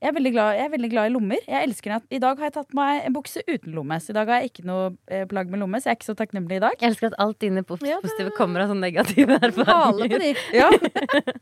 Jeg 0.02 0.10
er, 0.10 0.14
veldig 0.16 0.30
glad, 0.34 0.56
jeg 0.58 0.66
er 0.66 0.72
veldig 0.74 0.88
glad 0.90 1.08
i 1.08 1.12
lommer. 1.14 1.42
Jeg 1.46 1.68
elsker 1.68 1.94
at 2.00 2.06
I 2.10 2.20
dag 2.24 2.40
har 2.42 2.48
jeg 2.48 2.54
tatt 2.56 2.72
meg 2.74 3.04
en 3.06 3.14
bukse 3.14 3.44
uten 3.46 3.76
lomme, 3.76 4.00
så 4.02 4.10
i 4.10 4.16
dag 4.18 4.32
har 4.34 4.40
jeg 4.42 4.50
ikke 4.50 4.64
noe 4.66 4.88
eh, 5.14 5.28
plagg 5.30 5.52
med 5.54 5.62
lomme. 5.62 5.78
Så 5.78 5.92
jeg 5.92 5.94
er 5.94 6.00
ikke 6.00 6.08
så 6.08 6.16
takknemlig 6.18 6.58
i 6.58 6.64
dag. 6.64 6.74
Jeg 6.82 6.90
elsker 6.90 7.12
at 7.12 7.18
alt 7.22 7.38
dine 7.44 7.62
positive 7.70 8.32
kommer 8.34 8.64
av 8.64 8.72
sånne 8.72 8.88
negative 8.88 9.38
erfaringer. 9.52 10.26
Ja. 10.58 10.72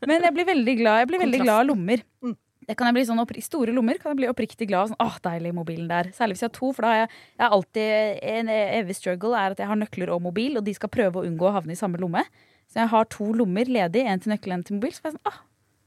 Men 0.04 0.26
jeg 0.26 0.34
blir 0.36 0.48
veldig 0.50 0.74
glad 0.76 1.00
Jeg 1.00 1.08
blir 1.08 1.22
veldig 1.22 1.40
glad 1.40 1.62
av 1.62 1.70
lommer. 1.70 2.02
Mm. 2.20 2.34
Det 2.68 2.76
kan 2.76 2.90
jeg 2.90 2.98
bli 2.98 3.06
sånn 3.08 3.22
oppri 3.22 3.40
Store 3.42 3.72
lommer 3.74 3.96
kan 3.98 4.12
jeg 4.12 4.18
bli 4.20 4.28
oppriktig 4.28 4.68
glad. 4.68 4.92
Sånn, 4.92 5.00
Åh, 5.00 5.16
deilig 5.24 5.54
mobilen 5.56 5.88
der. 5.88 6.10
Særlig 6.16 6.36
hvis 6.36 6.44
jeg 6.44 6.52
har 6.52 6.58
to, 6.58 6.72
for 6.76 6.84
da 6.84 6.90
har 6.92 7.00
jeg, 7.00 7.08
jeg 7.38 7.44
har 7.46 7.56
alltid 7.56 8.20
En 8.34 8.52
evig 8.58 8.98
struggle 8.98 9.40
er 9.40 9.56
at 9.56 9.62
jeg 9.64 9.70
har 9.70 9.80
nøkler 9.80 10.12
og 10.12 10.20
mobil, 10.26 10.60
og 10.60 10.68
de 10.68 10.74
skal 10.76 10.92
prøve 10.92 11.22
å 11.22 11.24
unngå 11.24 11.48
å 11.48 11.54
havne 11.56 11.72
i 11.72 11.80
samme 11.80 12.02
lomme. 12.02 12.26
Så 12.68 12.84
jeg 12.84 12.92
har 12.92 13.08
to 13.16 13.30
lommer 13.40 13.72
ledig, 13.72 14.04
en 14.04 14.20
til 14.20 14.34
nøkkel 14.34 14.52
og 14.52 14.58
en 14.60 14.68
til 14.68 14.76
mobil. 14.82 14.92
Så 14.92 15.00
jeg 15.00 15.14
jeg 15.14 15.16
sånn, 15.16 15.32
åh, 15.32 15.40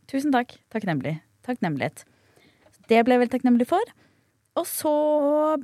tusen 0.09 0.33
takk. 0.33 0.57
Takknemlig. 0.73 1.19
Takknemlighet. 1.45 2.07
Det 2.93 3.01
ble 3.06 3.17
jeg 3.17 3.23
veldig 3.25 3.34
takknemlig 3.34 3.69
for. 3.69 3.93
Og 4.62 4.67
så 4.69 4.93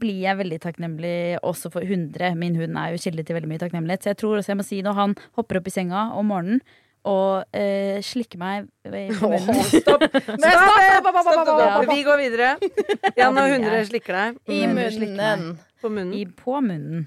blir 0.02 0.24
jeg 0.24 0.38
veldig 0.39 0.58
takknemlig 0.63 1.15
også 1.46 1.70
for 1.74 1.86
hundre. 1.86 2.32
Min 2.38 2.56
hund 2.58 2.78
er 2.82 2.96
jo 2.96 3.02
kilde 3.04 3.26
til 3.26 3.38
veldig 3.38 3.50
mye 3.52 3.62
takknemlighet. 3.62 4.02
Så 4.06 4.13
jeg 4.15 4.18
tror 4.24 4.39
også 4.39 4.56
jeg 4.56 4.60
må 4.60 4.65
si 4.65 4.80
når 4.86 4.98
han 4.98 5.13
hopper 5.38 5.60
opp 5.60 5.70
i 5.70 5.74
senga 5.76 6.08
om 6.18 6.32
morgenen 6.32 6.63
og 7.08 7.46
eh, 7.56 8.02
slikker 8.04 8.42
meg 8.42 8.65
i 8.84 8.89
munnen 8.89 9.46
oh, 9.54 9.62
Stopp! 9.70 10.04
Stopp! 10.04 10.42
Ja. 11.62 11.78
Vi 11.88 12.02
går 12.04 12.20
videre. 12.20 12.50
Ja, 13.20 13.30
når 13.32 13.56
hundre 13.56 13.84
slikker 13.88 14.18
deg. 14.18 14.42
I 14.52 14.65
munnen. 14.68 15.54
På 15.80 15.92
munnen. 15.94 16.15
i, 16.18 16.26
på 16.26 16.58
munnen. 16.60 17.06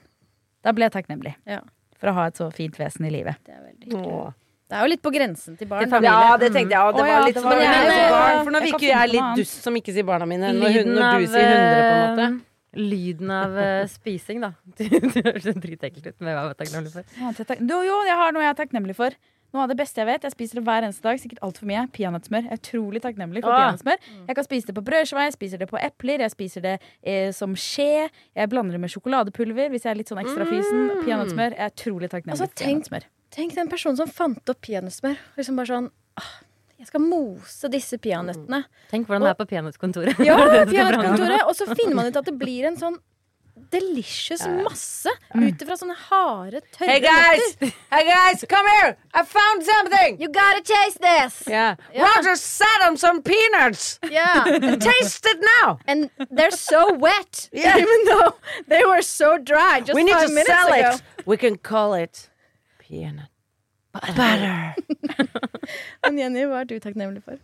Da 0.65 0.73
ble 0.73 0.87
jeg 0.87 0.95
takknemlig 0.97 1.35
Ja. 1.51 1.61
for 1.99 2.13
å 2.13 2.17
ha 2.17 2.31
et 2.31 2.39
så 2.41 2.49
fint 2.55 2.79
vesen 2.81 3.05
i 3.09 3.13
livet. 3.13 3.43
Det 3.45 3.57
er 3.59 3.67
veldig 3.67 3.91
hyggelig. 3.91 4.33
Det 4.73 4.79
er 4.79 4.87
jo 4.87 4.91
litt 4.95 5.03
på 5.05 5.11
grensen 5.13 5.57
til 5.61 5.69
barn. 5.69 5.85
Til. 5.91 6.07
Ja, 6.09 6.37
det 6.41 6.49
tenkte 6.55 6.73
jeg 6.73 6.81
òg. 6.81 6.95
Det 6.97 7.03
var 7.05 7.11
ja, 7.13 7.19
litt 7.27 7.37
det 7.37 7.43
var- 7.45 7.59
si 7.61 7.67
eh, 7.67 8.15
barn. 8.15 8.39
For 8.47 8.55
nå 8.55 8.61
virker 8.65 8.87
jeg 8.87 8.95
jeg 8.97 9.11
litt 9.13 9.37
dust 9.43 9.59
som 9.67 9.77
ikke 9.77 9.93
sier 9.93 10.07
barna 10.09 10.25
mine. 10.31 10.53
Når, 10.57 10.79
hun, 10.79 10.95
når 10.97 11.21
du 11.21 11.27
sier 11.35 11.51
hundre, 11.53 11.83
på 11.83 11.93
en 11.93 12.07
måte. 12.07 12.31
eh, 12.31 12.49
Lyden 12.81 13.31
av 13.37 13.59
eh, 13.61 13.85
spising, 13.93 14.41
da. 14.41 14.55
Det 14.79 14.89
høres 14.89 15.45
dritekkelt 15.61 16.07
ut, 16.09 16.17
men 16.25 16.33
hva 16.33 16.47
er 16.47 16.55
jeg 16.55 16.59
takknemlig 16.63 16.93
for? 16.95 17.05
Noe 17.21 17.35
annet 17.37 17.69
Jo, 17.69 17.83
jo, 17.85 17.99
jeg 18.09 18.17
har 18.23 18.33
noe 18.33 18.47
jeg 18.47 18.55
er 18.55 18.59
takknemlig 18.63 18.97
for. 18.97 19.19
Noe 19.53 19.67
av 19.67 19.69
det 19.69 19.77
beste 19.77 20.01
jeg 20.01 20.09
vet. 20.09 20.23
Jeg 20.25 20.33
spiser 20.33 20.57
det 20.57 20.65
hver 20.65 20.87
eneste 20.89 21.05
dag. 21.05 21.21
Sikkert 21.21 21.43
altfor 21.45 21.69
mye. 21.69 21.83
Peanøttsmør. 21.93 22.47
Jeg 22.49 22.57
er 22.57 22.61
utrolig 22.63 23.03
takknemlig 23.05 23.43
for 23.45 23.53
peanøttsmør. 23.53 23.99
Jeg 24.31 24.37
kan 24.39 24.45
spise 24.49 24.67
det 24.71 24.75
på 24.79 24.85
brødskive, 24.89 25.27
jeg 25.29 25.35
spiser 25.37 25.61
det 25.61 25.69
på 25.69 25.77
epler, 25.85 26.25
jeg 26.25 26.33
spiser 26.33 26.65
det 26.65 26.79
eh, 27.05 27.29
som 27.37 27.53
skje. 27.53 28.07
Jeg 28.41 28.49
blander 28.49 28.79
det 28.79 28.81
med 28.81 28.95
sjokoladepulver 28.97 29.69
hvis 29.75 29.85
jeg 29.85 29.93
er 29.93 30.01
litt 30.01 30.09
sånn 30.09 30.23
ekstra 30.25 30.49
fysen. 30.49 30.89
Peanøttsmør. 31.05 31.59
Jeg 31.61 31.69
er 31.69 31.75
utrolig 31.77 32.09
takknemlig 32.09 32.39
Altså, 32.41 32.49
for 32.49 32.57
tenk- 32.65 32.89
peanøttsmør. 32.89 33.05
Tenk 33.33 33.55
den 33.57 33.71
personen 33.73 33.97
som 33.97 34.11
fant 34.13 34.51
opp 34.53 34.61
peanøttsmør. 34.67 35.17
Liksom 35.39 35.57
bare 35.61 35.71
sånn 35.71 35.87
ah, 36.21 36.33
Jeg 36.81 36.91
skal 36.91 37.05
mose 37.07 37.71
disse 37.73 37.97
peanøttene. 38.03 38.65
Tenk 38.91 39.09
hvordan 39.09 39.25
det 39.25 39.33
er 39.33 39.39
på 39.41 39.47
peanøttkontoret. 39.55 40.21
Ja, 40.27 40.37
peanøttkontoret. 40.69 41.47
Og 41.49 41.57
så 41.57 41.71
finner 41.73 41.97
man 41.97 42.11
ut 42.13 42.21
at 42.21 42.29
det 42.29 42.37
blir 42.41 42.69
en 42.69 42.77
sånn 42.81 42.99
delicious 43.73 44.43
masse 44.65 45.09
ut 45.33 45.63
ifra 45.65 45.77
sånne 45.77 45.95
harde, 46.09 46.61
tørre 46.75 46.89
Hey 46.91 47.01
guys! 47.05 47.55
Hey 47.93 48.05
guys, 48.09 48.45
come 48.49 48.69
here! 48.69 48.97
I 49.15 49.23
found 49.29 49.65
something! 49.65 50.19
You 50.21 50.29
gotta 50.33 50.61
taste 50.65 51.01
this! 51.01 51.43
Yeah. 51.49 51.77
Yeah. 51.95 52.03
Roger 52.05 52.35
sat 52.37 52.85
on 52.89 52.97
some 52.97 53.23
peanuts! 53.23 53.99
Yeah. 54.11 54.45
Taste 54.81 55.25
it 55.27 55.41
now! 55.61 55.79
And 55.87 56.11
they're 56.31 56.51
so 56.51 56.95
wet, 56.95 57.49
Yeah. 57.53 57.77
even 57.85 58.05
though 58.07 58.35
they 58.69 58.85
were 58.85 59.01
so 59.03 59.39
dry 59.39 59.81
just 59.81 59.95
We 59.95 60.05
need 60.05 60.13
five 60.17 60.29
to 60.29 60.35
minutes 60.35 60.49
sell 60.51 60.73
ago. 60.73 60.97
it. 60.97 61.27
We 61.27 61.37
can 61.37 61.57
call 61.57 61.95
it 61.95 62.29
peanut 62.93 63.33
butter. 63.93 64.75
Men 66.05 66.21
Jenny, 66.21 66.47
hva 66.49 66.63
er 66.63 66.69
du 66.71 66.79
takknemlig 66.83 67.23
for? 67.25 67.41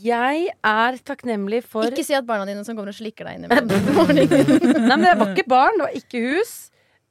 Jeg 0.00 0.50
er 0.54 0.98
takknemlig 1.02 1.64
for 1.66 1.88
Ikke 1.90 2.04
si 2.06 2.14
at 2.14 2.26
barna 2.26 2.46
dine 2.46 2.62
som 2.66 2.76
kommer 2.78 2.92
og 2.92 2.98
slikker 2.98 3.26
deg 3.26 3.40
inn 3.40 3.46
i 3.48 3.94
morgenen. 3.96 4.28
Nei, 4.86 4.94
men 4.94 5.06
det 5.08 5.16
var 5.18 5.32
ikke 5.32 5.50
barn, 5.50 5.80
det 5.80 5.86
var 5.88 5.96
ikke 5.98 6.20
hus, 6.28 6.52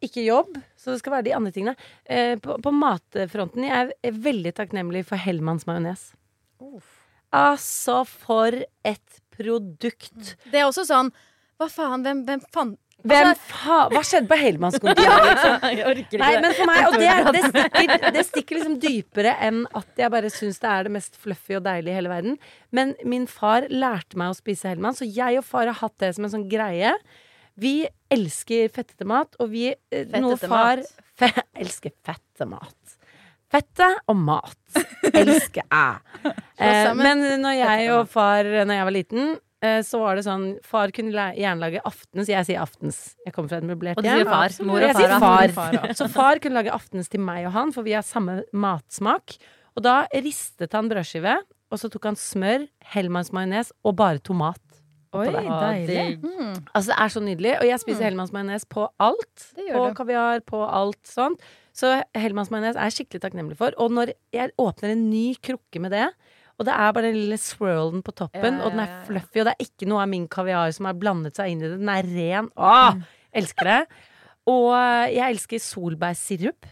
ikke 0.05 0.23
jobb. 0.23 0.55
Så 0.79 0.93
det 0.93 1.01
skal 1.01 1.17
være 1.17 1.27
de 1.27 1.35
andre 1.35 1.51
tingene. 1.55 1.89
Eh, 2.07 2.37
på, 2.39 2.55
på 2.63 2.73
matfronten 2.75 3.67
jeg 3.67 3.91
er 3.91 4.21
veldig 4.29 4.55
takknemlig 4.61 5.03
for 5.09 5.19
Hellmanns 5.19 5.67
majones. 5.67 6.13
Altså, 7.35 8.01
for 8.07 8.55
et 8.87 9.19
produkt. 9.35 10.37
Det 10.49 10.61
er 10.61 10.67
også 10.67 10.83
sånn 10.87 11.11
Hva 11.59 11.67
faen, 11.71 12.03
hvem, 12.03 12.23
hvem 12.27 12.41
fant 12.55 12.79
Hvem 13.07 13.29
faen. 13.47 13.93
Hva 13.93 14.01
skjedde 14.03 14.27
på 14.27 14.37
Hellmannskontoret? 14.39 15.27
Liksom? 15.29 16.19
Nei, 16.23 16.31
men 16.43 16.55
for 16.57 16.67
meg, 16.67 16.81
og 16.89 16.97
det, 16.99 17.13
det, 17.35 17.43
stikker, 17.45 18.03
det 18.15 18.25
stikker 18.27 18.59
liksom 18.59 18.75
dypere 18.83 19.35
enn 19.45 19.61
at 19.77 20.03
jeg 20.03 20.11
bare 20.13 20.31
syns 20.33 20.59
det 20.59 20.73
er 20.73 20.89
det 20.89 20.93
mest 20.97 21.15
fluffy 21.21 21.55
og 21.59 21.63
deilige 21.67 21.95
i 21.95 21.99
hele 21.99 22.11
verden. 22.11 22.35
Men 22.75 22.93
min 23.07 23.29
far 23.31 23.69
lærte 23.71 24.19
meg 24.19 24.33
å 24.33 24.37
spise 24.37 24.71
Hellmann, 24.71 24.97
så 24.97 25.07
jeg 25.07 25.39
og 25.39 25.47
far 25.47 25.71
har 25.71 25.79
hatt 25.79 25.95
det 26.03 26.11
som 26.17 26.27
en 26.27 26.35
sånn 26.35 26.49
greie. 26.51 26.91
Vi 27.59 27.75
elsker 28.11 28.71
fettete 28.75 29.07
mat, 29.07 29.35
og 29.39 29.51
vi 29.53 29.69
fettete 29.71 30.23
noe 30.23 30.35
Fettete 30.35 30.51
far 30.51 30.83
mat. 30.83 31.03
fe, 31.19 31.31
elsker 31.65 31.95
fette 32.05 32.49
mat. 32.51 32.75
Fette 33.49 33.93
og 34.11 34.19
mat 34.27 34.59
elsker 35.09 35.63
jeg. 35.65 36.33
Eh, 36.59 36.89
men 36.97 37.23
når 37.41 37.55
jeg 37.57 37.91
og 37.95 38.09
far, 38.11 38.45
når 38.45 38.75
jeg 38.75 38.87
var 38.87 38.95
liten 38.95 39.23
eh, 39.29 39.37
så 39.83 39.99
var 39.99 40.15
det 40.15 40.23
sånn 40.23 40.45
Far 40.63 40.93
kunne 40.95 41.25
gjerne 41.35 41.59
lage 41.59 41.81
aftens. 41.83 42.29
Jeg 42.31 42.47
sier 42.47 42.61
aftens. 42.63 42.99
Jeg 43.25 43.35
kommer 43.35 43.51
fra 43.51 43.59
et 43.59 43.67
møblert 43.67 43.99
Og 43.99 44.05
du 44.05 44.09
sier 44.09 44.29
far. 44.29 44.55
Mor 44.63 44.85
og 44.87 45.01
far, 45.19 45.53
far. 45.57 45.79
Så 45.99 46.07
far 46.13 46.39
kunne 46.39 46.61
lage 46.61 46.71
aftens 46.71 47.11
til 47.11 47.23
meg 47.23 47.49
og 47.49 47.55
han, 47.57 47.73
for 47.75 47.87
vi 47.87 47.97
har 47.97 48.05
samme 48.07 48.41
matsmak. 48.55 49.35
Og 49.75 49.83
da 49.85 50.01
ristet 50.15 50.73
han 50.75 50.89
brødskive, 50.91 51.37
og 51.69 51.79
så 51.81 51.89
tok 51.91 52.09
han 52.09 52.17
smør, 52.19 52.65
Hellmanns 52.93 53.33
majones 53.35 53.73
og 53.85 53.95
bare 53.99 54.23
tomat. 54.23 54.63
Oi, 55.17 55.25
deilig. 55.33 56.19
Mm. 56.21 56.57
Altså, 56.75 56.91
det 56.91 56.97
er 57.01 57.13
så 57.13 57.21
nydelig. 57.25 57.53
Og 57.57 57.65
jeg 57.65 57.81
spiser 57.81 58.05
Hellmanns 58.05 58.33
majones 58.33 58.65
på 58.69 58.85
alt. 59.01 59.45
På 59.57 59.87
du. 59.87 59.93
kaviar, 59.97 60.43
på 60.45 60.59
alt 60.65 60.99
sånt. 61.09 61.41
Så 61.73 61.95
Hellmanns 62.17 62.51
majones 62.53 62.77
er 62.77 62.89
jeg 62.89 62.99
skikkelig 62.99 63.23
takknemlig 63.23 63.57
for. 63.57 63.73
Og 63.81 63.93
når 63.95 64.13
jeg 64.35 64.53
åpner 64.61 64.93
en 64.93 65.07
ny 65.09 65.31
krukke 65.41 65.81
med 65.81 65.95
det, 65.95 66.05
og 66.59 66.65
det 66.67 66.73
er 66.75 66.91
bare 66.93 67.07
den 67.09 67.15
lille 67.15 67.37
swirlen 67.39 68.01
på 68.03 68.11
toppen, 68.19 68.59
og 68.61 68.71
den 68.75 68.81
er 68.83 68.97
fluffy, 69.07 69.39
og 69.39 69.45
det 69.47 69.53
er 69.55 69.65
ikke 69.65 69.87
noe 69.87 70.01
av 70.03 70.09
min 70.11 70.27
kaviar 70.27 70.71
som 70.75 70.85
har 70.89 70.93
blandet 70.99 71.35
seg 71.39 71.53
inn 71.53 71.63
i 71.63 71.69
det. 71.71 71.77
Den 71.79 71.89
er 71.89 72.03
ren. 72.03 72.49
Åh, 72.57 72.93
Mm. 72.95 73.03
elsker 73.33 73.63
det. 73.69 73.87
Og 74.49 74.73
jeg 75.13 75.23
elsker 75.35 75.59
solbærsirup. 75.61 76.65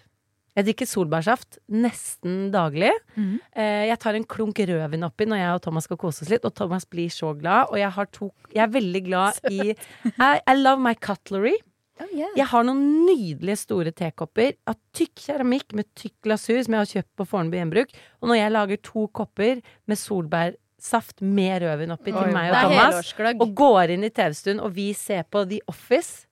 Jeg 0.58 0.66
drikker 0.66 0.88
solbærsaft 0.90 1.60
nesten 1.70 2.50
daglig. 2.52 2.90
Mhm. 3.16 3.40
Eh, 3.56 3.86
Jeg 3.88 4.00
tar 4.00 4.16
en 4.16 4.24
klunk 4.26 4.58
rødvin 4.58 5.04
oppi 5.06 5.26
når 5.30 5.38
jeg 5.38 5.54
og 5.54 5.62
Thomas 5.62 5.84
skal 5.86 5.98
kose 5.98 6.24
oss 6.24 6.30
litt, 6.32 6.44
og 6.46 6.56
Thomas 6.56 6.84
blir 6.86 7.10
så 7.14 7.38
glad. 7.40 7.68
Og 7.70 7.78
jeg, 7.78 7.92
har 7.92 8.06
to, 8.12 8.32
jeg 8.56 8.64
er 8.64 8.74
veldig 8.74 9.04
glad 9.06 9.34
i 9.52 9.76
I, 10.20 10.40
I 10.48 10.56
love 10.56 10.80
my 10.82 10.96
cutlery. 10.96 11.54
Oh, 11.98 12.12
yeah. 12.14 12.30
Jeg 12.38 12.46
har 12.52 12.66
noen 12.68 12.84
nydelige 13.08 13.58
store 13.64 13.94
tekopper 13.96 14.54
av 14.70 14.78
tykk 14.96 15.16
keramikk 15.24 15.74
med 15.78 15.88
tykk 15.98 16.14
glasur 16.28 16.60
som 16.62 16.76
jeg 16.76 16.84
har 16.84 16.92
kjøpt 16.92 17.12
på 17.18 17.28
Fornebu 17.32 17.58
gjenbruk. 17.58 17.98
Og 18.22 18.32
når 18.32 18.40
jeg 18.40 18.54
lager 18.54 18.82
to 18.86 19.08
kopper 19.18 19.64
med 19.90 20.02
solbærsaft 20.02 21.24
med 21.26 21.66
rødvin 21.66 21.96
oppi 21.96 22.14
til 22.14 22.32
meg 22.36 22.54
og 22.54 22.60
Thomas, 22.68 23.12
og 23.34 23.56
går 23.58 23.96
inn 23.96 24.06
i 24.06 24.14
TV-stuen, 24.14 24.62
og 24.62 24.76
vi 24.78 24.92
ser 24.98 25.26
på 25.26 25.44
The 25.50 25.62
Office, 25.72 26.28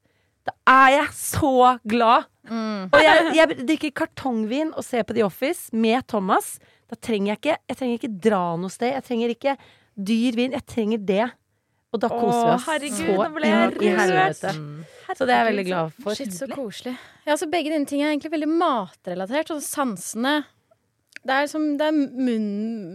da 0.46 0.54
er 0.70 0.92
jeg 1.00 1.08
så 1.18 1.56
glad! 1.82 2.30
Mm. 2.46 2.92
Og 2.94 3.00
jeg, 3.02 3.30
jeg 3.40 3.58
drikker 3.66 3.96
kartongvin 4.04 4.70
og 4.78 4.86
ser 4.86 5.06
på 5.08 5.16
The 5.18 5.26
Office 5.26 5.74
med 5.74 6.06
Thomas. 6.12 6.60
Da 6.86 6.98
trenger 7.00 7.34
jeg 7.34 7.42
ikke 7.42 7.56
Jeg 7.58 7.80
trenger 7.80 7.98
ikke 7.98 8.18
dra 8.28 8.44
noe 8.62 8.74
sted. 8.74 8.94
Jeg 8.94 9.06
trenger 9.08 9.34
ikke 9.34 9.56
dyr 9.96 10.38
vin. 10.38 10.54
Jeg 10.54 10.66
trenger 10.70 11.02
det. 11.02 11.26
Og 11.96 12.02
da 12.04 12.10
koser 12.12 12.42
vi 12.44 12.54
oss 12.58 12.66
herregud, 12.68 12.98
så 13.00 13.16
nå 13.16 13.28
ble 13.38 13.50
jeg 13.52 13.72
inn 13.72 13.86
i 13.88 13.92
helvete. 14.02 14.52
Så 15.16 15.24
det 15.30 15.32
er 15.36 15.40
jeg 15.44 15.48
veldig 15.52 15.66
glad 15.70 15.94
for. 16.04 16.18
Shit, 16.18 16.34
så 16.36 16.48
koselig. 16.52 16.96
Ja, 17.26 17.38
så 17.40 17.48
Begge 17.50 17.72
dine 17.72 17.88
ting 17.90 18.02
er 18.04 18.12
egentlig 18.12 18.34
veldig 18.36 18.50
matrelatert. 18.52 19.52
Og 19.56 19.62
sansene 19.64 20.36
Det 21.26 21.34
er, 21.34 21.48
som, 21.50 21.64
det 21.80 21.88
er 21.88 21.96
munn, 21.96 22.50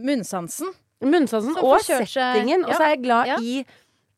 munnsansen. 0.06 0.74
Munnsansen 1.02 1.56
og 1.64 1.80
settingen. 1.82 2.66
Og 2.68 2.74
så 2.76 2.82
er 2.84 2.92
jeg 2.94 3.02
glad 3.06 3.30
Ja. 3.32 3.38
i 3.40 3.64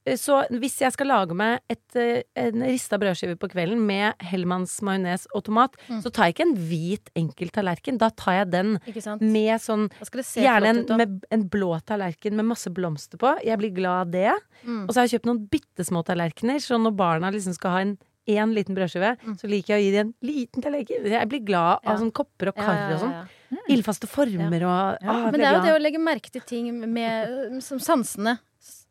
Så 0.04 0.40
hvis 0.50 0.80
jeg 0.82 0.90
skal 0.96 1.06
lage 1.06 1.34
meg 1.38 1.60
et, 1.70 1.94
eh, 1.94 2.22
en 2.34 2.62
rista 2.66 2.98
brødskive 2.98 3.36
på 3.38 3.48
kvelden 3.52 3.78
med 3.86 4.14
Hellmanns 4.18 4.80
majones 4.82 5.28
og 5.32 5.44
tomat, 5.44 5.76
Mm. 5.88 6.02
så 6.02 6.10
tar 6.10 6.24
jeg 6.26 6.34
ikke 6.34 6.46
en 6.48 6.56
hvit 6.56 7.10
enkel 7.14 7.50
tallerken. 7.50 7.98
Da 7.98 8.08
tar 8.10 8.32
jeg 8.44 8.50
den 8.50 8.72
med 9.20 9.60
sånn 9.60 9.88
Gjerne 10.02 10.66
en, 10.90 10.96
med 10.98 11.24
en 11.30 11.44
blå 11.48 11.78
tallerken 11.86 12.34
med 12.34 12.44
masse 12.46 12.68
blomster 12.74 13.16
på. 13.16 13.36
Jeg 13.44 13.58
blir 13.58 13.72
glad 13.74 14.08
av 14.08 14.10
det. 14.10 14.32
Mm. 14.66 14.84
Og 14.88 14.90
så 14.90 14.94
har 15.00 15.06
jeg 15.06 15.20
kjøpt 15.20 15.26
noen 15.30 15.48
bitte 15.48 15.84
små 15.86 16.02
tallerkener, 16.04 16.58
så 16.58 16.80
når 16.82 16.96
barna 16.96 17.30
liksom 17.30 17.54
skal 17.54 17.70
ha 17.70 17.78
en 17.86 17.98
én 18.28 18.52
liten 18.54 18.74
brødskive, 18.74 19.16
Mm. 19.22 19.34
så 19.38 19.48
liker 19.48 19.74
jeg 19.74 19.78
å 19.78 19.84
gi 19.84 19.90
dem 19.98 20.06
en 20.20 20.28
liten 20.28 20.62
tallerken. 20.62 21.06
Jeg 21.06 21.28
blir 21.28 21.44
glad 21.44 21.78
av 21.86 21.94
Ja. 21.94 21.96
sånne 21.98 22.12
kopper 22.12 22.48
og 22.48 22.54
Ja, 22.56 22.62
kar 22.64 22.74
ja, 22.74 22.88
ja, 22.88 22.94
og 22.94 23.00
sånn. 23.00 23.12
ja. 23.12 23.58
Ildfaste 23.68 24.08
former 24.08 24.62
og 24.62 24.98
Ja, 25.02 25.10
ah, 25.10 25.30
Men 25.30 25.32
det 25.40 25.42
er 25.46 25.54
jo 25.56 25.62
det 25.62 25.74
å 25.80 25.82
legge 25.82 25.98
merke 26.00 26.30
til 26.30 26.40
ting 26.42 26.92
med 26.92 27.62
som 27.62 27.78
sansene. 27.78 28.38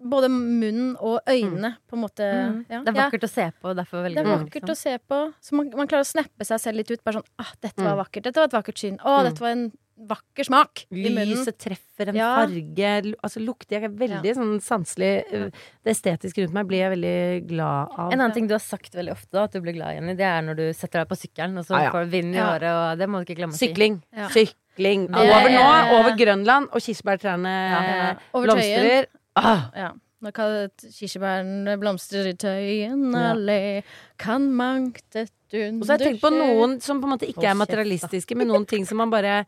Både 0.01 0.29
munnen 0.29 0.95
og 0.99 1.19
øynene, 1.29 1.75
på 1.87 1.93
en 1.97 2.01
måte. 2.01 2.25
Mm. 2.25 2.65
Ja. 2.69 2.79
Det 2.81 2.89
er 2.95 2.97
vakkert 3.03 3.23
å 3.27 3.29
se 3.29 3.51
på, 3.61 3.75
derfor 3.77 4.01
Det 4.01 4.07
velger 4.09 4.19
er 4.23 4.25
man, 4.31 4.45
vakkert 4.47 4.63
liksom. 4.63 4.73
å 4.73 4.77
se 4.77 4.97
på. 5.07 5.33
Så 5.41 5.53
man, 5.53 5.69
man 5.77 5.87
klarer 5.87 6.01
å 6.07 6.09
snappe 6.09 6.43
seg 6.47 6.59
selv 6.59 6.75
litt 6.81 6.89
ut. 6.91 7.03
Bare 7.03 7.19
sånn 7.21 7.29
ah, 7.39 7.51
'Dette 7.61 7.77
var 7.83 7.93
Mm. 7.95 8.03
vakkert. 8.05 8.23
Dette 8.23 8.35
var 8.41 8.45
et 8.45 8.57
vakkert 8.65 8.77
syn. 8.79 8.97
Å, 8.97 9.19
Mm. 9.21 9.23
dette 9.29 9.39
var 9.41 9.49
en 9.49 9.71
vakker 10.01 10.43
smak 10.43 10.85
i 10.89 10.95
munnen'. 11.13 11.27
Lyset 11.29 11.57
treffer 11.61 12.09
en 12.09 12.15
Ja. 12.15 12.35
farge, 12.41 13.13
altså 13.23 13.37
lukter 13.45 13.77
Jeg 13.79 13.83
er 13.83 13.89
veldig 13.89 14.33
sånn 14.35 14.59
sanselig 14.59 15.23
øh, 15.31 15.51
Det 15.85 15.91
estetiske 15.95 16.41
rundt 16.41 16.53
meg 16.53 16.65
blir 16.67 16.79
jeg 16.79 16.97
veldig 16.97 17.47
glad 17.47 17.89
av. 17.95 18.11
En 18.11 18.19
annen 18.19 18.33
ting 18.33 18.47
du 18.47 18.53
har 18.55 18.59
sagt 18.59 18.93
veldig 18.95 19.11
ofte, 19.11 19.29
da, 19.31 19.43
at 19.43 19.51
du 19.51 19.61
blir 19.61 19.73
glad 19.73 19.93
igjen 19.93 20.09
i, 20.09 20.13
det 20.15 20.25
er 20.25 20.41
når 20.41 20.55
du 20.55 20.73
setter 20.73 21.05
deg 21.05 21.07
på 21.09 21.17
sykkelen, 21.21 21.57
og 21.59 21.65
så 21.65 21.75
Ah, 21.75 21.83
ja. 21.83 21.91
får 21.91 22.05
du 22.05 22.09
vind 22.09 22.33
i 22.33 22.37
Ja. 22.37 22.49
håret, 22.57 22.63
og 22.93 22.97
det 22.97 23.07
må 23.09 23.19
du 23.23 23.25
ikke 23.31 23.37
glemme 23.37 23.53
å 23.53 23.57
si. 23.57 23.67
Sykling. 23.67 24.01
Ja. 24.17 24.27
Sykling. 24.29 25.09
Over 25.13 25.49
nå, 25.49 25.99
over 25.99 26.11
Grønland, 26.17 26.69
og 26.73 26.81
kirsebærtrærne 26.81 27.53
Ja. 27.69 28.15
Blomstrer. 28.33 29.05
Ah, 29.39 29.69
Ja. 29.75 29.91
Nå 30.21 30.29
kan 30.37 30.69
kirsebærene 30.77 31.79
blomstre 31.81 32.29
i 32.29 32.35
Tøyen 32.37 33.07
allé, 33.17 33.81
kan 34.21 34.43
mangt 34.53 35.15
et 35.17 35.31
under 35.55 35.81
Og 35.81 35.87
så 35.87 35.95
har 35.95 35.97
jeg 36.03 36.11
tenkt 36.11 36.21
på 36.21 36.29
noen 36.35 36.75
som 36.83 36.99
på 37.01 37.07
en 37.09 37.13
måte 37.15 37.29
ikke 37.29 37.47
er 37.49 37.57
materialistiske, 37.57 38.37
men 38.37 38.51
noen 38.51 38.67
ting 38.69 38.85
som 38.85 39.01
man 39.01 39.09
bare 39.09 39.39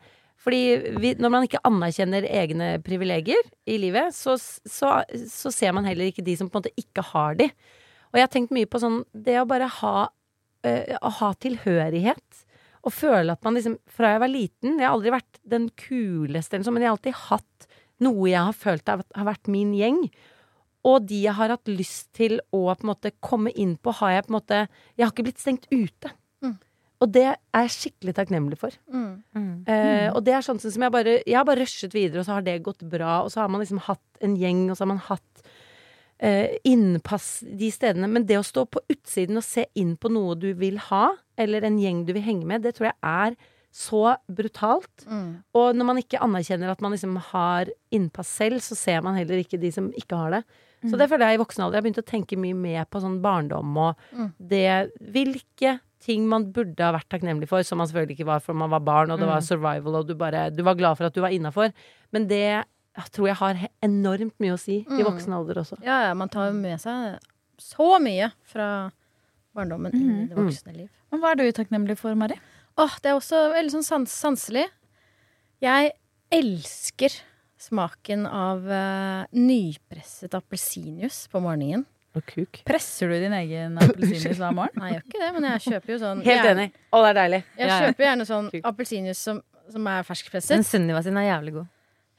Fordi 0.42 0.96
vi, 0.98 1.14
når 1.14 1.30
man 1.30 1.46
ikke 1.46 1.62
anerkjenner 1.64 2.26
egne 2.26 2.82
privilegier 2.82 3.46
i 3.70 3.78
livet, 3.78 4.10
så, 4.12 4.34
så, 4.36 5.04
så 5.30 5.52
ser 5.54 5.72
man 5.72 5.86
heller 5.86 6.10
ikke 6.10 6.26
de 6.26 6.34
som 6.36 6.50
på 6.50 6.58
en 6.58 6.64
måte 6.64 6.74
ikke 6.76 7.04
har 7.14 7.38
de. 7.38 7.46
Og 8.10 8.18
jeg 8.18 8.26
har 8.26 8.32
tenkt 8.34 8.52
mye 8.52 8.66
på 8.66 8.80
sånn 8.82 9.04
Det 9.14 9.38
å 9.40 9.46
bare 9.46 9.70
ha 9.78 9.94
øh, 10.66 10.96
Å 11.00 11.14
ha 11.20 11.30
tilhørighet. 11.38 12.42
Og 12.84 12.92
føle 12.92 13.32
at 13.32 13.46
man 13.46 13.54
liksom 13.54 13.78
Fra 13.86 14.10
jeg 14.16 14.24
var 14.26 14.34
liten 14.34 14.76
Jeg 14.80 14.88
har 14.88 14.98
aldri 14.98 15.14
vært 15.14 15.38
den 15.54 15.70
kuleste, 15.78 16.58
men 16.58 16.82
jeg 16.82 16.90
har 16.90 16.98
alltid 16.98 17.22
hatt 17.30 17.68
noe 18.02 18.30
jeg 18.30 18.42
har 18.42 18.56
følt 18.56 18.90
har 18.90 19.04
har 19.14 19.28
vært 19.28 19.50
min 19.52 19.74
gjeng. 19.76 20.00
Og 20.84 21.06
de 21.08 21.22
jeg 21.24 21.36
har 21.38 21.54
hatt 21.54 21.70
lyst 21.70 22.10
til 22.16 22.38
å 22.52 22.66
på 22.66 22.84
en 22.84 22.90
måte 22.90 23.14
komme 23.24 23.52
inn 23.56 23.76
på, 23.80 23.94
har 24.02 24.18
jeg 24.18 24.26
på 24.26 24.32
en 24.32 24.38
måte 24.38 24.60
Jeg 24.96 25.06
har 25.06 25.12
ikke 25.12 25.26
blitt 25.30 25.40
stengt 25.40 25.66
ute. 25.72 26.12
Mm. 26.44 26.58
Og 27.00 27.12
det 27.12 27.24
er 27.32 27.64
jeg 27.64 27.74
skikkelig 27.74 28.14
takknemlig 28.16 28.58
for. 28.60 28.76
Mm. 28.92 29.22
Mm. 29.36 29.54
Eh, 29.68 30.08
og 30.12 30.22
det 30.26 30.36
er 30.36 30.44
sånn 30.44 30.60
som 30.60 30.86
jeg 30.86 30.92
bare 30.94 31.18
Jeg 31.22 31.38
har 31.38 31.48
bare 31.48 31.64
rushet 31.64 31.96
videre, 31.96 32.20
og 32.20 32.28
så 32.28 32.38
har 32.38 32.44
det 32.44 32.62
gått 32.66 32.84
bra. 32.84 33.22
Og 33.24 33.32
så 33.32 33.42
har 33.42 33.52
man 33.52 33.64
liksom 33.64 33.82
hatt 33.88 34.24
en 34.24 34.36
gjeng, 34.40 34.66
og 34.68 34.76
så 34.76 34.84
har 34.84 34.92
man 34.92 35.02
hatt 35.08 35.44
eh, 36.18 36.56
innpass 36.68 37.42
de 37.48 37.70
stedene. 37.72 38.10
Men 38.10 38.28
det 38.28 38.38
å 38.40 38.46
stå 38.46 38.66
på 38.68 38.84
utsiden 38.92 39.40
og 39.40 39.46
se 39.46 39.66
inn 39.80 39.96
på 40.00 40.12
noe 40.12 40.36
du 40.36 40.50
vil 40.58 40.78
ha, 40.90 41.06
eller 41.40 41.64
en 41.64 41.80
gjeng 41.80 42.04
du 42.04 42.14
vil 42.16 42.26
henge 42.26 42.48
med, 42.48 42.64
det 42.64 42.76
tror 42.76 42.92
jeg 42.92 42.98
er 43.00 43.40
så 43.74 44.16
brutalt. 44.30 45.02
Mm. 45.10 45.30
Og 45.58 45.74
når 45.74 45.86
man 45.88 45.98
ikke 45.98 46.20
anerkjenner 46.22 46.70
at 46.70 46.80
man 46.84 46.92
liksom 46.94 47.16
har 47.32 47.66
innpass 47.94 48.28
selv, 48.38 48.60
så 48.62 48.76
ser 48.78 49.00
man 49.02 49.16
heller 49.18 49.40
ikke 49.42 49.58
de 49.58 49.72
som 49.74 49.88
ikke 49.98 50.14
har 50.20 50.30
det. 50.36 50.44
Så 50.84 50.98
det 51.00 51.08
føler 51.08 51.30
jeg 51.32 51.38
i 51.38 51.42
voksen 51.42 51.62
alder. 51.64 51.78
Jeg 51.78 51.82
har 51.82 51.86
begynt 51.88 52.02
å 52.02 52.10
tenke 52.12 52.36
mye 52.38 52.54
mer 52.54 52.84
på 52.92 53.00
sånn 53.00 53.20
barndom 53.24 53.74
og 53.80 53.96
Mm. 54.14 54.32
det 54.38 54.92
Hvilke 55.00 55.80
ting 55.98 56.28
man 56.28 56.52
burde 56.52 56.78
ha 56.84 56.92
vært 56.92 57.08
takknemlig 57.08 57.48
for, 57.48 57.62
som 57.64 57.78
man 57.78 57.88
selvfølgelig 57.88 58.18
ikke 58.18 58.26
var 58.28 58.40
for 58.44 58.52
man 58.52 58.68
var 58.70 58.80
barn, 58.84 59.10
og 59.10 59.18
det 59.18 59.26
var 59.26 59.40
Mm. 59.40 59.48
survival, 59.48 59.96
og 59.96 60.06
du 60.06 60.14
bare 60.14 60.50
Du 60.54 60.62
var 60.62 60.74
glad 60.74 60.96
for 60.98 61.04
at 61.06 61.14
du 61.14 61.22
var 61.22 61.30
innafor. 61.30 61.72
Men 62.12 62.26
det 62.28 62.64
tror 63.10 63.26
jeg 63.26 63.36
har 63.36 63.68
enormt 63.82 64.34
mye 64.38 64.52
å 64.52 64.58
si 64.58 64.80
i 64.80 64.84
Mm. 64.84 65.04
voksen 65.04 65.32
alder 65.32 65.54
også. 65.54 65.82
Ja, 65.82 66.08
ja, 66.08 66.14
man 66.14 66.28
tar 66.28 66.48
jo 66.48 66.52
med 66.52 66.78
seg 66.80 67.18
så 67.58 67.98
mye 67.98 68.30
fra 68.44 68.92
barndommen 69.56 69.92
inn 69.94 70.10
i 70.10 70.22
Mm. 70.24 70.28
det 70.28 70.36
voksne 70.36 70.76
liv. 70.76 70.88
Men 71.10 71.20
hva 71.20 71.30
er 71.32 71.36
du 71.36 71.52
takknemlig 71.52 71.96
for, 71.96 72.14
Mari? 72.14 72.38
Åh, 72.80 72.94
det 73.02 73.10
er 73.12 73.18
også 73.18 73.40
veldig 73.54 73.72
sånn 73.76 73.86
sans 73.86 74.14
sanselig. 74.24 74.64
Jeg 75.62 75.92
elsker 76.34 77.14
smaken 77.64 78.26
av 78.28 78.64
uh, 78.66 79.24
nypresset 79.32 80.34
appelsinjuice 80.36 81.28
på 81.32 81.40
morgenen. 81.44 81.84
Og 82.14 82.22
kuk. 82.30 82.60
Presser 82.66 83.10
du 83.10 83.16
din 83.22 83.32
egen 83.34 83.78
appelsinjuice 83.82 84.38
hver 84.38 84.52
morgen? 84.54 84.74
Nei, 84.78 84.92
jeg 84.92 85.00
gjør 85.00 85.06
ikke 85.08 85.22
det, 85.22 85.30
men 85.38 85.46
jeg 85.50 85.62
kjøper 85.68 85.94
jo 85.94 86.00
sånn 86.02 86.24
Helt 86.28 86.50
enig. 86.50 86.66
Å, 86.90 87.00
det 87.04 87.12
er 87.12 87.18
deilig. 87.20 87.40
Jeg 87.58 87.68
Ja, 87.68 87.70
ja. 87.70 87.78
kjøper 87.86 88.08
gjerne 88.08 88.26
sånn 88.28 88.50
appelsinjuice 88.72 89.20
som, 89.30 89.40
som 89.74 89.88
er 89.94 90.04
ferskpresset. 90.10 90.50
ferskpresset. 90.56 90.70
Sunniva 90.74 91.02
sin 91.06 91.18
er 91.22 91.28
jævlig 91.30 91.54
god. 91.60 91.70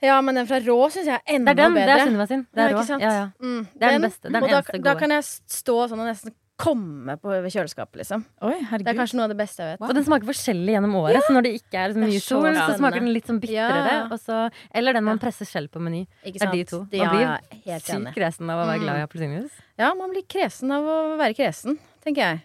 Ja, 0.04 0.18
men 0.22 0.36
den 0.36 0.48
fra 0.50 0.58
rå 0.60 0.76
syns 0.92 1.08
jeg 1.08 1.16
er 1.16 1.22
Det 1.24 1.36
enda 1.38 1.52
er 1.54 1.60
den, 1.62 1.76
det 1.78 1.84
er 1.84 1.88
bedre. 1.88 2.08
Sunniva 2.10 2.26
sin. 2.32 2.42
Det 2.52 2.60
Ja, 2.60 2.66
er 2.66 2.74
ikke 2.76 2.88
rå. 2.90 2.98
Ja, 3.06 3.14
ja. 3.16 3.28
Mm, 3.40 3.62
Det 3.72 3.88
er 3.88 3.94
den 3.96 4.04
beste. 4.08 4.26
Det 4.26 4.32
er 4.32 4.34
den 4.36 4.44
og 4.44 4.50
da, 4.52 4.58
eneste 4.60 4.82
da 4.88 4.96
kan 5.00 5.14
jeg 5.16 5.28
stå 5.60 5.76
sånn 5.92 6.02
og 6.04 6.10
nesten 6.10 6.36
komme 6.58 7.18
på 7.20 7.28
ved 7.44 7.52
kjøleskapet, 7.52 7.98
liksom. 8.00 8.22
Oi, 8.48 8.54
Det 8.80 8.88
er 8.88 8.96
kanskje 8.96 9.18
noe 9.20 9.26
av 9.28 9.32
det 9.34 9.38
beste 9.42 9.60
jeg 9.64 9.74
vet. 9.76 9.90
Og 9.90 9.96
den 9.98 10.06
smaker 10.08 10.30
forskjellig 10.30 10.72
gjennom 10.78 10.94
året, 11.02 11.20
så 11.28 11.34
når 11.36 11.44
det 11.48 11.52
ikke 11.60 11.76
er 11.82 11.90
så 11.92 11.98
Det 12.00 12.04
er 12.04 12.08
mye 12.14 12.22
så 12.24 12.30
sol, 12.30 12.48
så 12.56 12.78
smaker 12.80 13.00
den 13.04 13.12
litt 13.12 13.28
sånn 13.28 13.42
bitrere. 13.44 13.96
Ja. 14.10 14.18
Så, 14.22 14.38
eller 14.74 14.94
den 14.94 15.04
man 15.04 15.18
Ja. 15.20 15.24
presser 15.26 15.46
selv 15.50 15.70
på 15.72 15.82
Meny. 15.84 16.06
Er 16.24 16.52
de 16.52 16.64
to. 16.64 16.86
Det 16.92 17.00
Man 17.04 17.16
blir. 17.16 17.80
Sykt 17.82 18.14
kresen 18.16 18.50
av 18.50 18.64
å 18.64 18.68
være 18.70 18.80
Mm. 18.80 18.84
glad 18.86 18.96
i 18.98 19.06
appelsinjuice. 19.08 19.52
Ja, 19.78 19.94
man 19.94 20.10
blir 20.12 20.24
kresen 20.28 20.72
av 20.72 20.84
å 20.84 21.18
være 21.20 21.36
kresen, 21.36 21.78
tenker 22.06 22.22
jeg. 22.24 22.42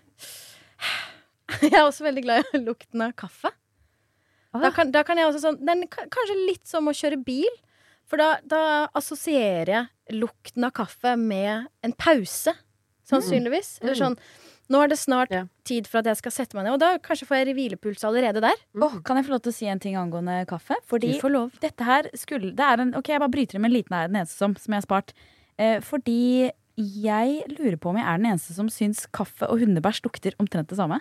Jeg 1.62 1.72
er 1.74 1.82
også 1.86 2.04
veldig 2.06 2.22
glad 2.22 2.44
i 2.54 2.58
lukten 2.58 3.02
av 3.02 3.12
kaffe. 3.18 3.50
Da 4.52 4.70
kan, 4.74 4.90
da 4.90 5.02
kan 5.06 5.16
jeg 5.16 5.26
også 5.30 5.40
sånn 5.44 5.64
Den 5.64 5.84
kanskje 5.86 6.34
litt 6.48 6.66
som 6.66 6.86
å 6.90 6.94
kjøre 6.94 7.22
bil. 7.24 7.50
For 8.10 8.16
da, 8.18 8.38
da 8.44 8.88
assosierer 8.98 9.66
jeg 10.08 10.18
lukten 10.18 10.64
av 10.66 10.72
kaffe 10.72 11.16
med 11.16 11.68
en 11.86 11.92
pause, 11.92 12.54
sannsynligvis. 13.10 13.78
Eller 13.82 13.98
sånn 13.98 14.16
Nå 14.70 14.78
er 14.84 14.86
det 14.92 14.98
snart 15.00 15.32
Ja. 15.34 15.46
tid 15.66 15.88
for 15.90 15.98
at 15.98 16.06
jeg 16.06 16.16
skal 16.20 16.30
sette 16.30 16.54
meg 16.54 16.62
ned. 16.62 16.74
Og 16.76 16.78
da 16.78 16.96
kanskje 17.02 17.26
får 17.26 17.40
jeg 17.44 17.56
hvilepuls 17.56 18.04
allerede 18.06 18.38
der. 18.40 18.54
Åh, 18.78 19.00
kan 19.02 19.16
jeg 19.18 19.26
få 19.26 19.32
lov 19.34 19.42
til 19.42 19.50
å 19.50 19.54
si 19.56 19.66
en 19.66 19.80
ting 19.82 19.96
angående 19.98 20.46
kaffe? 20.46 20.76
Fordi 20.86 21.14
Du 21.14 21.18
får 21.18 21.32
lov. 21.34 21.50
dette 21.58 21.82
her 21.82 22.02
skulle 22.14 22.54
Det 22.54 22.60
er 22.62 22.78
en 22.78 22.94
Ok, 22.94 23.08
jeg 23.10 23.18
bare 23.18 23.32
bryter 23.34 23.56
inn 23.56 23.62
med 23.62 23.72
en 23.72 23.76
liten 23.82 23.96
her, 23.96 24.06
den 24.06 24.20
eneste 24.22 24.38
som, 24.38 24.54
som 24.54 24.70
jeg 24.72 24.78
har 24.78 24.86
spart. 24.86 25.12
Eh, 25.58 25.80
fordi 25.80 26.52
jeg 26.78 27.42
lurer 27.58 27.76
på 27.82 27.90
om 27.90 27.96
jeg 27.96 28.06
er 28.06 28.16
den 28.18 28.26
eneste 28.30 28.54
som 28.54 28.68
syns 28.68 29.06
kaffe 29.10 29.42
og 29.50 29.58
hundebæsj 29.58 30.04
lukter 30.06 30.32
omtrent 30.38 30.68
det 30.68 30.78
samme. 30.78 31.00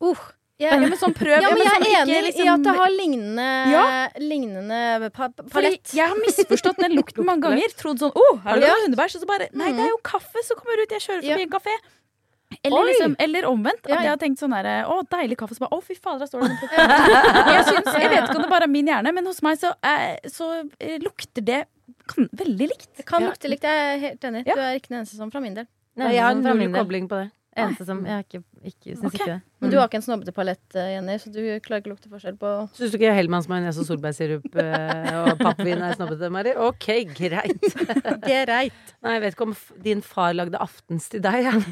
Uh, 0.00 0.14
Ja, 0.58 0.74
men 0.76 0.90
sånn 0.98 1.14
prøv. 1.14 1.38
Ja, 1.40 1.50
men 1.54 1.58
jeg 1.62 1.70
sånn 1.70 1.84
er 1.86 2.00
enig 2.02 2.14
enig 2.16 2.18
i 2.18 2.22
liksom- 2.32 2.54
at 2.54 2.62
det 2.66 2.74
har 2.74 2.90
lignende, 2.90 3.48
Ja. 3.70 4.08
lignende 4.18 5.10
pa 5.12 5.28
palett. 5.28 5.50
Fordi 5.52 5.94
jeg 5.94 6.08
har 6.08 6.16
misforstått 6.16 6.76
den 6.82 6.96
lukten 6.98 7.24
mange 7.24 7.42
ganger. 7.42 7.68
Trodd 7.78 7.98
sånn 8.02 8.12
Å, 8.12 8.24
er 8.44 8.58
det 8.58 8.66
Ja. 8.66 8.74
hundebæsj? 8.86 9.14
Og 9.16 9.22
så 9.22 9.26
bare 9.26 9.48
Nei, 9.52 9.70
det 9.72 9.80
er 9.80 9.88
jo 9.88 9.98
kaffe 10.02 10.42
som 10.42 10.56
kommer 10.56 10.82
ut. 10.82 10.90
Jeg 10.90 11.00
kjører 11.00 11.22
forbi 11.22 11.28
Ja. 11.28 11.46
en 11.46 11.50
kafé. 11.50 11.74
Eller, 12.64 12.82
liksom, 12.88 13.14
eller 13.20 13.42
omvendt. 13.44 13.84
At 13.84 13.90
Ja. 13.90 14.00
jeg 14.00 14.08
har 14.08 14.16
tenkt 14.16 14.38
sånn 14.40 14.52
herre 14.54 14.84
Å, 14.88 15.06
deilig 15.08 15.36
kaffe. 15.36 15.54
Så 15.54 15.60
bare 15.60 15.70
Å, 15.78 15.82
fy 15.82 15.94
fader, 15.94 16.18
der 16.18 16.26
står 16.26 16.40
det 16.40 16.48
jeg, 17.54 17.64
synes, 17.64 18.00
jeg 18.00 18.10
vet 18.10 18.24
ikke 18.24 18.36
om 18.36 18.42
det 18.42 18.50
bare 18.50 18.62
er 18.64 18.68
min 18.68 18.86
hjerne, 18.86 19.14
men 19.14 19.26
hos 19.26 19.42
meg 19.42 19.58
så, 19.58 19.74
eh, 19.84 20.16
så 20.26 20.68
eh, 20.80 20.98
lukter 20.98 21.44
det 21.44 21.66
kan, 22.08 22.28
veldig 22.34 22.68
likt. 22.72 22.88
Det 22.96 23.06
kan 23.06 23.22
Ja. 23.22 23.28
lukte 23.30 23.48
likt, 23.48 23.62
jeg 23.62 23.70
er 23.70 23.98
helt 24.08 24.20
enig. 24.24 24.46
Ja. 24.46 24.54
Du 24.54 24.60
er 24.60 24.74
ikke 24.80 24.88
den 24.88 24.98
eneste 25.04 25.16
som 25.16 25.30
fra 25.30 25.40
min 25.40 25.54
del. 25.54 25.66
Nei, 25.96 26.12
Jeg 26.14 26.22
har 26.22 26.30
en 26.32 26.42
null 26.42 26.72
kobling 26.72 27.06
på 27.08 27.22
det. 27.22 27.30
Eneste 27.56 27.84
som 27.86 28.04
Jeg 28.04 28.12
har 28.14 28.22
ikke, 28.24 28.44
ikke, 28.62 28.94
syns 28.94 29.06
okay. 29.06 29.18
ikke 29.18 29.28
det. 29.30 29.36
Men 29.62 29.72
du 29.72 29.76
har 29.78 29.88
ikke 29.88 29.98
en 29.98 30.04
snobbete 30.06 30.34
palett, 30.34 30.64
eh, 30.78 30.90
Jenny, 30.94 31.16
så 31.22 31.32
du 31.34 31.38
klarer 31.64 31.82
ikke 31.82 31.90
å 31.90 31.94
lukte 31.94 32.10
forskjell 32.12 32.36
på 32.40 32.52
Syns 32.78 32.94
du 32.94 32.98
ikke 32.98 33.14
Hellmanns 33.16 33.48
majones 33.50 33.78
og 33.82 33.88
solbærsirup 33.88 34.58
eh, 34.62 35.12
og 35.22 35.42
pappvin 35.42 35.84
er 35.86 35.96
snobbete, 35.98 36.30
Mari? 36.34 36.54
Ok, 36.68 36.88
greit. 37.16 37.68
Greit. 38.28 38.92
Nei, 39.04 39.14
jeg 39.16 39.24
vet 39.24 39.36
ikke 39.36 39.48
om 39.48 39.56
din 39.84 40.04
far 40.06 40.34
lagde 40.38 40.60
aftens 40.62 41.08
til 41.12 41.22
deg, 41.24 41.48
jeg. 41.48 41.64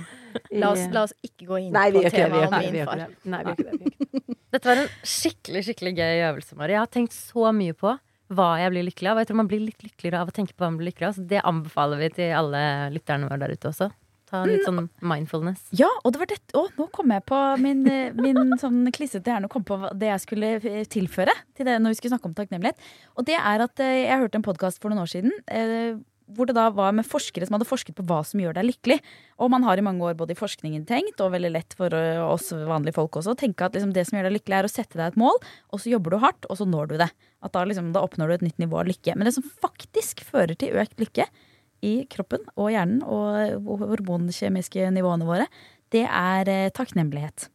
La 0.61 0.73
oss, 0.75 0.87
la 0.93 1.07
oss 1.07 1.15
ikke 1.25 1.49
gå 1.49 1.63
inn 1.65 1.77
Nei, 1.77 1.89
på. 1.95 2.05
Temaet 2.13 2.51
om 2.51 2.59
min 2.61 2.81
gjør 2.81 2.91
far. 2.91 3.05
ikke 3.07 3.13
det. 3.15 3.31
Nei, 3.35 3.43
vi 3.43 3.55
gjør 3.55 3.63
ikke 3.63 3.71
det. 3.71 3.79
Vi 3.79 3.95
gjør 3.95 4.11
ikke 4.11 4.33
det. 4.33 4.41
Dette 4.57 4.71
var 4.71 4.81
en 4.81 4.91
skikkelig 5.05 5.63
skikkelig 5.67 5.95
gøy 5.99 6.27
øvelse, 6.31 6.59
Mari. 6.59 6.77
Jeg 6.77 6.85
har 6.85 6.93
tenkt 6.93 7.17
så 7.17 7.51
mye 7.53 7.77
på 7.77 7.93
hva 8.35 8.49
jeg 8.61 8.73
blir 8.73 8.87
lykkelig 8.89 9.11
av. 9.11 9.19
Og 9.19 9.23
jeg 9.23 9.31
tror 9.31 9.41
man 9.43 9.51
blir 9.51 9.63
litt 9.63 9.85
lykkeligere 9.85 10.23
av 10.23 10.31
å 10.31 10.35
tenke 10.35 10.55
på 10.55 10.65
hva 10.65 10.71
man 10.73 10.81
blir 10.81 10.91
lykkelig 10.91 11.09
av. 11.11 11.17
Så 11.19 11.27
det 11.31 11.43
anbefaler 11.47 12.03
vi 12.03 12.11
til 12.19 12.35
alle 12.39 12.63
lytterne 12.95 13.29
våre 13.29 13.41
der 13.43 13.55
ute 13.55 13.71
også. 13.71 13.91
Ta 14.27 14.43
litt 14.43 14.65
sånn 14.67 14.89
mindfulness. 15.07 15.69
Ja, 15.79 15.89
og 16.03 16.15
det 16.15 16.21
var 16.23 16.31
dette 16.33 16.59
Å, 16.59 16.65
nå 16.75 16.89
kom 16.95 17.13
jeg 17.15 17.23
på 17.29 17.39
min, 17.63 17.85
eh, 17.87 18.17
min 18.17 18.57
sånn 18.59 18.83
klissete 18.95 19.31
hjerne 19.31 19.51
kom 19.53 19.63
på 19.67 19.79
det 19.95 20.11
jeg 20.11 20.25
skulle 20.25 20.51
eh, 20.59 20.83
tilføre 20.91 21.35
til 21.55 21.69
det 21.69 21.77
når 21.79 21.95
vi 21.95 22.01
skulle 22.01 22.17
snakke 22.17 22.31
om 22.33 22.35
takknemlighet. 22.35 22.91
Og 23.15 23.29
det 23.29 23.39
er 23.39 23.63
at 23.63 23.83
eh, 23.85 24.03
jeg 24.09 24.21
hørte 24.25 24.41
en 24.41 24.47
podkast 24.47 24.83
for 24.83 24.91
noen 24.91 25.05
år 25.05 25.13
siden. 25.13 25.33
Hvor 26.35 26.49
det 26.49 26.57
da 26.57 26.65
var 26.75 26.91
med 26.97 27.07
forskere 27.07 27.47
som 27.47 27.55
hadde 27.55 27.69
forsket 27.69 27.95
på 27.95 28.03
hva 28.09 28.19
som 28.27 28.41
gjør 28.43 28.57
deg 28.57 28.67
lykkelig. 28.67 28.97
Og 29.39 29.51
man 29.53 29.63
har 29.63 29.79
i 29.79 29.85
mange 29.87 30.03
år 30.03 30.17
både 30.19 30.35
i 30.35 30.39
forskningen 30.41 30.83
tenkt, 30.89 31.23
og 31.23 31.31
veldig 31.37 31.53
lett 31.55 31.77
for 31.79 31.95
oss 32.27 32.51
vanlige 32.51 32.97
folk 32.97 33.21
også, 33.21 33.37
å 33.37 33.39
tenke 33.39 33.63
at 33.63 33.79
liksom 33.79 33.93
det 33.95 34.09
som 34.09 34.19
gjør 34.19 34.27
deg 34.27 34.41
lykkelig, 34.41 34.57
er 34.59 34.67
å 34.67 34.73
sette 34.73 34.99
deg 34.99 35.13
et 35.13 35.21
mål, 35.23 35.39
og 35.71 35.85
så 35.85 35.93
jobber 35.93 36.17
du 36.17 36.25
hardt, 36.25 36.49
og 36.51 36.59
så 36.59 36.67
når 36.67 36.91
du 36.91 36.97
det. 37.05 37.13
At 37.47 37.55
da, 37.55 37.63
liksom, 37.63 37.95
da 37.95 38.03
oppnår 38.03 38.33
du 38.33 38.39
et 38.41 38.47
nytt 38.49 38.59
nivå 38.59 38.83
av 38.83 38.91
lykke. 38.91 39.15
Men 39.15 39.31
det 39.31 39.37
som 39.39 39.47
faktisk 39.47 40.27
fører 40.27 40.59
til 40.59 40.75
økt 40.75 40.99
lykke 40.99 41.29
i 41.87 41.95
kroppen 42.11 42.45
og 42.57 42.73
hjernen 42.75 43.03
og 43.07 43.71
hormonkjemiske 43.87 44.91
nivåene 44.95 45.29
våre, 45.29 45.47
det 45.97 46.05
er 46.05 46.51
eh, 46.53 46.69
takknemlighet. 46.75 47.49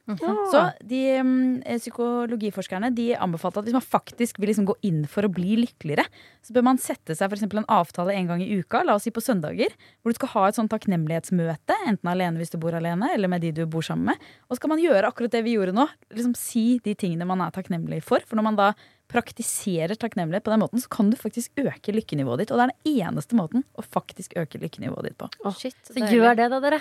Så 0.52 0.62
de 0.88 1.02
mm, 1.22 1.62
eh, 1.66 1.80
psykologiforskerne 1.80 2.92
de 2.96 3.12
anbefalte 3.16 3.62
at 3.62 3.68
hvis 3.68 3.78
man 3.78 3.86
faktisk 3.86 4.42
vil 4.42 4.52
liksom 4.52 4.68
gå 4.70 4.76
inn 4.88 5.04
for 5.10 5.28
å 5.28 5.32
bli 5.32 5.60
lykkeligere, 5.62 6.06
så 6.44 6.56
bør 6.56 6.66
man 6.72 6.82
sette 6.82 7.16
seg 7.16 7.30
for 7.30 7.38
eksempel 7.38 7.62
en 7.62 7.70
avtale 7.72 8.16
en 8.18 8.32
gang 8.32 8.44
i 8.44 8.50
uka, 8.60 8.84
la 8.88 8.98
oss 8.98 9.06
si 9.08 9.14
på 9.14 9.24
søndager, 9.24 9.74
hvor 10.02 10.14
du 10.14 10.20
skal 10.20 10.34
ha 10.36 10.46
et 10.50 10.60
sånn 10.60 10.72
takknemlighetsmøte, 10.72 11.78
enten 11.89 12.12
alene 12.12 12.42
hvis 12.42 12.54
du 12.54 12.60
bor 12.62 12.76
alene, 12.78 13.12
eller 13.16 13.32
med 13.32 13.46
de 13.46 13.54
du 13.62 13.66
bor 13.70 13.86
sammen 13.86 14.12
med. 14.12 14.32
Og 14.48 14.56
så 14.56 14.62
skal 14.62 14.74
man 14.74 14.84
gjøre 14.84 15.12
akkurat 15.12 15.36
det 15.36 15.44
vi 15.46 15.58
gjorde 15.58 15.76
nå, 15.78 15.88
liksom 16.16 16.34
si 16.39 16.66
de 16.86 16.96
tingene 16.98 17.28
man 17.30 17.44
er 17.46 17.54
takknemlig 17.56 18.02
for. 18.06 18.24
For 18.26 18.39
når 18.39 18.50
man 18.52 18.60
da 18.60 18.72
praktiserer 19.12 19.98
takknemlighet 20.00 20.46
på 20.46 20.54
den 20.54 20.62
måten, 20.64 20.82
så 20.82 20.88
kan 20.92 21.12
du 21.12 21.18
faktisk 21.20 21.60
øke 21.60 21.94
lykkenivået 21.96 22.46
ditt. 22.46 22.54
Og 22.54 22.60
det 22.60 22.68
er 22.68 22.72
den 22.72 23.02
eneste 23.04 23.38
måten 23.38 23.66
å 23.76 23.84
faktisk 23.84 24.38
øke 24.39 24.62
lykkenivået 24.62 25.10
ditt 25.12 25.20
på. 25.20 25.28
Shit, 25.60 25.76
Så 25.88 26.00
gjør 26.08 26.38
det, 26.39 26.48
da, 26.54 26.62
dere. 26.64 26.80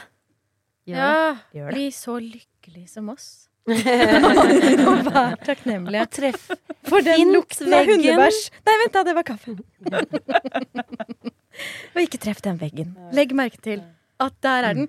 Ja, 0.88 1.36
Gjør 1.54 1.70
bli 1.74 1.86
så 1.94 2.16
lykkelig 2.22 2.86
som 2.90 3.08
oss. 3.12 3.26
Og 3.70 5.02
vær 5.06 5.36
takknemlige. 5.44 6.02
Og 6.02 6.10
treff 6.16 6.46
For 6.88 7.04
den 7.04 7.30
lukten 7.34 7.72
av 7.76 7.84
hundebæsj. 7.86 8.40
Nei, 8.66 8.76
vent 8.82 8.94
da, 8.96 9.00
det 9.06 9.14
var 9.18 9.26
kaffen. 9.28 9.56
Og 11.94 12.00
ikke 12.02 12.18
treff 12.22 12.40
den 12.42 12.58
veggen. 12.60 12.94
Legg 13.14 13.34
merke 13.36 13.60
til 13.62 13.82
at 14.20 14.34
der 14.44 14.64
er 14.70 14.74
den. 14.80 14.88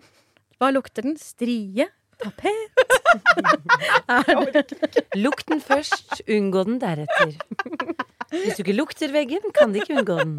Hva 0.61 0.69
lukter 0.73 1.01
den? 1.05 1.17
Strie? 1.19 1.87
Tapet? 2.21 2.59
Lukt 5.23 5.47
den 5.49 5.61
først, 5.65 6.21
unngå 6.29 6.61
den 6.67 6.77
deretter. 6.81 7.31
Hvis 8.31 8.55
du 8.55 8.61
ikke 8.63 8.77
lukter 8.77 9.09
veggen, 9.13 9.43
kan 9.57 9.73
du 9.73 9.77
ikke 9.81 9.97
unngå 9.99 10.15
den. 10.21 10.35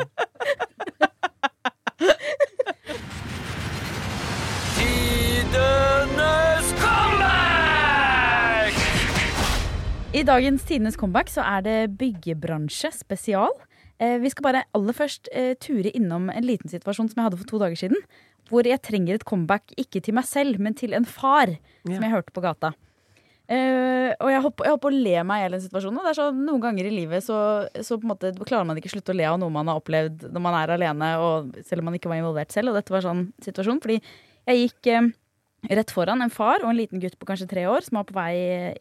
I 10.12 10.24
dagens 10.28 10.62
Tidenes 10.68 10.94
comeback 11.00 11.30
så 11.32 11.42
er 11.42 11.62
det 11.64 11.76
byggebransje 11.98 12.92
spesial. 12.94 13.55
Eh, 13.98 14.18
vi 14.20 14.30
skal 14.30 14.44
bare 14.44 14.61
aller 14.76 14.94
først 14.94 15.30
eh, 15.32 15.55
ture 15.59 15.90
innom 15.96 16.28
en 16.30 16.44
liten 16.46 16.70
situasjon 16.70 17.09
som 17.11 17.18
jeg 17.18 17.26
hadde 17.26 17.38
for 17.40 17.48
to 17.48 17.59
dager 17.62 17.80
siden. 17.80 18.03
Hvor 18.53 18.68
jeg 18.68 18.82
trenger 18.84 19.16
et 19.16 19.24
comeback 19.26 19.72
ikke 19.80 20.03
til 20.05 20.14
meg 20.14 20.28
selv, 20.28 20.61
men 20.62 20.76
til 20.78 20.92
en 20.94 21.09
far 21.09 21.55
som 21.86 22.05
jeg 22.05 22.12
hørte 22.12 22.34
på 22.36 22.44
gata. 22.44 22.74
Uh, 23.50 24.14
og 24.22 24.28
jeg 24.30 24.42
holdt 24.44 24.55
på, 24.61 24.66
å 24.70 24.92
le 24.94 25.24
meg 25.26 25.40
i 25.40 25.42
hjel 25.42 25.57
den 25.57 25.64
situasjonen. 25.64 25.98
Og 25.98 26.07
det 26.07 26.12
er 26.12 26.18
sånn, 26.20 26.44
noen 26.46 26.62
ganger 26.62 26.86
i 26.88 26.92
livet 26.94 27.24
så, 27.26 27.38
så 27.82 27.98
på 27.98 28.07
en 28.07 28.12
måte 28.12 28.30
klarer 28.38 28.68
man 28.68 28.78
ikke 28.78 28.92
slutte 28.92 29.12
å 29.12 29.18
le 29.18 29.26
av 29.28 29.40
noe 29.42 29.53
man 29.53 29.68
har 29.68 29.80
opplevd 29.80 30.28
når 30.30 30.44
man 30.44 30.57
er 30.61 30.74
alene, 30.76 31.11
og 31.20 31.59
selv 31.66 31.82
om 31.82 31.90
man 31.90 31.98
ikke 31.98 32.12
var 32.12 32.20
involvert 32.20 32.55
selv. 32.55 32.70
Og 32.70 32.78
dette 32.78 32.94
var 32.94 33.05
sånn 33.05 33.26
situasjon. 33.42 33.82
Fordi 33.82 33.98
jeg 33.98 34.62
gikk 34.62 34.92
eh, 34.92 35.11
rett 35.71 35.93
foran 35.95 36.25
en 36.25 36.33
far 36.33 36.63
og 36.65 36.73
en 36.73 36.79
liten 36.79 37.03
gutt 37.03 37.19
på 37.21 37.29
kanskje 37.29 37.51
tre 37.51 37.67
år 37.71 37.85
som 37.87 38.01
var 38.01 38.09
på 38.09 38.17
vei 38.17 38.33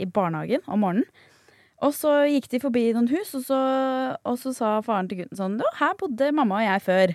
i 0.02 0.08
barnehagen 0.10 0.64
om 0.66 0.82
morgenen. 0.82 1.28
Og 1.82 1.94
så 1.98 2.12
gikk 2.30 2.48
de 2.52 2.60
forbi 2.62 2.84
noen 2.94 3.10
hus, 3.10 3.32
og 3.38 3.46
så, 3.48 3.60
og 4.22 4.36
så 4.38 4.52
sa 4.54 4.76
faren 4.86 5.08
til 5.10 5.24
gutten 5.24 5.40
sånn 5.40 5.56
«Å, 5.66 5.70
Her 5.80 5.96
bodde 5.98 6.28
mamma 6.38 6.60
og 6.60 6.68
jeg 6.68 6.84
før. 6.86 7.14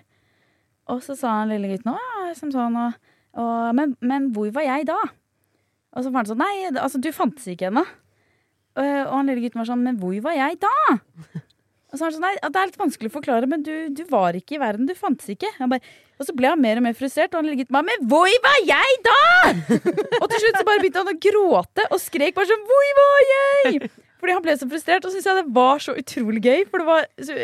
Og 0.90 1.02
så 1.06 1.14
sa 1.18 1.36
han 1.40 1.52
lille 1.52 1.70
gutten 1.70 1.92
Å, 1.92 2.00
som 2.38 2.50
sånn, 2.54 2.78
og, 2.78 2.96
og, 3.38 3.68
men, 3.78 3.94
men 4.02 4.32
hvor 4.34 4.50
var 4.54 4.66
jeg 4.66 4.88
da? 4.90 4.98
Og 5.94 6.02
så 6.02 6.10
var 6.10 6.24
han 6.24 6.30
sånn 6.32 6.42
Nei, 6.42 6.54
altså, 6.72 6.98
du 7.02 7.12
fantes 7.14 7.46
ikke 7.50 7.70
ennå. 7.70 7.84
Og, 8.76 8.90
og 9.06 9.14
han 9.14 9.30
lille 9.30 9.46
gutten 9.46 9.62
var 9.62 9.70
sånn 9.70 9.86
Men 9.86 10.00
hvor 10.02 10.18
var 10.26 10.34
jeg 10.36 10.58
da? 10.60 10.74
Og 11.86 11.94
så 11.94 12.02
var 12.02 12.10
han 12.10 12.16
sånn 12.18 12.26
Nei, 12.26 12.34
det 12.42 12.60
er 12.60 12.72
litt 12.72 12.82
vanskelig 12.82 13.12
å 13.12 13.16
forklare, 13.20 13.48
men 13.50 13.62
du, 13.64 13.72
du 13.94 14.02
var 14.10 14.36
ikke 14.36 14.58
i 14.58 14.60
verden. 14.60 14.90
Du 14.90 14.98
fantes 14.98 15.30
ikke. 15.32 15.52
Han 15.60 15.70
bare, 15.70 15.94
og 16.16 16.28
så 16.28 16.34
ble 16.36 16.48
han 16.52 16.62
mer 16.62 16.80
og 16.80 16.86
mer 16.86 16.96
frustrert, 16.96 17.34
og 17.34 17.42
han 17.42 17.50
ligget 17.52 17.70
meg 17.74 17.86
Men 17.90 18.08
hvor 18.08 18.30
var 18.46 18.58
jeg 18.64 18.98
da?! 19.04 19.20
og 20.22 20.26
til 20.32 20.42
slutt 20.42 20.58
så 20.60 20.66
bare 20.66 20.80
begynte 20.82 21.02
han 21.04 21.12
å 21.12 21.18
gråte 21.28 21.86
og 21.90 22.02
skrek 22.02 22.36
bare 22.36 22.48
sånn 22.50 22.66
Hvor 22.70 22.90
var 23.00 23.24
jeg?! 23.32 23.88
Fordi 24.16 24.32
han 24.32 24.44
ble 24.46 24.54
så 24.56 24.66
frustrert, 24.68 25.04
og 25.04 25.12
syntes 25.12 25.26
jeg 25.28 25.36
det 25.36 25.52
var 25.54 25.82
så 25.84 25.92
utrolig 26.00 26.40
gøy. 26.42 26.62
For 26.72 26.80
det 26.80 26.86
var 26.88 27.04
så, 27.20 27.34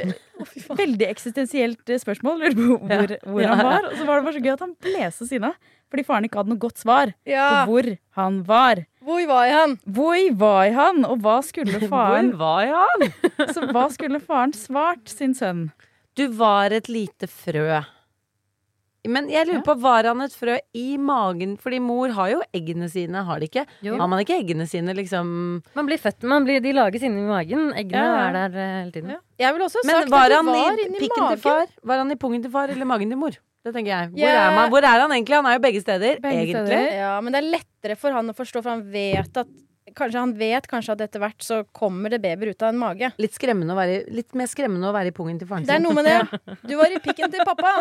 veldig 0.79 1.05
eksistensielt 1.05 1.93
eh, 1.93 2.01
spørsmål. 2.01 2.41
Lurer 2.41 2.57
på 2.57 2.79
hvor, 2.89 3.13
hvor 3.29 3.51
han 3.51 3.61
var. 3.69 3.89
Og 3.91 3.99
så 3.99 4.07
var 4.09 4.17
det 4.19 4.25
bare 4.27 4.35
så 4.39 4.43
gøy 4.47 4.53
at 4.55 4.65
han 4.65 4.73
ble 4.87 5.11
så 5.13 5.29
sinna. 5.29 5.51
Fordi 5.93 6.07
faren 6.09 6.25
ikke 6.27 6.41
hadde 6.41 6.55
noe 6.55 6.63
godt 6.65 6.81
svar 6.81 7.13
Ja. 7.29 7.45
på 7.67 7.75
hvor 7.75 7.91
han 8.17 8.41
var. 8.49 8.81
Hvor 9.05 9.27
var 9.29 9.53
han? 9.53 9.77
Hvor 9.85 10.25
var 10.41 10.73
han, 10.81 11.05
og 11.05 11.21
hva 11.21 11.37
skulle 11.45 11.83
faren 11.93 12.33
var 12.41 12.65
jeg? 12.71 13.13
Så 13.55 13.69
hva 13.69 13.85
skulle 13.93 14.23
faren 14.25 14.57
svart 14.57 15.13
sin 15.13 15.37
sønn? 15.37 15.67
Du 16.17 16.25
var 16.41 16.73
et 16.73 16.89
lite 16.89 17.29
frø. 17.29 17.83
Men 19.09 19.27
jeg 19.33 19.49
lurer 19.49 19.65
på, 19.67 19.75
var 19.83 20.07
han 20.07 20.21
et 20.23 20.35
frø 20.37 20.55
i 20.79 20.97
magen? 20.97 21.57
Fordi 21.59 21.81
mor 21.83 22.13
har 22.15 22.29
jo 22.31 22.43
eggene 22.55 22.87
sine, 22.93 23.25
har 23.27 23.41
de 23.43 23.49
ikke? 23.51 23.65
Jo. 23.83 23.97
Har 23.99 24.07
man 24.11 24.21
ikke 24.23 24.37
eggene 24.39 24.67
sine, 24.71 24.95
liksom 24.95 25.33
Man 25.75 25.89
blir 25.89 25.99
født, 25.99 26.23
man 26.31 26.47
blir, 26.47 26.61
de 26.63 26.71
lages 26.77 27.03
inni 27.03 27.25
magen. 27.27 27.73
Eggene 27.75 27.99
Ja, 27.99 28.13
ja. 28.15 28.29
er 28.29 28.37
der 28.37 28.59
eh, 28.63 28.75
hele 28.85 28.93
tiden. 28.95 29.17
Jeg 29.43 29.55
vil 29.57 29.65
også 29.67 29.83
ha 29.83 29.89
Men 29.91 30.11
var 30.13 30.31
at 30.31 30.37
han 30.39 30.47
var 30.47 30.79
i 30.79 30.87
pikken 31.01 31.25
magen. 31.25 31.35
til 31.35 31.43
far? 31.43 31.67
Var 31.83 32.05
han 32.05 32.15
i 32.15 32.19
pungen 32.27 32.43
til 32.47 32.55
far 32.55 32.71
eller 32.71 32.87
magen 32.87 33.11
til 33.11 33.19
mor? 33.19 33.35
Det 33.63 33.75
tenker 33.75 33.91
jeg. 33.95 34.09
Hvor, 34.11 34.19
yeah. 34.23 34.47
er, 34.53 34.55
man, 34.59 34.71
hvor 34.71 34.83
er 34.83 35.01
han 35.05 35.13
egentlig? 35.15 35.37
Han 35.39 35.47
er 35.47 35.59
jo 35.59 35.63
begge 35.63 35.81
steder, 35.83 36.17
Begge 36.23 36.39
egentlig. 36.47 36.67
steder. 36.67 36.95
Ja, 36.99 37.13
men 37.23 37.33
det 37.35 37.43
er 37.43 37.51
lettere 37.59 37.97
for 37.99 38.11
han 38.15 38.31
å 38.31 38.35
forstå, 38.35 38.63
for 38.63 38.71
han 38.75 38.83
vet 38.91 39.37
at 39.39 39.51
Kanskje 39.95 40.19
han 40.21 40.33
vet 40.39 40.67
kanskje 40.71 40.93
at 40.97 41.01
etter 41.07 41.21
hvert 41.21 41.43
så 41.45 41.63
kommer 41.77 42.11
det 42.11 42.21
babyer 42.23 42.51
ut 42.55 42.63
av 42.63 42.69
en 42.73 42.79
mage. 42.81 43.13
Litt, 43.19 43.35
skremmende 43.37 43.75
å 43.75 43.79
være, 43.79 43.99
i- 44.03 44.15
litt 44.21 44.35
mer 44.35 44.47
skremmende 44.51 44.89
å 44.89 44.95
være 44.97 45.13
i 45.13 45.17
pungen 45.17 45.39
til 45.39 45.49
faren 45.49 45.67
Det 45.67 45.75
er 45.75 45.81
sin. 45.81 45.85
noe 45.85 45.95
med 45.95 46.05
det. 46.05 46.41
Du 46.69 46.77
var 46.77 46.87
i 46.93 46.99
pikken 47.03 47.31
til 47.33 47.45
pappa. 47.45 47.73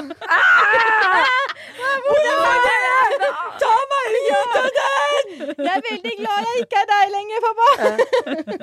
Ta 3.62 3.72
meg 3.92 4.16
ut 4.18 4.56
av 4.58 4.70
den! 4.78 5.42
Jeg 5.62 5.72
er 5.72 5.84
veldig 5.86 6.14
glad 6.20 6.48
jeg 6.48 6.64
ikke 6.66 6.80
er 6.82 6.88
deg 6.92 7.12
lenger, 7.16 7.44
pappa. 7.46 7.68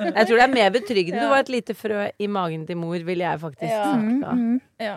Jeg 0.08 0.24
tror 0.28 0.34
det 0.40 0.44
er 0.46 0.52
mer 0.54 0.72
betryggende. 0.74 1.20
Du 1.22 1.30
var 1.32 1.44
et 1.44 1.52
lite 1.52 1.76
frø 1.78 2.08
i 2.18 2.28
magen 2.30 2.66
til 2.68 2.78
mor, 2.80 2.98
ville 3.06 3.24
jeg 3.24 3.40
faktisk 3.42 3.70
Ja. 3.70 3.84
sagt 3.92 4.20
da. 4.22 4.32
Ja. 4.84 4.96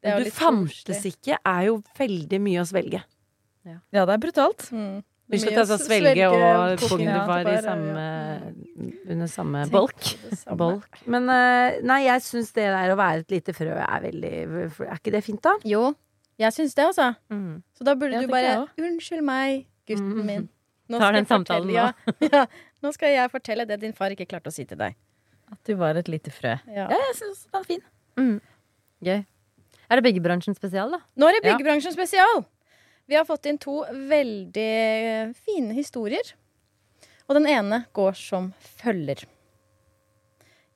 Det 0.00 0.08
er 0.08 0.14
jo 0.14 0.18
Du 0.18 0.24
litt 0.24 1.04
ikke 1.12 1.36
er 1.44 1.62
jo 1.66 1.82
veldig 1.98 2.40
mye 2.40 2.60
å 2.62 2.68
svelge. 2.68 3.02
Ja, 3.92 4.04
det 4.06 4.14
er 4.14 4.18
brutalt. 4.22 4.70
Mm. 4.72 5.02
Hvis 5.30 5.44
du 5.46 5.50
altså 5.54 5.76
svelge 5.78 6.26
og 6.28 6.80
pungen 6.82 7.06
ja, 7.06 7.60
samme, 7.62 8.04
under 9.08 9.26
samme 9.30 9.64
bolk. 9.70 10.00
samme. 10.34 10.56
bolk. 10.58 11.00
Men 11.06 11.28
eh, 11.30 11.80
nei, 11.86 12.00
jeg 12.08 12.24
syns 12.26 12.50
det 12.56 12.66
der 12.66 12.92
å 12.94 12.96
være 12.98 13.22
et 13.24 13.34
lite 13.36 13.54
frø 13.54 13.72
er 13.78 14.00
veldig 14.08 14.32
Er 14.88 14.96
ikke 14.96 15.12
det 15.14 15.22
fint, 15.26 15.42
da? 15.46 15.54
Jo. 15.64 15.92
Jeg 16.40 16.54
syns 16.56 16.74
det, 16.74 16.86
altså. 16.88 17.10
Mm. 17.30 17.60
Så 17.76 17.84
da 17.86 17.94
burde 18.00 18.16
jeg 18.16 18.26
du 18.26 18.32
bare. 18.32 18.54
Unnskyld 18.80 19.22
meg, 19.26 19.66
gutten 19.86 20.14
Mm. 20.16 20.26
min. 20.26 20.48
Nå 20.90 20.98
Tar 20.98 21.12
skal 21.12 21.18
den 21.20 21.26
samtalen 21.30 21.70
ja, 21.70 21.92
ja, 22.34 22.46
nå 22.82 22.90
skal 22.96 23.12
jeg 23.14 23.30
fortelle 23.30 23.62
det 23.68 23.76
din 23.84 23.92
far 23.94 24.10
ikke 24.10 24.26
klarte 24.26 24.50
å 24.50 24.54
si 24.54 24.64
til 24.66 24.78
deg. 24.80 24.96
At 25.52 25.60
du 25.68 25.76
var 25.78 25.94
et 26.00 26.08
lite 26.10 26.32
frø. 26.34 26.56
Ja. 26.66 26.88
Ja, 26.90 26.98
jeg 27.10 27.14
syns 27.20 27.44
den 27.46 27.60
er 27.60 27.66
fin. 27.68 27.84
Mm. 28.18 28.40
Gøy. 29.06 29.20
Er 29.90 29.98
det 30.00 30.04
byggebransjen 30.08 30.54
spesial, 30.58 30.90
da? 30.90 30.98
Nå 31.18 31.28
er 31.28 31.36
det 31.38 31.44
Ja. 31.44 31.52
Byggebransjen 31.54 31.94
spesial. 31.94 32.42
Vi 33.10 33.16
har 33.16 33.24
fått 33.26 33.48
inn 33.50 33.56
to 33.58 33.80
veldig 33.90 35.34
fine 35.34 35.74
historier. 35.74 36.28
Og 37.26 37.34
den 37.34 37.48
ene 37.50 37.80
går 37.90 38.14
som 38.14 38.52
følger. 38.78 39.24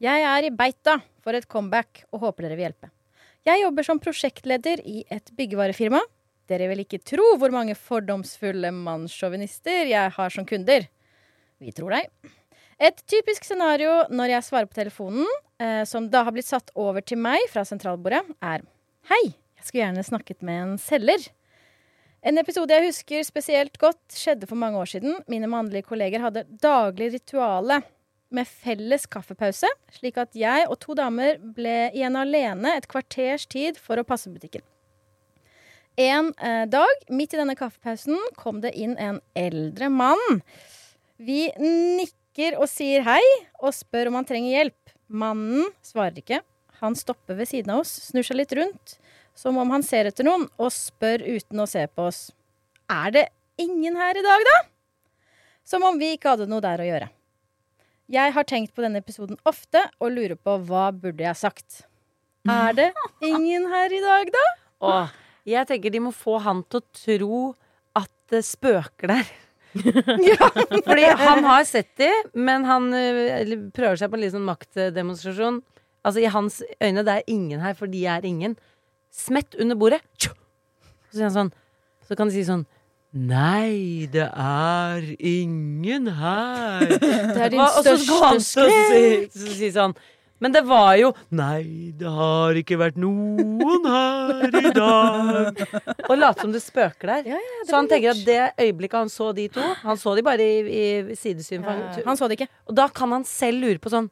Jeg 0.02 0.24
er 0.26 0.48
i 0.48 0.50
beita 0.50 0.96
for 1.22 1.38
et 1.38 1.46
comeback 1.46 2.02
og 2.10 2.24
håper 2.24 2.48
dere 2.48 2.56
vil 2.58 2.66
hjelpe. 2.66 2.90
Jeg 3.46 3.62
jobber 3.62 3.86
som 3.86 4.00
prosjektleder 4.02 4.82
i 4.82 5.04
et 5.14 5.30
byggevarefirma. 5.38 6.00
Dere 6.50 6.66
vil 6.72 6.82
ikke 6.82 7.04
tro 7.06 7.28
hvor 7.38 7.54
mange 7.54 7.78
fordomsfulle 7.78 8.74
mannssjåvinister 8.80 9.92
jeg 9.92 10.14
har 10.18 10.34
som 10.34 10.50
kunder. 10.50 10.88
Vi 11.62 11.70
tror 11.76 11.94
deg. 11.94 12.10
Et 12.82 12.98
typisk 13.06 13.46
scenario 13.46 14.08
når 14.10 14.34
jeg 14.34 14.48
svarer 14.48 14.66
på 14.66 14.80
telefonen, 14.80 15.30
eh, 15.62 15.86
som 15.86 16.10
da 16.10 16.26
har 16.26 16.34
blitt 16.34 16.50
satt 16.50 16.74
over 16.74 16.98
til 17.06 17.22
meg 17.22 17.46
fra 17.54 17.62
sentralbordet, 17.62 18.24
er 18.42 18.66
Hei, 19.06 19.22
jeg 19.30 19.68
skulle 19.68 19.84
gjerne 19.84 20.08
snakket 20.10 20.42
med 20.42 20.62
en 20.64 20.76
selger. 20.82 21.30
En 22.24 22.40
episode 22.40 22.72
jeg 22.72 22.88
husker 22.88 23.24
spesielt 23.26 23.74
godt, 23.76 24.00
skjedde 24.16 24.46
for 24.48 24.56
mange 24.56 24.78
år 24.80 24.88
siden. 24.94 25.18
Mine 25.28 25.48
mannlige 25.50 25.84
kolleger 25.84 26.22
hadde 26.24 26.46
daglig 26.62 27.10
rituale 27.18 27.82
med 28.34 28.48
felles 28.48 29.04
kaffepause, 29.12 29.68
slik 29.92 30.16
at 30.22 30.32
jeg 30.32 30.64
og 30.70 30.78
to 30.80 30.96
damer 30.96 31.36
ble 31.36 31.90
igjen 31.92 32.16
alene 32.16 32.72
et 32.78 32.88
kvarters 32.88 33.44
tid 33.44 33.76
for 33.76 34.00
å 34.00 34.06
passe 34.08 34.32
butikken. 34.32 34.64
En 36.00 36.32
eh, 36.40 36.64
dag, 36.66 37.04
midt 37.12 37.36
i 37.36 37.42
denne 37.42 37.58
kaffepausen, 37.58 38.16
kom 38.40 38.64
det 38.64 38.72
inn 38.72 38.96
en 38.96 39.20
eldre 39.36 39.92
mann. 39.92 40.40
Vi 41.20 41.50
nikker 41.60 42.56
og 42.56 42.66
sier 42.72 43.04
hei, 43.04 43.22
og 43.60 43.76
spør 43.76 44.08
om 44.08 44.16
han 44.18 44.26
trenger 44.32 44.56
hjelp. 44.56 44.96
Mannen 45.12 45.68
svarer 45.84 46.24
ikke. 46.24 46.40
Han 46.80 46.96
stopper 46.98 47.36
ved 47.36 47.52
siden 47.52 47.76
av 47.76 47.84
oss, 47.84 47.92
snur 48.08 48.24
seg 48.24 48.40
litt 48.40 48.56
rundt, 48.56 48.96
som 49.34 49.58
om 49.58 49.70
han 49.74 49.82
ser 49.86 50.08
etter 50.10 50.26
noen, 50.26 50.46
og 50.58 50.72
spør 50.72 51.24
uten 51.26 51.62
å 51.62 51.68
se 51.68 51.84
på 51.90 52.08
oss. 52.08 52.28
Er 52.90 53.10
det 53.14 53.24
ingen 53.60 53.96
her 53.98 54.16
i 54.18 54.24
dag, 54.24 54.46
da? 54.50 54.56
Som 55.64 55.84
om 55.88 55.98
vi 55.98 56.14
ikke 56.14 56.34
hadde 56.34 56.48
noe 56.50 56.62
der 56.64 56.82
å 56.82 56.88
gjøre. 56.88 57.10
Jeg 58.12 58.34
har 58.36 58.44
tenkt 58.44 58.74
på 58.76 58.84
denne 58.84 59.00
episoden 59.00 59.38
ofte 59.48 59.80
og 59.96 60.12
lurer 60.12 60.36
på 60.36 60.58
hva 60.68 60.90
burde 60.92 61.24
jeg 61.24 61.40
sagt. 61.40 61.84
Er 62.44 62.74
det 62.76 62.90
ingen 63.24 63.70
her 63.72 63.92
i 63.92 64.00
dag, 64.04 64.28
da? 64.34 64.42
Åh, 64.84 65.14
jeg 65.48 65.68
tenker 65.70 65.92
de 65.92 66.02
må 66.04 66.12
få 66.12 66.36
han 66.44 66.60
til 66.68 66.82
å 66.82 66.98
tro 67.00 67.38
at 67.96 68.12
det 68.32 68.42
spøker 68.44 69.14
der. 69.14 69.32
Fordi 70.86 71.06
han 71.18 71.46
har 71.48 71.64
sett 71.66 71.96
de, 71.98 72.10
men 72.36 72.66
han 72.68 72.92
øh, 72.94 73.54
prøver 73.74 73.98
seg 73.98 74.12
på 74.12 74.18
en 74.18 74.22
liten 74.22 74.36
sånn 74.36 74.50
maktdemonstrasjon. 74.50 75.62
Altså 76.04 76.20
I 76.20 76.30
hans 76.30 76.60
øyne 76.84 77.02
det 77.06 77.16
er 77.16 77.32
ingen 77.32 77.64
her, 77.64 77.74
for 77.78 77.90
de 77.90 78.04
er 78.04 78.28
ingen. 78.28 78.58
Smett 79.14 79.54
under 79.62 79.78
bordet. 79.78 80.00
Så 80.18 80.32
sier 81.14 81.28
han 81.28 81.34
sånn 81.36 81.52
Så 82.08 82.16
kan 82.18 82.28
de 82.30 82.34
si 82.34 82.42
sånn 82.48 82.64
Nei, 83.14 84.08
det 84.10 84.24
er 84.26 85.04
ingen 85.22 86.08
her. 86.18 86.80
Det 86.98 87.44
er 87.44 87.52
din 87.52 87.60
og 87.62 87.76
så 87.76 87.92
sier 87.94 88.00
største 88.02 88.64
til 88.64 88.64
å 88.64 88.72
skrekk. 88.80 89.36
så 89.38 89.52
si 89.60 89.68
sånn 89.76 89.94
Men 90.42 90.50
det 90.56 90.64
var 90.66 90.96
jo 90.98 91.12
Nei, 91.38 91.92
det 91.94 92.10
har 92.10 92.58
ikke 92.58 92.78
vært 92.80 92.98
noen 92.98 93.86
her 93.86 94.58
i 94.58 94.72
dag. 94.74 95.62
Og 96.10 96.16
late 96.18 96.42
som 96.42 96.50
det 96.56 96.64
spøker 96.64 97.12
der. 97.12 97.30
Ja, 97.36 97.38
ja, 97.38 97.60
det 97.62 97.70
så 97.70 97.78
han 97.78 97.88
tenker 97.92 98.16
at 98.16 98.24
det 98.26 98.40
øyeblikket 98.66 98.98
han 99.04 99.12
så 99.14 99.30
de 99.38 99.46
to 99.54 99.62
Han 99.86 100.00
så 100.02 100.16
de 100.18 100.26
bare 100.26 100.42
i, 100.50 100.58
i 101.14 101.16
sidesyn. 101.16 101.62
Ja. 101.62 101.78
han- 102.02 102.18
så 102.18 102.26
de 102.28 102.40
ikke. 102.40 102.50
Og 102.66 102.74
da 102.82 102.88
kan 102.90 103.14
han 103.14 103.22
selv 103.30 103.62
lure 103.62 103.78
på 103.78 103.94
sånn 103.94 104.10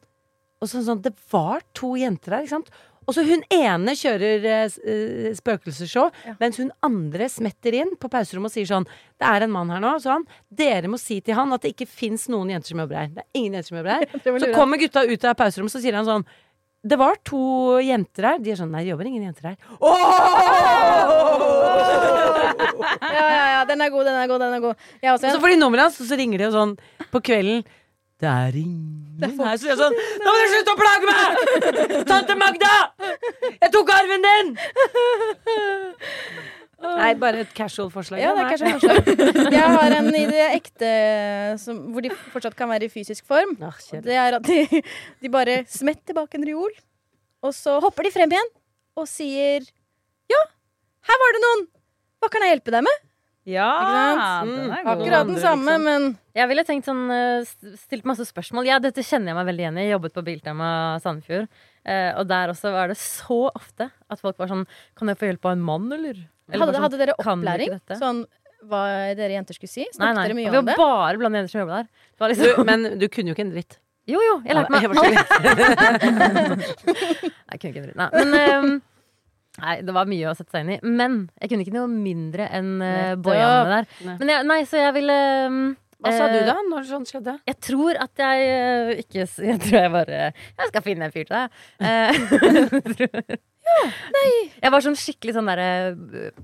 Og 0.62 0.70
sånn, 0.70 0.86
sånn 0.86 1.02
Det 1.02 1.12
var 1.34 1.66
to 1.74 1.96
jenter 1.98 2.36
der, 2.38 2.46
ikke 2.46 2.54
sant? 2.54 2.70
Og 3.06 3.16
så 3.16 3.24
hun 3.26 3.42
ene 3.52 3.94
kjører 3.98 4.46
eh, 4.46 5.32
spøkelsesshow, 5.38 6.10
ja. 6.26 6.34
mens 6.40 6.60
hun 6.60 6.70
andre 6.86 7.28
smetter 7.32 7.74
inn 7.80 7.90
på 8.00 8.10
pauserommet 8.12 8.52
og 8.52 8.54
sier 8.54 8.68
sånn 8.68 8.86
Det 8.86 9.26
er 9.28 9.46
en 9.46 9.54
mann 9.54 9.72
her 9.72 9.82
nå, 9.82 9.96
sa 10.02 10.18
han. 10.18 10.26
Dere 10.48 10.90
må 10.92 11.00
si 11.00 11.20
til 11.24 11.36
han 11.38 11.52
at 11.54 11.64
det 11.64 11.74
ikke 11.74 11.88
fins 11.90 12.28
noen 12.32 12.52
jenter 12.54 12.74
som 12.74 12.82
jobber 12.84 13.00
her. 13.00 13.10
Det 13.16 13.24
er 13.24 13.40
ingen 13.40 13.58
jenter 13.58 13.70
som 13.72 13.80
jobber 13.80 13.98
her. 13.98 14.04
Så 14.44 14.54
kommer 14.54 14.80
gutta 14.80 15.04
ut 15.08 15.28
av 15.28 15.36
pauserommet, 15.38 15.74
så 15.74 15.82
sier 15.82 15.98
han 15.98 16.08
sånn 16.08 16.26
Det 16.82 16.98
var 16.98 17.18
to 17.26 17.42
jenter 17.84 18.30
her. 18.32 18.40
De 18.42 18.54
er 18.54 18.58
sånn 18.58 18.72
Nei, 18.74 18.84
det 18.86 18.94
jobber 18.94 19.10
ingen 19.10 19.26
jenter 19.28 19.52
her. 19.52 19.58
Ja, 23.02 23.10
ja, 23.12 23.46
ja, 23.52 23.60
den 23.68 23.80
er 23.82 23.90
god, 23.92 24.06
den 24.06 24.16
er 24.18 24.26
god, 24.30 24.40
den 24.42 24.56
er 24.56 24.62
god. 24.62 24.88
Jeg 25.02 25.12
også 25.12 25.28
Og 25.28 25.36
så 25.36 25.42
får 25.42 25.54
de 25.54 25.60
nummeret 25.60 25.88
hans, 25.88 26.00
og 26.02 26.08
så 26.10 26.18
ringer 26.18 26.42
de 26.42 26.48
og 26.48 26.56
sånn 26.56 26.74
på 27.12 27.22
kvelden. 27.24 27.62
Det 28.22 28.30
er 28.30 28.56
ingen 28.60 29.02
her. 29.22 29.56
Så 29.58 29.68
jeg 29.68 29.74
er 29.74 29.80
sånn 29.80 29.96
Nå 30.22 30.32
må 30.32 30.38
du 30.38 30.50
slutte 30.52 30.74
å 30.74 30.78
plage 30.78 31.08
meg! 31.10 32.04
Tante 32.08 32.36
Magda! 32.38 32.74
Jeg 33.58 33.70
tok 33.74 33.90
arven 33.94 34.26
din! 34.26 34.52
Nei, 36.82 37.12
bare 37.18 37.44
et 37.44 37.52
casual 37.54 37.92
forslag. 37.94 38.18
Ja, 38.22 38.32
det 38.34 38.42
er 38.42 38.56
casual 38.56 38.72
forslag. 38.80 39.28
Jeg 39.54 39.74
har 39.76 39.94
en 40.00 40.08
i 40.18 40.24
det 40.26 40.46
ekte 40.48 40.88
som, 41.62 41.78
hvor 41.94 42.02
de 42.02 42.10
fortsatt 42.32 42.56
kan 42.58 42.70
være 42.72 42.88
i 42.88 42.90
fysisk 42.90 43.28
form. 43.30 43.54
Ah. 43.62 43.76
Det 44.02 44.16
er 44.18 44.38
at 44.38 44.48
de, 44.48 44.82
de 45.22 45.30
bare 45.30 45.60
smetter 45.70 46.16
bak 46.18 46.34
en 46.34 46.46
reol, 46.48 46.74
og 47.46 47.54
så 47.54 47.76
hopper 47.84 48.08
de 48.08 48.14
frem 48.14 48.34
igjen 48.34 48.50
og 48.98 49.06
sier 49.08 49.62
Ja, 50.30 50.42
her 51.08 51.22
var 51.22 51.36
det 51.36 51.44
noen! 51.46 51.64
Hva 52.22 52.30
kan 52.34 52.44
jeg 52.44 52.56
hjelpe 52.56 52.74
deg 52.74 52.84
med? 52.86 53.06
Ja, 53.44 53.68
Ikke 53.74 54.22
sant? 54.22 54.50
den 54.50 54.58
er 54.58 54.76
Mm. 54.76 54.84
god. 54.84 54.92
Akkurat 54.92 55.26
den 55.26 55.40
samme, 55.42 55.78
men 55.82 56.18
Jeg 56.34 56.48
ville 56.48 56.62
tenkt 56.64 56.84
sånn, 56.86 57.10
eh, 57.10 57.44
stilt 57.76 58.04
masse 58.04 58.24
spørsmål. 58.24 58.64
Ja, 58.66 58.78
dette 58.78 59.02
kjenner 59.02 59.26
jeg 59.32 59.34
meg 59.34 59.46
veldig 59.50 59.64
igjen 59.64 59.78
i. 59.78 59.82
Jeg 59.88 59.98
jobbet 60.00 60.12
på 60.14 60.22
Biltema 60.24 60.68
Sandefjord. 61.02 61.48
Eh, 61.84 62.12
og 62.16 62.28
der 62.28 62.48
også 62.54 62.70
var 62.72 62.86
det 62.88 62.96
så 62.96 63.50
ofte 63.54 63.90
at 64.08 64.20
folk 64.20 64.38
var 64.38 64.46
sånn 64.46 64.66
Kan 64.96 65.08
jeg 65.08 65.18
få 65.18 65.26
hjelp 65.32 65.44
av 65.44 65.52
en 65.52 65.60
mann, 65.60 65.92
eller? 65.92 66.14
eller 66.50 66.66
hadde, 66.66 66.74
sånn, 66.76 66.82
hadde 66.86 66.98
dere 66.98 67.14
«Kan 67.20 67.40
du 67.40 67.46
ikke 67.46 67.52
opplæring? 67.58 67.70
dette?» 67.80 67.98
Sånn 67.98 68.26
hva 68.62 69.14
dere 69.16 69.32
jenter 69.34 69.54
skulle 69.58 69.68
si? 69.68 69.84
Snakket 69.92 70.22
dere 70.22 70.34
mye 70.38 70.50
vi 70.50 70.56
var 70.56 70.62
det? 70.62 70.76
bare 70.78 71.18
blant 71.18 71.34
jenter 71.34 71.50
som 71.50 71.60
jobba 71.66 71.82
der. 71.82 71.88
Det 72.14 72.20
var 72.20 72.28
Du, 72.28 72.34
liksom, 72.38 72.64
men 72.64 72.98
du 73.00 73.08
kunne 73.08 73.26
jo 73.26 73.34
ikke 73.34 73.40
en 73.46 73.50
dritt. 73.50 73.78
jo, 74.06 74.20
jo, 74.22 74.40
jeg 74.46 74.54
lærte 74.54 74.70
meg 74.70 74.82
jeg 77.50 77.58
kunne 77.58 77.70
ikke 77.72 77.82
en 77.82 77.86
dritt. 77.88 77.96
Nei, 77.96 78.08
men 78.14 78.34
ehm, 78.38 78.82
Nei, 79.60 79.76
det 79.84 79.92
var 79.92 80.08
mye 80.08 80.30
å 80.30 80.34
sette 80.36 80.54
seg 80.54 80.64
inn 80.64 80.74
i. 80.76 80.80
Men 80.86 81.26
jeg 81.36 81.52
kunne 81.52 81.66
ikke 81.66 81.76
noe 81.76 81.90
mindre 81.92 82.48
enn 82.56 82.74
uh, 82.80 83.12
Nettopp. 83.12 83.68
der. 83.68 83.88
Nei. 84.08 84.16
Men 84.22 84.32
jeg, 84.32 84.48
nei, 84.48 84.60
så 84.68 84.80
jeg 84.80 84.94
ville 84.96 85.16
um, 85.52 85.62
Hva 86.02 86.12
sa 86.16 86.28
du 86.32 86.38
eh, 86.38 86.46
da 86.48 86.56
når 86.70 86.88
sånt 86.88 87.12
skjedde? 87.12 87.36
Jeg 87.50 87.58
tror 87.68 88.00
at 88.00 88.22
jeg 88.24 88.46
eh, 88.48 89.02
ikke 89.04 89.26
Jeg 89.28 89.58
tror 89.62 89.76
jeg 89.76 89.92
bare 89.92 90.20
Jeg 90.32 90.70
skal 90.72 90.84
finne 90.86 91.08
en 91.08 91.14
fyr 91.14 91.28
til 91.28 91.36
deg. 91.36 91.48
Nei 94.16 94.28
Jeg 94.58 94.72
var 94.74 94.84
sånn 94.84 94.96
skikkelig 94.98 95.34
sånn 95.36 95.50
derre 95.50 95.68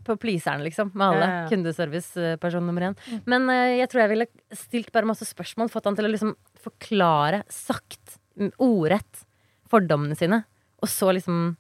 på 0.07 0.17
pleaseren, 0.21 0.63
liksom, 0.67 0.93
med 0.95 1.07
alle. 1.07 1.25
Ja, 1.25 1.39
ja, 1.41 1.47
Kundeserviceperson 1.51 2.69
nummer 2.69 2.91
én. 2.91 2.99
Men 3.31 3.49
eh, 3.53 3.79
jeg 3.81 3.91
tror 3.93 4.05
jeg 4.05 4.13
ville 4.13 4.29
stilt 4.57 4.93
bare 4.95 5.09
masse 5.09 5.27
spørsmål, 5.29 5.73
fått 5.73 5.89
han 5.89 5.97
til 5.99 6.09
å 6.09 6.13
liksom 6.13 6.37
forklare 6.63 7.43
sagt, 7.53 8.19
mm, 8.39 8.53
ordrett, 8.65 9.25
fordommene 9.73 10.17
sine. 10.19 10.43
Og 10.83 10.93
så 10.93 11.11
liksom 11.17 11.57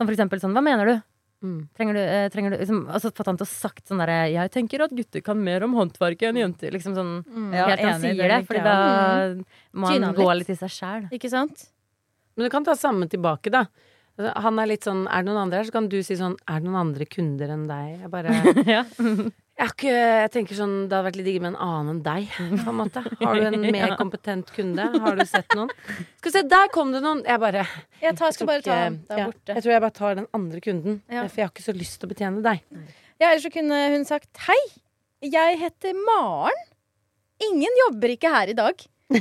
Som 0.00 0.08
for 0.08 0.16
eksempel 0.16 0.40
sånn 0.40 0.56
Hva 0.56 0.64
mener 0.64 0.88
du? 0.88 0.94
Mm. 1.40 1.60
Trenger 1.76 1.96
du, 1.96 2.00
eh, 2.00 2.26
trenger 2.32 2.52
du 2.52 2.56
liksom, 2.60 2.80
altså 2.92 3.10
fått 3.16 3.28
han 3.30 3.38
til 3.40 3.46
å 3.46 3.48
sagt 3.48 3.86
sånn 3.88 4.00
derre 4.02 4.16
Jeg 4.28 4.52
tenker 4.52 4.84
at 4.84 4.92
gutter 4.92 5.22
kan 5.24 5.40
mer 5.40 5.64
om 5.64 5.76
håndverket 5.76 6.28
enn 6.28 6.40
jenter. 6.40 6.72
Liksom 6.74 6.96
sånn 6.96 7.12
mm. 7.24 7.52
helt 7.56 7.80
til 7.80 7.88
han 7.88 8.00
enig, 8.00 8.10
det 8.10 8.16
sier 8.16 8.32
det. 8.32 8.40
for 8.48 8.60
da 8.64 8.74
må 9.72 9.92
han 9.92 10.16
gå 10.16 10.26
litt. 10.28 10.42
litt 10.42 10.52
i 10.52 10.58
seg 10.60 10.74
sjæl. 10.74 11.06
Ikke 11.16 11.32
sant? 11.32 11.64
Men 12.36 12.48
du 12.48 12.52
kan 12.52 12.64
ta 12.64 12.76
samme 12.76 13.08
tilbake, 13.12 13.52
da. 13.52 13.64
Altså, 14.18 14.34
Han 14.44 14.60
er 14.60 14.68
litt 14.68 14.84
sånn 14.84 15.06
Er 15.06 15.22
det 15.22 15.30
noen 15.30 15.42
andre 15.46 15.60
her, 15.60 15.68
så 15.68 15.76
kan 15.78 15.88
du 15.88 16.00
si 16.04 16.16
sånn 16.18 16.34
Er 16.44 16.60
det 16.60 16.68
noen 16.68 16.80
andre 16.80 17.06
kunder 17.08 17.52
enn 17.54 17.66
deg? 17.70 18.02
Jeg 18.04 18.10
bare 18.12 18.34
Ja. 18.76 18.84
Jeg, 19.60 19.68
ikke, 19.74 19.90
jeg 19.92 20.30
tenker 20.32 20.56
sånn 20.56 20.74
Det 20.88 20.94
hadde 20.96 21.06
vært 21.10 21.16
litt 21.20 21.26
digg 21.28 21.40
med 21.44 21.50
en 21.52 21.58
annen 21.60 21.90
enn 21.92 21.98
deg, 22.06 22.30
på 22.62 22.72
en 22.72 22.78
måte. 22.78 23.02
Har 23.20 23.36
du 23.36 23.46
en 23.50 23.66
mer 23.76 23.92
kompetent 24.00 24.48
kunde? 24.56 24.86
Har 25.04 25.18
du 25.18 25.24
sett 25.28 25.52
noen? 25.58 25.68
Skal 26.16 26.30
vi 26.30 26.34
se, 26.38 26.42
der 26.48 26.70
kom 26.72 26.94
det 26.94 27.02
noen! 27.04 27.20
Jeg 27.28 27.42
bare 27.42 27.66
Jeg 28.00 28.16
tar, 28.16 28.32
skal 28.36 28.48
bare 28.48 28.64
ta 28.64 28.78
den 28.78 28.84
han 28.86 28.96
der 29.10 29.20
ja, 29.20 29.26
borte. 29.28 29.56
Jeg 29.58 29.66
tror 29.66 29.74
jeg 29.74 29.84
bare 29.84 29.96
tar 30.00 30.16
den 30.22 30.28
andre 30.40 30.62
kunden, 30.64 31.00
Ja. 31.12 31.26
for 31.28 31.42
jeg 31.42 31.48
har 31.48 31.52
ikke 31.52 31.66
så 31.68 31.76
lyst 31.76 32.00
til 32.00 32.08
å 32.08 32.12
betjene 32.14 32.44
deg. 32.46 32.64
Ja, 33.20 33.28
ellers 33.34 33.44
så 33.44 33.52
kunne 33.52 33.82
hun 33.92 34.08
sagt 34.08 34.46
Hei, 34.46 34.56
jeg 35.28 35.60
heter 35.60 35.98
Maren. 36.08 36.64
Ingen 37.50 37.76
jobber 37.86 38.16
ikke 38.16 38.32
her 38.32 38.52
i 38.52 38.56
dag. 38.56 38.80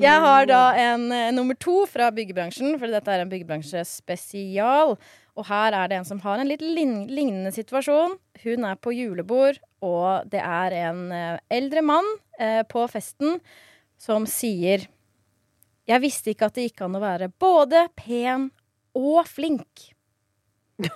Jeg 0.00 0.22
har 0.24 0.46
da 0.50 0.62
en 0.82 1.04
eh, 1.14 1.28
nummer 1.30 1.54
to 1.54 1.84
fra 1.86 2.08
byggebransjen, 2.14 2.74
for 2.80 2.90
dette 2.90 3.12
er 3.12 3.22
en 3.22 3.30
byggebransjespesial. 3.30 4.96
Og 5.38 5.46
her 5.48 5.72
er 5.76 5.88
det 5.90 5.96
en 6.00 6.04
som 6.08 6.20
har 6.24 6.38
en 6.42 6.48
litt 6.50 6.62
lignende 6.64 7.52
situasjon. 7.54 8.16
Hun 8.42 8.64
er 8.66 8.76
på 8.82 8.92
julebord, 8.96 9.58
og 9.84 10.26
det 10.32 10.40
er 10.42 10.74
en 10.88 11.04
eh, 11.14 11.38
eldre 11.54 11.82
mann 11.86 12.08
eh, 12.40 12.62
på 12.68 12.82
festen 12.90 13.38
som 14.00 14.26
sier 14.28 14.86
Jeg 15.90 16.00
visste 16.02 16.30
ikke 16.32 16.46
at 16.50 16.54
det 16.58 16.68
gikk 16.68 16.80
an 16.86 16.96
å 16.98 17.02
være 17.02 17.30
både 17.40 17.86
pen 17.98 18.50
og 18.96 19.24
flink. 19.28 19.90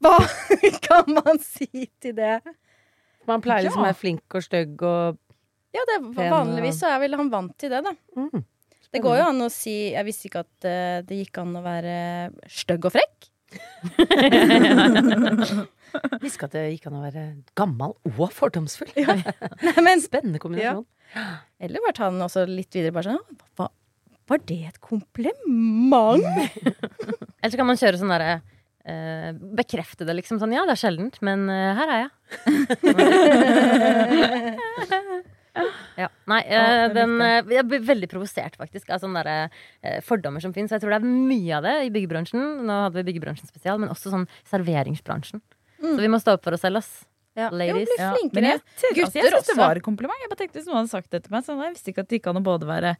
Hva 0.00 0.14
kan 0.86 1.10
man 1.18 1.40
si 1.44 1.86
til 2.00 2.14
det? 2.16 2.38
Man 3.28 3.42
pleier 3.44 3.66
liksom 3.66 3.82
å 3.82 3.86
Ja. 3.86 3.90
være 3.92 4.00
flink 4.00 4.36
og 4.38 4.42
stygg 4.46 4.82
og 4.86 5.18
Ja, 5.76 5.84
det, 5.86 5.98
vanligvis 6.16 6.80
så 6.80 6.88
er 6.90 6.98
vel 7.04 7.14
han 7.14 7.28
vant 7.30 7.52
til 7.60 7.70
det, 7.70 7.82
da. 7.86 7.92
mm. 8.16 8.40
Det 8.90 9.02
går 9.04 9.20
jo 9.20 9.26
an 9.30 9.44
å 9.44 9.48
si 9.52 9.74
Jeg 9.92 10.06
visste 10.06 10.26
ikke 10.26 10.42
at 10.42 10.66
eh, 10.66 11.02
det 11.06 11.20
gikk 11.22 11.38
an 11.42 11.58
å 11.60 11.62
være 11.64 11.96
stygg 12.50 12.88
og 12.88 12.94
frekk. 12.96 13.28
Visste 16.22 16.36
ikke 16.36 16.46
at 16.48 16.54
det 16.54 16.64
gikk 16.74 16.86
an 16.90 16.98
å 17.00 17.02
være 17.02 17.24
gammel 17.58 17.96
og 18.12 18.28
fordomsfull. 18.34 18.92
Nei, 18.94 19.80
men, 19.82 20.02
Spennende 20.02 20.38
kombinasjon. 20.42 20.86
eller 21.58 21.82
bare 21.82 21.96
ta 21.96 22.10
den 22.12 22.22
også 22.22 22.44
litt 22.46 22.70
videre 22.76 22.94
bare 22.94 23.10
sånn 23.10 23.24
hva, 23.58 23.66
Var 24.30 24.38
det 24.46 24.60
et 24.68 24.78
kompliment? 24.84 26.22
Eller 27.40 27.50
så 27.50 27.58
kan 27.58 27.66
man 27.70 27.80
kjøre 27.80 27.98
sånn 27.98 28.12
derre 28.14 28.36
eh, 28.84 29.30
Bekrefte 29.58 30.06
det, 30.06 30.14
liksom. 30.20 30.38
Sånn 30.42 30.54
ja, 30.54 30.62
det 30.68 30.74
er 30.76 30.82
sjeldent, 30.84 31.16
men 31.26 31.48
eh, 31.50 31.74
her 31.78 31.88
er 31.90 31.98
jeg. 32.04 32.10
ja. 35.98 36.08
Nei, 36.30 36.40
eh, 36.46 36.86
den 36.94 37.14
eh, 37.24 37.42
Jeg 37.56 37.66
blir 37.68 37.84
veldig 37.86 38.08
provosert, 38.10 38.56
faktisk, 38.60 38.90
av 38.94 39.02
sånne 39.02 39.22
der, 39.26 39.50
eh, 39.82 40.00
fordommer 40.06 40.42
som 40.44 40.52
fins. 40.56 40.72
Jeg 40.74 40.82
tror 40.82 40.94
det 40.94 41.00
er 41.02 41.06
mye 41.08 41.56
av 41.58 41.66
det 41.68 41.76
i 41.86 41.92
byggebransjen. 41.94 42.64
Nå 42.68 42.80
hadde 42.86 43.00
vi 43.00 43.06
byggebransjen 43.12 43.48
spesial, 43.50 43.78
men 43.82 43.92
også 43.92 44.12
sånn 44.12 44.26
serveringsbransjen. 44.50 45.42
Så 45.80 45.96
vi 46.00 46.10
må 46.12 46.18
stå 46.20 46.34
opp 46.36 46.44
for 46.44 46.56
oss 46.56 46.60
selv, 46.66 46.82
ass. 46.82 46.90
Ja. 47.38 47.46
Ladies. 47.54 47.86
Jo, 47.88 47.94
bli 47.94 48.02
Ja, 48.02 48.10
flinkere. 48.16 48.34
Men 48.42 48.48
jeg, 48.50 48.60
Gutter 48.60 49.04
altså, 49.06 49.18
jeg 49.20 49.32
syns 49.32 49.46
det 49.52 49.56
var 49.60 49.78
et 49.78 49.86
kompliment. 49.86 50.18
Jeg 50.20 50.28
bare 50.32 50.40
tenkte 50.42 50.58
Hvis 50.58 50.66
noen 50.68 50.80
hadde 50.82 50.90
sagt 50.92 51.10
det 51.14 51.22
til 51.24 51.32
meg, 51.32 51.44
så 51.46 51.54
jeg 51.54 51.74
visste 51.76 51.92
ikke 51.92 52.02
at 52.04 52.08
det 52.10 52.18
gikk 52.18 52.26
an 52.32 52.40
å 52.40 52.42
både 52.44 52.66
være 52.68 52.90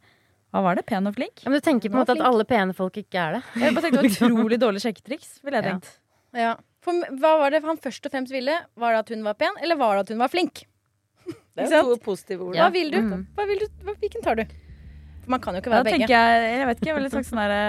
Hva 0.55 0.61
var 0.63 0.79
det? 0.79 0.85
Pen 0.87 1.05
og 1.07 1.13
flink? 1.19 1.43
Ja, 1.43 1.51
men 1.51 1.59
du 1.59 1.65
tenker 1.67 1.91
på 1.91 1.99
en 1.99 2.01
måte 2.01 2.15
flink. 2.15 2.23
at 2.23 2.31
alle 2.31 2.45
pene 2.47 2.73
folk 2.73 2.97
ikke 2.97 3.19
er 3.19 3.37
det. 3.37 3.41
Jeg 3.61 3.75
bare 3.75 3.85
tenkte 3.91 4.07
utrolig 4.31 4.57
dårlig 4.63 4.81
sjekketriks. 4.85 5.35
Ville 5.45 5.61
jeg 5.61 5.67
tenkt. 5.67 5.91
Ja. 6.33 6.55
For 6.81 6.97
hva 7.21 7.31
var 7.43 7.53
det 7.53 7.61
han 7.67 7.77
først 7.77 8.07
og 8.07 8.15
fremst 8.15 8.33
ville? 8.33 8.55
Var 8.79 8.95
det 8.95 8.99
at 9.03 9.09
hun 9.13 9.23
var 9.27 9.35
pen, 9.37 9.59
eller 9.61 9.77
var 9.77 9.99
det 9.99 10.07
at 10.07 10.13
hun 10.15 10.23
var 10.23 10.31
flink? 10.33 10.63
Det 11.55 11.67
er 11.67 11.81
jo 11.81 11.95
to 11.95 12.03
positive 12.05 12.45
ord. 12.47 12.55
Hva 12.55 12.69
vil 12.73 12.91
du? 12.93 12.99
Mm. 13.03 13.25
Hva 13.35 13.47
vil 13.49 13.63
du? 13.63 13.65
Hva, 13.85 13.95
hvilken 13.99 14.23
tar 14.23 14.39
du? 14.39 14.45
For 15.21 15.33
man 15.33 15.41
kan 15.43 15.57
jo 15.57 15.61
ikke 15.61 15.73
være 15.73 15.85
være 15.85 15.97
begge. 15.99 16.07
jeg 16.11 16.53
Jeg 16.59 16.67
vet 16.69 16.79
ikke, 16.79 16.89
jeg 16.89 16.97
var 16.97 17.03
litt 17.05 17.15
sånn 17.15 17.27
sånn 17.27 17.41
derre 17.43 17.65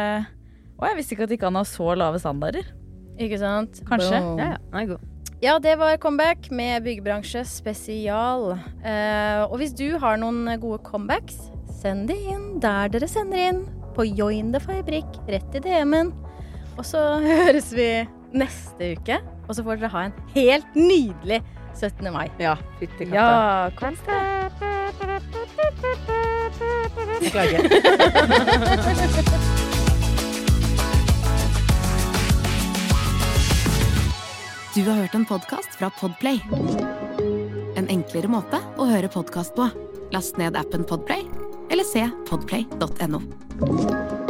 Å, 0.78 0.86
jeg 0.88 0.98
visste 0.98 1.16
ikke 1.16 1.26
at 1.26 1.32
det 1.32 1.36
gikk 1.36 1.48
an 1.50 1.58
å 1.58 1.62
ha 1.62 1.68
så 1.68 1.88
lave 1.98 2.20
standarder. 2.22 2.70
Ikke 3.22 3.38
sant? 3.38 3.82
Kanskje. 3.86 4.18
Ja, 4.40 4.54
ja. 4.56 4.96
Ja, 5.42 5.56
det 5.58 5.74
var 5.78 5.96
comeback 5.98 6.48
med 6.54 6.84
byggebransje 6.86 7.42
spesial. 7.50 8.52
Eh, 8.86 9.42
og 9.48 9.56
hvis 9.58 9.74
du 9.74 9.98
har 9.98 10.18
noen 10.22 10.46
gode 10.62 10.78
comebacks, 10.86 11.36
send 11.82 12.06
de 12.10 12.16
inn 12.30 12.60
der 12.62 12.90
dere 12.94 13.08
sender 13.10 13.42
inn. 13.50 13.62
På 13.92 14.06
Join 14.06 14.52
the 14.54 14.60
Fabrikk, 14.62 15.18
rett 15.28 15.58
i 15.58 15.62
DM-en. 15.62 16.12
Og 16.78 16.86
så 16.86 17.02
høres 17.26 17.72
vi 17.74 17.88
neste 18.38 18.94
uke. 18.96 19.18
Og 19.48 19.58
så 19.58 19.66
får 19.66 19.82
dere 19.82 19.92
ha 19.92 20.04
en 20.08 20.14
helt 20.34 20.78
nydelig 20.78 21.42
17. 21.80 22.12
mai. 22.12 22.30
Ja, 22.38 22.56
fytti 22.80 23.06
katta. 23.06 23.16
Ja, 23.16 23.70
kos 23.76 23.98
deg. 24.06 24.22
Jeg 27.22 27.30
klager. 27.32 27.60
Du 34.74 34.80
har 34.88 34.94
hørt 35.02 35.14
en 35.14 35.24
podkast 35.28 35.74
fra 35.76 35.90
Podplay. 36.00 36.40
En 37.76 37.88
enklere 37.92 38.30
måte 38.32 38.60
å 38.80 38.88
høre 38.88 39.10
podkast 39.12 39.54
på. 39.58 39.68
Last 40.12 40.40
ned 40.40 40.56
appen 40.56 40.84
Podplay, 40.88 41.28
eller 41.68 41.84
se 41.84 42.08
podplay.no. 42.30 44.21